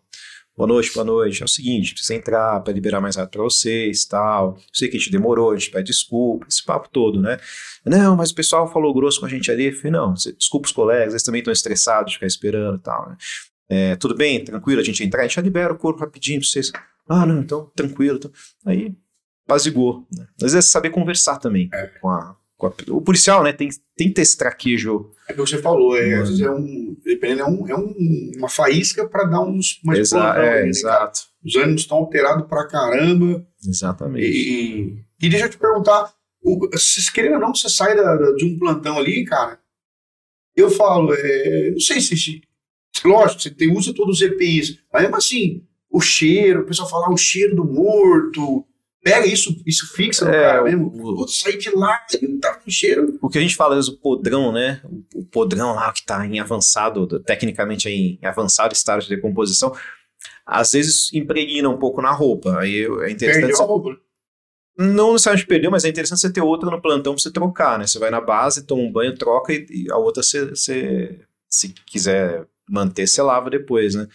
[0.57, 1.43] Boa noite, boa noite.
[1.43, 4.59] É o seguinte, precisa entrar para liberar mais rápido para vocês tal.
[4.73, 7.39] Sei que a gente demorou, a gente pede desculpa, esse papo todo, né?
[7.85, 9.73] Não, mas o pessoal falou grosso com a gente ali.
[9.73, 13.17] Falei, não, desculpa os colegas, eles também estão estressados de ficar esperando e tal, né?
[13.73, 16.49] É, tudo bem, tranquilo, a gente entrar, a gente já libera o corpo rapidinho pra
[16.49, 16.73] vocês.
[17.09, 18.17] Ah, não, então, tranquilo.
[18.19, 18.31] Então.
[18.67, 18.93] Aí,
[19.47, 20.07] apazigou.
[20.13, 20.27] Né?
[20.43, 21.87] Às vezes é saber conversar também É.
[22.01, 22.37] com, a,
[22.67, 25.11] a- O policial, né, tem, tem que ter esse traquejo.
[25.29, 26.97] É o que você falou, é, às vezes é um.
[27.05, 31.21] Dependendo, é, um, é um- uma faísca para dar uns, uma Exa- é, né, exato.
[31.45, 33.47] Os ânimos estão alterados pra caramba.
[33.67, 34.27] Exatamente.
[34.27, 36.13] E, e deixa eu te perguntar,
[36.43, 39.59] o, se querendo ou não, você sai da- da- de um plantão ali, cara.
[40.57, 42.43] Eu falo, é, não sei se, se.
[43.05, 47.07] Lógico, você tem, usa todos os EPIs, mas mesmo assim, o cheiro, o pessoal fala
[47.07, 48.65] "Ah, o cheiro do morto.
[49.03, 50.89] Pega isso, isso fixa no É, cara mesmo.
[50.89, 53.19] o- Putz, saí de lá e não tava com cheiro.
[53.23, 54.81] O que a gente fala, às vezes, o podrão, né?
[54.85, 59.75] O, o podrão lá que está em avançado, tecnicamente em avançado estágio de decomposição,
[60.45, 62.59] às vezes impregna um pouco na roupa.
[62.59, 63.41] Aí é interessante.
[63.41, 63.97] Perdeu você- a roupa.
[64.79, 67.87] Não necessariamente perdeu, mas é interessante você ter outra no plantão pra você trocar, né?
[67.87, 71.71] Você vai na base, toma um banho, troca e, e a outra você, você, se
[71.87, 74.07] quiser manter, você lava depois, né?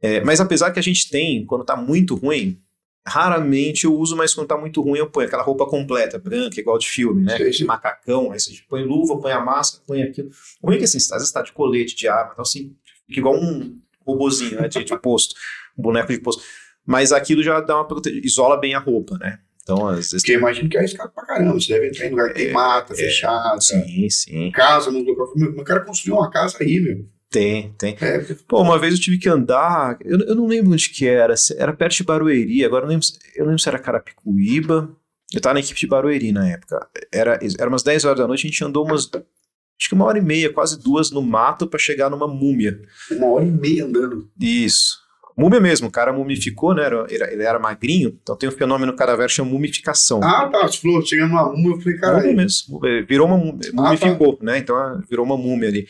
[0.00, 2.58] É, mas apesar que a gente tem, quando tá muito ruim,
[3.06, 6.78] raramente eu uso, mas quando tá muito ruim eu ponho aquela roupa completa, branca, igual
[6.78, 7.38] de filme, né?
[7.66, 10.30] Macacão, aí você põe luva, põe a máscara, põe aquilo.
[10.62, 12.74] O ruim é que assim, às vezes tá de colete, de arma, então assim,
[13.06, 13.74] fica igual um
[14.06, 14.68] robozinho, né?
[14.68, 15.34] De, de posto,
[15.78, 16.42] um boneco de posto.
[16.86, 18.10] mas aquilo já dá uma prote...
[18.24, 19.38] isola bem a roupa, né?
[19.62, 20.22] Então, às vezes.
[20.22, 21.52] Porque eu imagino que é arriscado pra caramba.
[21.54, 24.50] Você deve entrar em lugar que tem É, mata, é, fechado, Sim, sim.
[24.50, 25.32] casa no local.
[25.36, 27.06] Meu, meu cara construiu uma casa aí, meu.
[27.30, 27.96] Tem, tem.
[28.00, 31.34] É, Pô, uma vez eu tive que andar, eu, eu não lembro onde que era,
[31.56, 34.90] era perto de Barueri, agora eu não lembro, se- eu não lembro se era Carapicuíba,
[35.32, 38.46] eu tava na equipe de Barueri na época, era, era umas 10 horas da noite,
[38.46, 41.78] a gente andou umas, acho que uma hora e meia, quase duas no mato pra
[41.78, 42.80] chegar numa múmia.
[43.12, 44.28] uma hora e meia andando.
[44.40, 44.98] Isso.
[45.38, 49.30] Múmia mesmo, o cara mumificou, né, era, ele era magrinho, então tem um fenômeno cadáver
[49.30, 50.20] chamado mumificação.
[50.22, 50.66] Ah, tá.
[50.66, 54.58] Você falou, chegando numa múmia, eu falei, cara, múmia mesmo, virou uma múmia, mumificou, né,
[54.58, 55.86] então ah, virou uma múmia ali.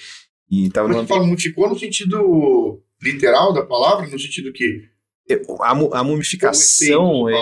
[0.51, 4.83] E tava Quando numa você fala muticou no sentido literal da palavra, no sentido que.
[5.61, 7.35] a, mu- a mumificação é,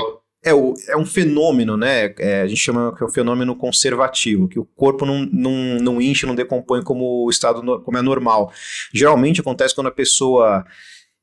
[0.45, 2.15] é, é, o- é um fenômeno, né?
[2.19, 6.03] É, a gente chama que é o fenômeno conservativo, que o corpo não, não, não
[6.03, 8.53] incha, não decompõe como o estado como é normal.
[8.93, 10.65] Geralmente acontece quando a pessoa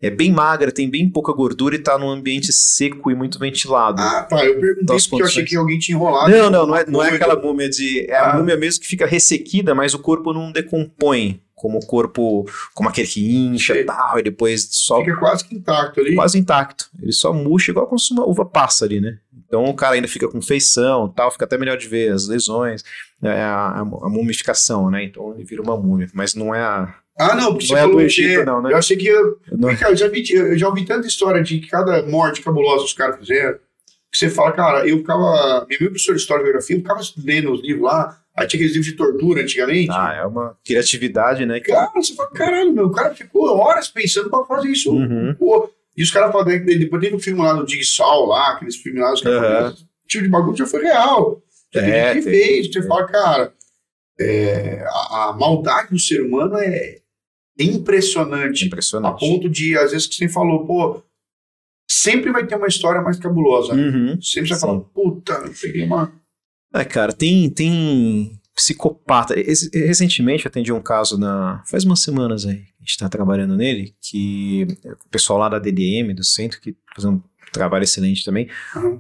[0.02, 4.02] é bem magra, tem bem pouca gordura e está num ambiente seco e muito ventilado.
[4.02, 4.44] Ah, tá.
[4.46, 6.30] Eu perguntei Das porque eu achei que alguém tinha enrolado.
[6.30, 7.16] não, não, não é, não é Coisa.
[7.24, 8.06] aquela múmia de.
[8.10, 8.32] É Ah.
[8.34, 11.40] a múmia mesmo que fica ressequida, mas o corpo não decompõe.
[11.56, 15.56] Como o corpo, como aquele que incha e tal, e depois só Fica quase que
[15.56, 16.14] intacto ali.
[16.14, 16.90] quase intacto.
[17.02, 19.20] Ele só murcha igual como se uma uva passa ali, né?
[19.48, 22.84] Então o cara ainda fica com feição tal, fica até melhor de ver as lesões,
[23.24, 25.04] é, a, a- a mumificação, né?
[25.06, 26.94] Então ele vira uma múmia, mas não é a.
[27.18, 28.44] Ah, não, porque Não você é falou que.
[28.44, 28.74] não, né?
[28.74, 29.08] Eu achei que.
[29.08, 32.42] Eu, Não é- Cara, eu já, vi, eu já ouvi tanta história de cada morte
[32.42, 33.58] cabulosa os caras fizeram.
[34.12, 35.66] Que você fala, cara, eu ficava.
[35.70, 38.20] Minha professora de história e geografia, eu ficava lendo os livros lá.
[38.38, 39.92] Aí tinha aqueles livros de tortura antigamente.
[39.92, 41.60] Ah, é uma criatividade, né?
[41.62, 44.92] Cara, você fala, caralho, meu, o cara ficou horas pensando pra fazer isso.
[44.94, 45.34] Uhum.
[45.40, 48.52] Pô, e os caras falam, daí- depois teve um filme lá do Dig Sol, lá,
[48.54, 51.42] aqueles filmes lá, os caras esse tipo de bagulho já foi real.
[51.74, 52.34] Já É, gente tem.
[52.34, 52.68] fez.
[52.74, 53.54] Você fala, cara,
[54.20, 57.00] é, a, a maldade do ser humano é
[57.58, 58.64] impressionante.
[58.64, 59.20] A Impressionante.
[59.20, 61.02] ponto de, às vezes, que você falou, pô,
[61.90, 63.74] sempre vai ter uma história mais cabulosa.
[63.74, 63.82] né?
[63.82, 64.22] Uhum.
[64.22, 64.62] Sempre você Sim.
[64.62, 66.12] fala, puta, eu peguei uma.
[66.76, 69.34] É, cara, tem, tem psicopata.
[69.74, 71.64] Recentemente eu atendi um caso na.
[71.66, 74.68] Faz umas semanas aí, a gente tá trabalhando nele, que
[75.06, 77.22] o pessoal lá da DDM, do centro, que faz um
[77.52, 78.50] trabalho excelente também.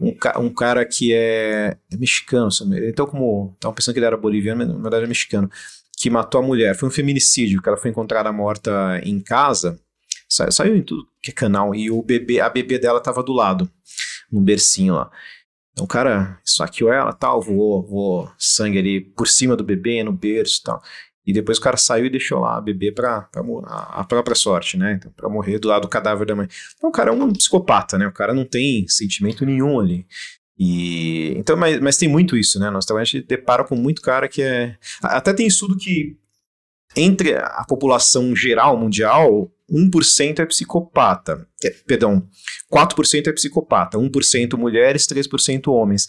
[0.01, 2.49] Um, ca- um cara que é, é mexicano,
[2.87, 3.51] então como.
[3.55, 5.49] Estavam pensando que ele era boliviano, mas na verdade é mexicano.
[5.97, 6.75] Que matou a mulher.
[6.75, 9.79] Foi um feminicídio, que ela foi encontrada morta em casa.
[10.29, 11.73] Sa- Saiu em tudo que é canal.
[11.73, 13.69] E o bebê, a bebê dela tava do lado,
[14.31, 15.09] num bercinho lá.
[15.75, 20.13] Então o cara esfaqueou ela, tal, voou, voou sangue ali por cima do bebê, no
[20.13, 20.81] berço e tal.
[21.27, 24.77] E depois o cara saiu e deixou lá a bebê pra, pra a, própria sorte,
[24.77, 24.93] né?
[24.93, 26.47] Então, pra morrer do lado do cadáver da mãe.
[26.77, 28.07] Então o cara é um psicopata, né?
[28.07, 30.07] O cara não tem sentimento nenhum ali.
[30.57, 32.69] E então, mas, mas tem muito isso, né?
[32.69, 34.77] Nós também a gente depara com muito cara que é.
[35.03, 36.15] Até tem estudo que
[36.95, 41.47] entre a população geral mundial, 1% é psicopata.
[41.63, 42.27] É, perdão,
[42.71, 46.07] 4% é psicopata, 1% mulheres, 3% homens.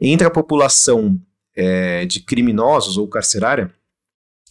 [0.00, 1.20] Entre a população
[1.54, 3.72] é, de criminosos ou carcerária,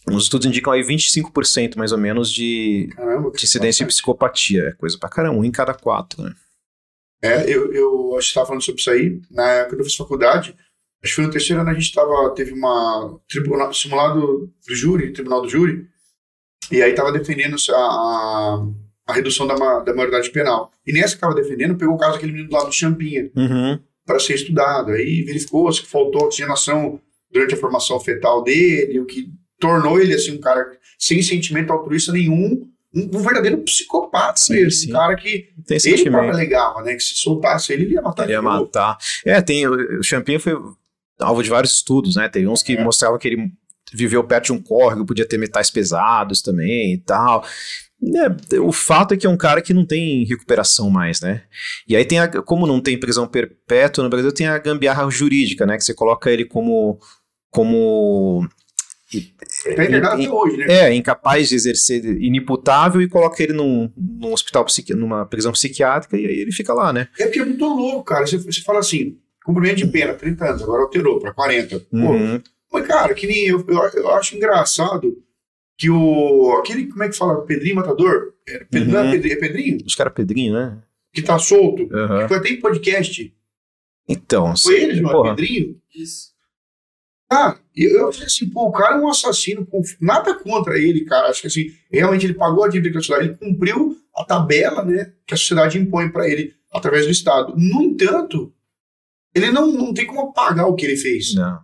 [0.08, 4.68] os estudos indicam aí 25% mais ou menos de, Caramba, de incidência de psicopatia.
[4.68, 6.34] É coisa pra caramba, um em cada quatro, né?
[7.22, 9.20] É, eu, eu acho que estava falando sobre isso aí.
[9.30, 10.56] Na época que eu fiz faculdade,
[11.02, 15.12] acho que foi no terceiro ano, a gente tava, teve uma tribunal, simulado do júri,
[15.12, 15.86] tribunal do júri,
[16.70, 18.66] e aí tava defendendo a, a,
[19.08, 20.70] a redução da, da maioridade penal.
[20.86, 23.78] E nessa que tava defendendo, pegou o caso daquele menino do lado do Champinha, Uhum.
[24.06, 24.92] para ser estudado.
[24.92, 27.00] Aí verificou se faltou oxigenação
[27.32, 29.28] durante a formação fetal dele, o que
[29.58, 30.66] tornou ele assim um cara
[30.98, 34.90] sem sentimento altruísta nenhum, um, um verdadeiro psicopata Sim, mesmo, sim.
[34.90, 38.24] um cara que Tem ele próprio alegava, né, que se soltasse ele, ele ia matar
[38.24, 38.98] Ele ia matar.
[39.24, 39.66] É, tem.
[39.68, 40.54] O o Champinha foi
[41.20, 42.28] alvo de vários estudos, né?
[42.28, 42.82] Teve uns que É.
[42.82, 43.52] mostravam que ele
[43.92, 47.44] viveu perto de um córrego, podia ter metais pesados também e tal.
[48.50, 51.42] É, o fato é que é um cara que não tem recuperação mais, né?
[51.86, 55.66] E aí tem a, como não tem prisão perpétua no Brasil, tem a gambiarra jurídica,
[55.66, 55.76] né?
[55.76, 56.98] Que você coloca ele como
[57.50, 58.48] como
[59.76, 60.66] Tá internado em- até hoje, né?
[60.68, 66.26] é, incapaz de exercer inimputável e coloca ele num, num hospital numa prisão psiquiátrica e
[66.26, 67.08] aí ele fica lá, né?
[67.18, 68.24] É porque é muito louco, cara.
[68.26, 71.80] Você, você fala assim, cumprimento de pena, 30 anos, agora alterou para 40.
[71.80, 72.40] Pô, Uhum.
[72.72, 75.16] Mas, cara, que nem eu, eu, eu acho engraçado
[75.76, 76.56] que o.
[76.58, 77.44] Aquele, como é que fala?
[77.44, 78.34] Pedrinho Matador?
[78.48, 79.10] É, é Uhum.
[79.10, 79.78] Pedrinho, é Pedrinho?
[79.86, 80.82] Os caras Pedrinho, né?
[81.12, 81.88] Que tá solto.
[81.92, 82.28] Aham.
[82.28, 83.34] Foi até em podcast.
[84.08, 85.12] Então, Foi ele, João?
[85.12, 85.34] porra.
[85.34, 85.80] Pedrinho?
[85.94, 86.30] Isso.
[87.32, 90.76] Ah, e eu, eu falei assim, pô, o cara é um assassino, com, nada contra
[90.78, 91.28] ele, cara.
[91.28, 94.84] Acho que assim, realmente ele pagou a dívida que a sociedade, ele cumpriu a tabela,
[94.84, 97.54] né, que a sociedade impõe para ele através do Estado.
[97.56, 98.52] No entanto,
[99.32, 101.34] ele não, não tem como pagar o que ele fez.
[101.34, 101.60] Não.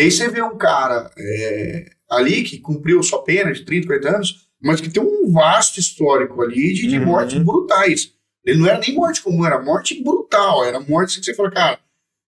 [0.00, 4.08] E aí você vê um cara é, ali que cumpriu sua pena de 30, 40
[4.16, 7.04] anos, mas que tem um vasto histórico ali de, de Uhum.
[7.06, 8.12] mortes brutais.
[8.44, 11.78] Ele não era nem morte comum, era morte brutal, era morte que você fala, cara,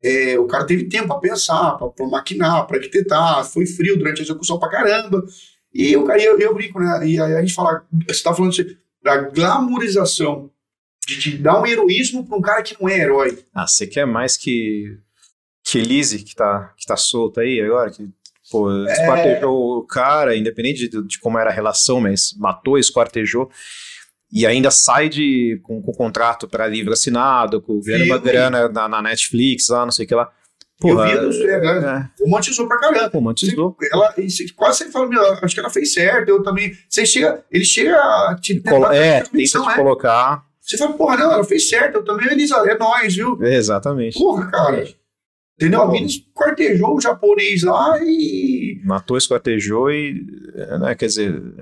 [0.02, 4.24] é, o cara teve tempo para pensar, para maquinar, para arquitetar, foi frio durante a
[4.24, 5.24] execução pra caramba.
[5.72, 7.06] E eu, eu, eu brinco, né?
[7.06, 8.55] E aí a gente fala, você tá falando
[9.02, 10.51] da glamorização,
[11.06, 13.39] de, de dar um heroísmo para um cara que não é herói.
[13.55, 14.98] Ah, você quer mais que,
[15.72, 18.06] que Elise, que tá, que tá solta aí agora, que
[18.50, 19.78] pô, esquartejou é...
[19.78, 23.50] o cara, independente de, de, como era a relação, mas matou, esquartejou.
[24.30, 28.86] E ainda sai de, com, com contrato para livro assinado, com ganhando uma grana na,
[28.86, 30.30] na, Netflix, lá, não sei o que lá.
[30.78, 32.10] Porra, eu vi, é, né?
[32.18, 32.22] é.
[32.22, 33.10] romantizou pra caramba.
[33.12, 33.76] Romantizou.
[33.90, 34.14] Ela,
[34.56, 36.72] quase sempre fala, acho que ela fez certo, eu também.
[36.88, 38.60] Você chega, ele chega a te.
[38.60, 39.74] Colo é, tenta te é.
[39.76, 40.44] colocar.
[40.60, 43.38] Você fala, porra, não, ela fez certo, eu também, Elisa, é nóis, viu?
[43.42, 44.18] É, exatamente.
[44.18, 45.01] Porra, cara.
[45.56, 45.82] Entendeu?
[45.82, 48.80] A mina esquartejou o japonês lá e.
[48.84, 50.26] Matou, esquartejou e.
[50.80, 51.54] Né, quer dizer.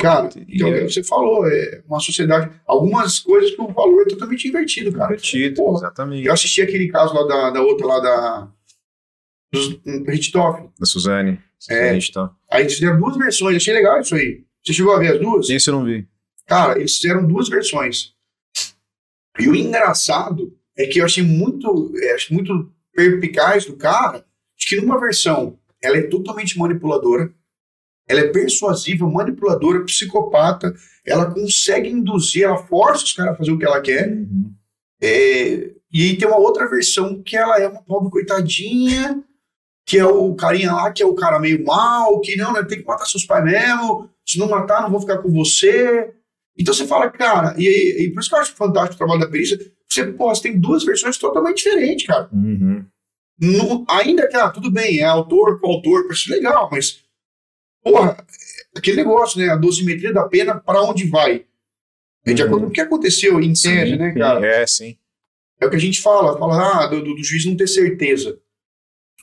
[0.00, 0.84] Cara, então, é...
[0.84, 2.54] você falou, é uma sociedade.
[2.64, 5.06] Algumas coisas que o valor é totalmente invertido, cara.
[5.06, 6.26] Invertido, Porra, exatamente.
[6.26, 8.48] Eu assisti aquele caso lá da, da outra, lá da.
[9.52, 10.70] Dos Richthofen.
[10.78, 11.40] Da Suzane.
[11.68, 11.92] É.
[11.92, 12.36] Richthofen.
[12.50, 14.44] Aí eles fizeram duas versões, achei legal isso aí.
[14.64, 15.50] Você chegou a ver as duas?
[15.50, 16.06] Esse eu não vi.
[16.46, 18.14] Cara, eles fizeram duas versões.
[19.38, 24.24] E o engraçado é que eu achei muito, é, muito perpicaz do cara,
[24.56, 27.32] de que numa versão ela é totalmente manipuladora,
[28.08, 30.74] ela é persuasiva, manipuladora, psicopata,
[31.06, 34.08] ela consegue induzir, ela força os caras a fazer o que ela quer.
[34.08, 34.52] Uhum.
[35.00, 39.22] É, e aí tem uma outra versão que ela é uma pobre coitadinha,
[39.86, 42.80] que é o carinha lá, que é o cara meio mal, que não, né, tem
[42.80, 46.12] que matar seus pais mesmo, se não matar, não vou ficar com você.
[46.56, 49.20] Então você fala, cara, e, e, e por isso que eu acho fantástico o trabalho
[49.20, 49.58] da perícia,
[49.90, 52.28] você, pô, você tem duas versões totalmente diferentes, cara.
[52.32, 52.84] Uhum.
[53.40, 57.02] No, ainda que, ah, tudo bem, é autor com autor, parece legal, mas
[57.82, 58.24] Porra,
[58.76, 59.48] aquele negócio, né?
[59.48, 61.44] A dosimetria da pena, para onde vai?
[62.24, 64.46] É de acordo com o que aconteceu em tese, né, cara?
[64.46, 64.96] É, sim.
[65.58, 68.38] É o que a gente fala, fala ah, do, do, do, juiz não ter certeza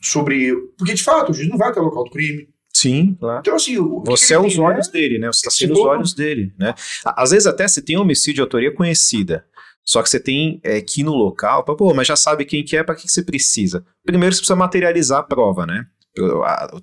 [0.01, 0.55] sobre.
[0.77, 2.49] Porque, de fato, o juiz não vai até o local do crime.
[2.73, 3.39] Sim, claro.
[3.39, 4.91] Então, assim, você é os olhos é...
[4.91, 5.27] dele, né?
[5.27, 6.73] Você está sendo os olhos dele, né?
[7.05, 9.45] Às vezes até você tem um homicídio de autoria conhecida.
[9.87, 12.61] Só que você tem é, que ir no local, pra, pô, mas já sabe quem
[12.61, 13.85] que é, para que você precisa?
[14.05, 15.85] Primeiro você precisa materializar a prova, né?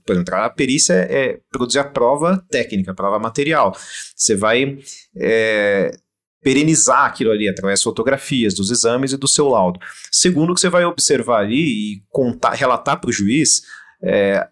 [0.07, 3.77] Para entrar a perícia é produzir a prova técnica, a prova material.
[4.17, 4.79] Você vai
[5.19, 5.95] é,
[6.43, 9.79] perenizar aquilo ali através de fotografias, dos exames e do seu laudo.
[10.11, 13.65] Segundo, que você vai observar ali e contar, relatar para o juiz
[14.03, 14.49] é,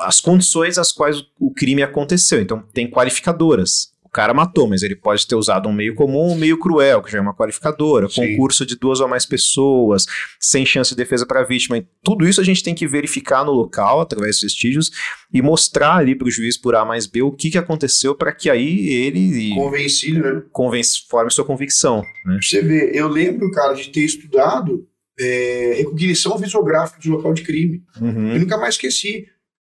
[0.00, 2.38] as condições às quais o crime aconteceu.
[2.38, 6.56] Então, tem qualificadoras cara matou, mas ele pode ter usado um meio comum, um meio
[6.56, 8.28] cruel, que já é uma qualificadora, Sim.
[8.28, 10.06] concurso de duas ou mais pessoas,
[10.40, 11.78] sem chance de defesa para a vítima.
[11.78, 14.92] E tudo isso a gente tem que verificar no local, através dos vestígios,
[15.32, 18.32] e mostrar ali para o juiz por A mais B o que, que aconteceu para
[18.32, 19.52] que aí ele.
[19.54, 20.42] Convencido, né?
[20.52, 22.04] Convence, forme sua convicção.
[22.24, 22.38] Né?
[22.40, 24.86] Você vê, eu lembro, cara, de ter estudado
[25.18, 27.82] é, recognição visográfica de local de crime.
[28.00, 28.32] Uhum.
[28.32, 29.26] Eu nunca mais esqueci.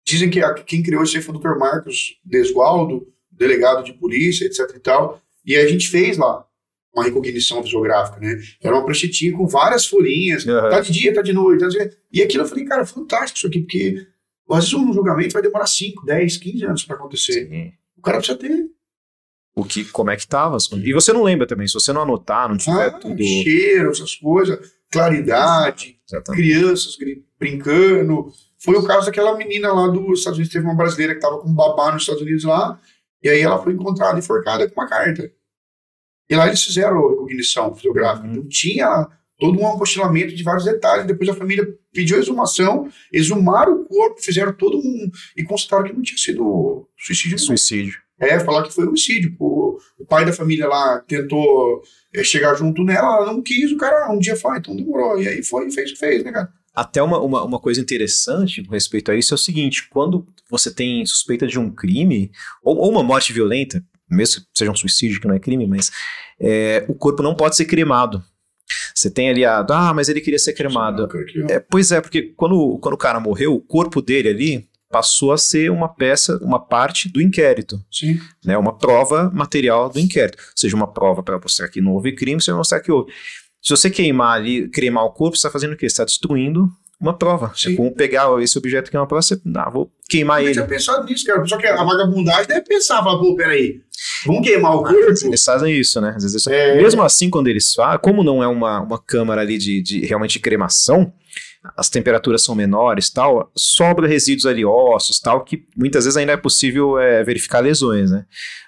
[0.08, 1.58] Dizem que a, quem criou isso aí foi o Dr.
[1.58, 3.08] Marcos Desgualdo,
[3.38, 5.22] delegado de polícia, etc e tal.
[5.46, 6.46] E a gente fez lá
[6.94, 8.42] uma recognição fisiográfica, né?
[8.62, 10.70] Era uma pranchetinha com várias folhinhas, uhum.
[10.70, 11.92] tá de dia, tá de noite, tá de...
[12.12, 14.08] e aquilo eu falei, cara, fantástico isso aqui, porque
[14.50, 17.48] às vezes um julgamento vai demorar 5, 10, 15 anos para acontecer.
[17.50, 17.74] Sim.
[17.98, 18.70] O cara precisa ter.
[19.56, 20.58] O que, como é que tava?
[20.84, 23.24] E você não lembra também, se você não anotar, não tiver ah, tudo.
[23.24, 24.60] Cheiro, essas coisas,
[24.92, 25.98] claridade,
[26.28, 26.98] crianças
[27.40, 28.32] brincando.
[28.58, 31.50] Foi o caso daquela menina lá dos Estados Unidos, teve uma brasileira que tava com
[31.50, 32.80] um babá nos Estados Unidos lá,
[33.26, 35.32] e aí ela foi encontrada enforcada com uma carta.
[36.30, 38.28] E lá eles fizeram a recognição fotográfica.
[38.28, 38.34] Uhum.
[38.34, 39.08] Então tinha
[39.40, 41.08] todo um apostilamento de vários detalhes.
[41.08, 45.10] Depois a família pediu a exumação, exumaram o corpo, fizeram todo um.
[45.36, 47.40] e constataram que não tinha sido suicídio.
[47.40, 48.00] Suicídio.
[48.20, 49.36] É, falar que foi homicídio.
[49.40, 51.82] O, o pai da família lá tentou
[52.14, 55.20] é, chegar junto nela, ela não quis, o cara um dia foi, então demorou.
[55.20, 56.54] E aí foi e fez o que fez, né, cara?
[56.76, 60.74] Até uma, uma, uma, coisa interessante com respeito a isso é o seguinte: quando você
[60.74, 62.32] tem suspeita de um crime,
[62.62, 65.92] ou, ou uma morte violenta, mesmo que seja um suicídio, que não é crime, mas
[66.40, 68.24] é, o corpo não pode ser cremado.
[68.94, 69.66] Você tem ali a.
[69.70, 71.08] Ah, mas ele queria ser cremado.
[71.50, 75.38] É, pois é, porque quando, quando o cara morreu, o corpo dele ali passou a
[75.38, 77.84] ser uma peça, uma parte do inquérito.
[77.92, 78.20] Sim.
[78.44, 80.38] Né, uma prova material do inquérito.
[80.40, 83.12] Ou seja, uma prova para mostrar que não houve crime, você vai mostrar que houve.
[83.66, 85.90] Se você queimar ali, cremar o corpo, você está fazendo o quê?
[85.90, 86.70] Você está destruindo
[87.02, 87.52] uma prova.
[87.56, 87.74] Sim.
[87.74, 90.52] É como pegar esse objeto que é uma prova, você, ah, vou queimar eu ele.
[90.52, 91.44] Eu tinha pensado nisso, cara.
[91.48, 93.82] Só que a vagabundagem deve pensar, falar, pô, peraí,
[94.24, 95.26] vamos queimar o corpo?
[95.26, 96.14] Eles fazem isso, né?
[96.16, 96.76] Às vezes, é...
[96.80, 100.40] Mesmo assim, quando eles fazem, como não é uma, uma câmara ali de, de realmente
[100.40, 101.12] cremação,
[101.76, 106.38] as temperaturas são menores tal, sobra resíduos ali, ossos tal, que muitas vezes ainda é
[106.38, 108.26] possível é, verificar lesões, né?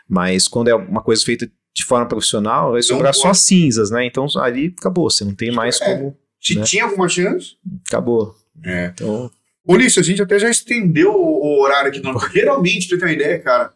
[0.10, 1.48] Mas quando é uma coisa feita
[1.78, 4.04] de forma profissional, vai sobrar só cinzas, né?
[4.04, 5.86] Então ali acabou, você não tem mais É.
[5.96, 6.18] como.
[6.42, 6.64] Se né?
[6.64, 7.56] tinha alguma chance.
[7.88, 8.36] Acabou.
[8.66, 8.88] É.
[8.94, 9.30] Então,
[9.68, 12.02] Ulisses, a gente até já estendeu o horário aqui.
[12.02, 12.18] Não.
[12.34, 13.74] Geralmente, pra ter uma ideia, cara,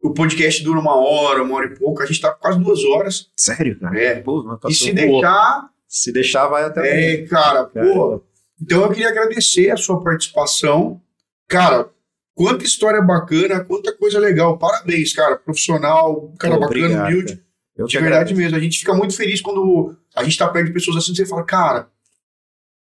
[0.00, 2.00] o podcast dura uma hora, uma hora e pouco.
[2.00, 3.26] A gente tá quase duas horas.
[3.36, 4.00] sério, cara?
[4.00, 4.20] É.
[4.20, 7.14] Pô, E se deixar, Se deixar, vai até.
[7.14, 7.72] é, cara, pô.
[7.72, 8.22] Caramba.
[8.60, 11.00] Então eu queria agradecer a sua participação.
[11.48, 11.88] Cara,
[12.34, 14.58] quanta história bacana, quanta coisa legal.
[14.58, 15.36] Parabéns, cara.
[15.36, 17.32] Profissional, cara Pô, bacana, obrigado, humilde.
[17.36, 17.46] cara.
[17.76, 18.36] Eu De verdade agradeço.
[18.40, 18.56] mesmo.
[18.56, 21.42] A gente fica muito feliz quando a gente tá perto de pessoas assim, você fala,
[21.44, 21.90] cara,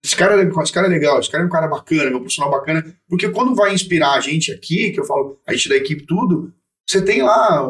[0.04, 2.50] esse cara, é- esse cara é legal, esse cara é um cara bacana, meu profissional
[2.50, 2.84] bacana.
[3.08, 6.52] Porque quando vai inspirar a gente aqui, que eu falo, a gente da equipe tudo,
[6.86, 7.66] você tem lá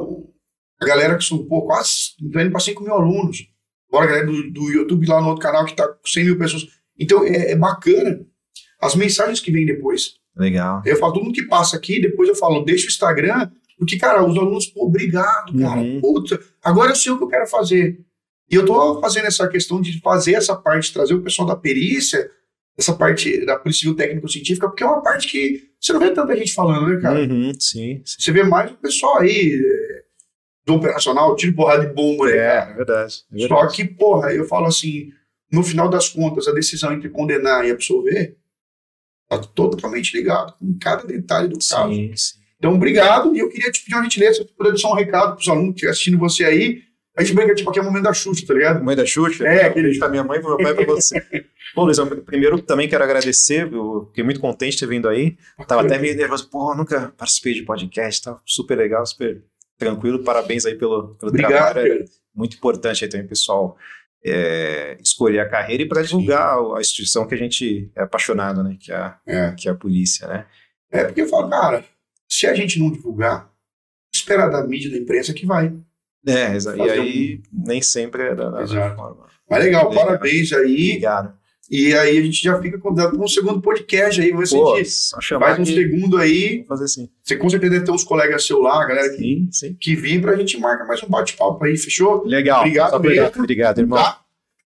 [0.81, 3.47] a galera que são, pô, quase tô indo para 5 mil alunos.
[3.89, 6.37] Fora a galera do, do YouTube lá no outro canal que tá com 100 mil
[6.39, 6.67] pessoas.
[6.99, 8.27] Então é, é bacana
[8.81, 10.17] as mensagens que vêm depois.
[10.37, 10.83] Legal.
[10.85, 14.25] Eu falo, todo mundo que passa aqui, depois eu falo, deixa o Instagram, porque, cara,
[14.25, 15.81] os alunos, pô, obrigado, cara.
[15.81, 16.01] Uhum.
[16.01, 18.01] Puta, agora eu sei o que eu quero fazer.
[18.51, 22.31] E eu tô fazendo essa questão de fazer essa parte, trazer o pessoal da perícia,
[22.77, 26.37] essa parte da Polícia Civil Técnico-Científica, porque é uma parte que você não vê tanta
[26.37, 27.21] gente falando, né, cara?
[27.21, 28.17] Uhum, sim, sim.
[28.19, 30.03] Você vê mais o pessoal aí é,
[30.67, 32.71] do operacional, tiro porrada de bomba, né, É, cara?
[32.71, 33.15] é verdade.
[33.33, 33.77] é Só verdade.
[33.77, 35.11] que, porra, eu falo assim,
[35.53, 38.37] no final das contas, a decisão entre condenar e absolver
[39.43, 41.89] tá totalmente ligado com cada detalhe do caso.
[41.93, 42.39] Sim, sim.
[42.59, 43.35] Então, obrigado.
[43.35, 45.49] E eu queria te pedir uma gentileza, se você puder deixar um recado para os
[45.49, 46.83] alunos que estiverem assistindo você aí.
[47.17, 48.83] A gente brinca, tipo, aqui é o momento da Xuxa, tá ligado?
[48.83, 49.47] Mãe da Xuxa?
[49.47, 51.15] É, aquele- beijo pra minha mãe e pro meu pai e pra você.
[51.77, 55.37] Bom, Luizão, primeiro também quero agradecer, eu fiquei muito contente de ter vindo aí.
[55.69, 59.43] Tava até meio nervoso, pô, nunca participei de podcast, tá super legal, super
[59.79, 60.25] tranquilo.
[60.25, 61.99] Parabéns aí pelo, pelo Obrigado, trabalho.
[61.99, 62.05] cara.
[62.35, 63.77] Muito importante aí também, pessoal,
[64.25, 68.77] é, escolher a carreira e para divulgar a instituição que a gente é apaixonado, né?
[68.81, 69.53] Que é, a- É.
[69.53, 70.47] que é a polícia, né?
[70.91, 71.85] é, porque eu falo, cara,
[72.29, 73.51] se a gente não divulgar,
[74.15, 75.75] espera da mídia, da imprensa que vai.
[76.27, 78.97] É, exa- e aí nem sempre é da, da Exato.
[78.97, 79.27] forma.
[79.51, 80.07] Mas legal, Legal.
[80.07, 80.89] parabéns aí.
[80.91, 81.37] Obrigado.
[81.77, 84.31] E aí a gente já fica convidado para um segundo podcast aí.
[84.33, 86.53] Você Pô, gente só chamar faz um que- segundo aí.
[86.59, 87.09] Vamos fazer assim.
[87.23, 89.75] Você com certeza deve ter uns colegas seus lá, a galera que, Sim, sim.
[89.81, 92.23] que vibra, a gente marca mais um bate-papo aí, fechou?
[92.25, 92.61] Legal.
[92.61, 93.99] Obrigado obrigado, obrigado, irmão.
[93.99, 94.21] Tá?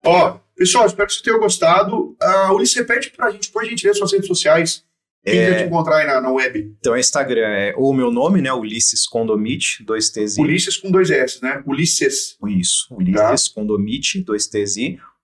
[0.04, 2.16] Ó, pessoal, espero que vocês tenham gostado.
[2.20, 4.82] Uh, Ulisses, repete pra gente, por gentileza, suas redes sociais.
[5.24, 5.54] Quem É.
[5.58, 6.74] te encontrar aí na, na web.
[6.80, 8.52] Então, é Instagram é o meu nome, né?
[8.52, 11.62] Ulisses Condomite, dois e- Ulisses com dois S, né?
[11.66, 12.36] Ulisses.
[12.48, 14.76] Isso, Ulisses Condomite, dois T's.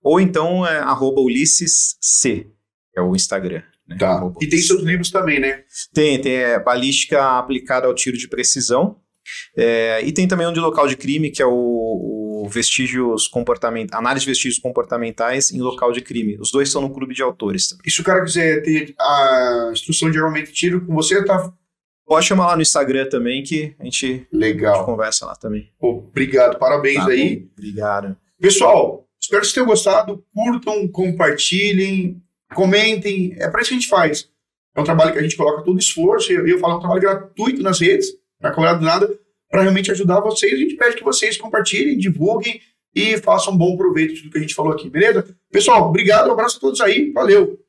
[0.04, 2.46] Ou então é arroba Ulisses C,
[2.94, 3.62] é o Instagram.
[3.88, 3.96] Né?
[3.98, 4.30] Tá.
[4.40, 5.62] E tem seus livros também, né?
[5.92, 8.98] Tem, tem é, balística aplicada ao tiro de precisão.
[9.56, 11.50] É, e tem também um de local de crime, que é o,
[12.44, 16.36] o vestígios comportamentais, análise de vestígios comportamentais em local de crime.
[16.38, 17.68] Os dois são no clube de autores.
[17.68, 17.82] também.
[17.86, 21.50] E se o cara quiser ter a instrução de armamento de tiro com você, tá
[22.06, 24.84] Pode chamar lá no Instagram também, que a gente, a gente legal.
[24.84, 25.70] conversa lá também.
[25.80, 27.36] Pô, obrigado, parabéns Tá aí.
[27.36, 27.46] bom?
[27.56, 28.14] Obrigado.
[28.38, 30.24] Pessoal, espero que vocês tenham gostado.
[30.32, 32.22] Curtam, compartilhem,
[32.54, 33.34] comentem.
[33.38, 34.28] É para isso que a gente faz.
[34.76, 36.32] É um trabalho que a gente coloca todo esforço.
[36.32, 38.08] Eu, eu falo, é um trabalho gratuito nas redes,
[38.40, 39.08] não é cobrado nada,
[39.50, 40.52] para realmente ajudar vocês.
[40.52, 42.60] A gente pede que vocês compartilhem, divulguem
[42.94, 45.26] e façam um bom proveito tudo que a gente falou aqui, beleza?
[45.50, 47.10] Pessoal, obrigado, um abraço a todos aí.
[47.12, 47.63] Valeu!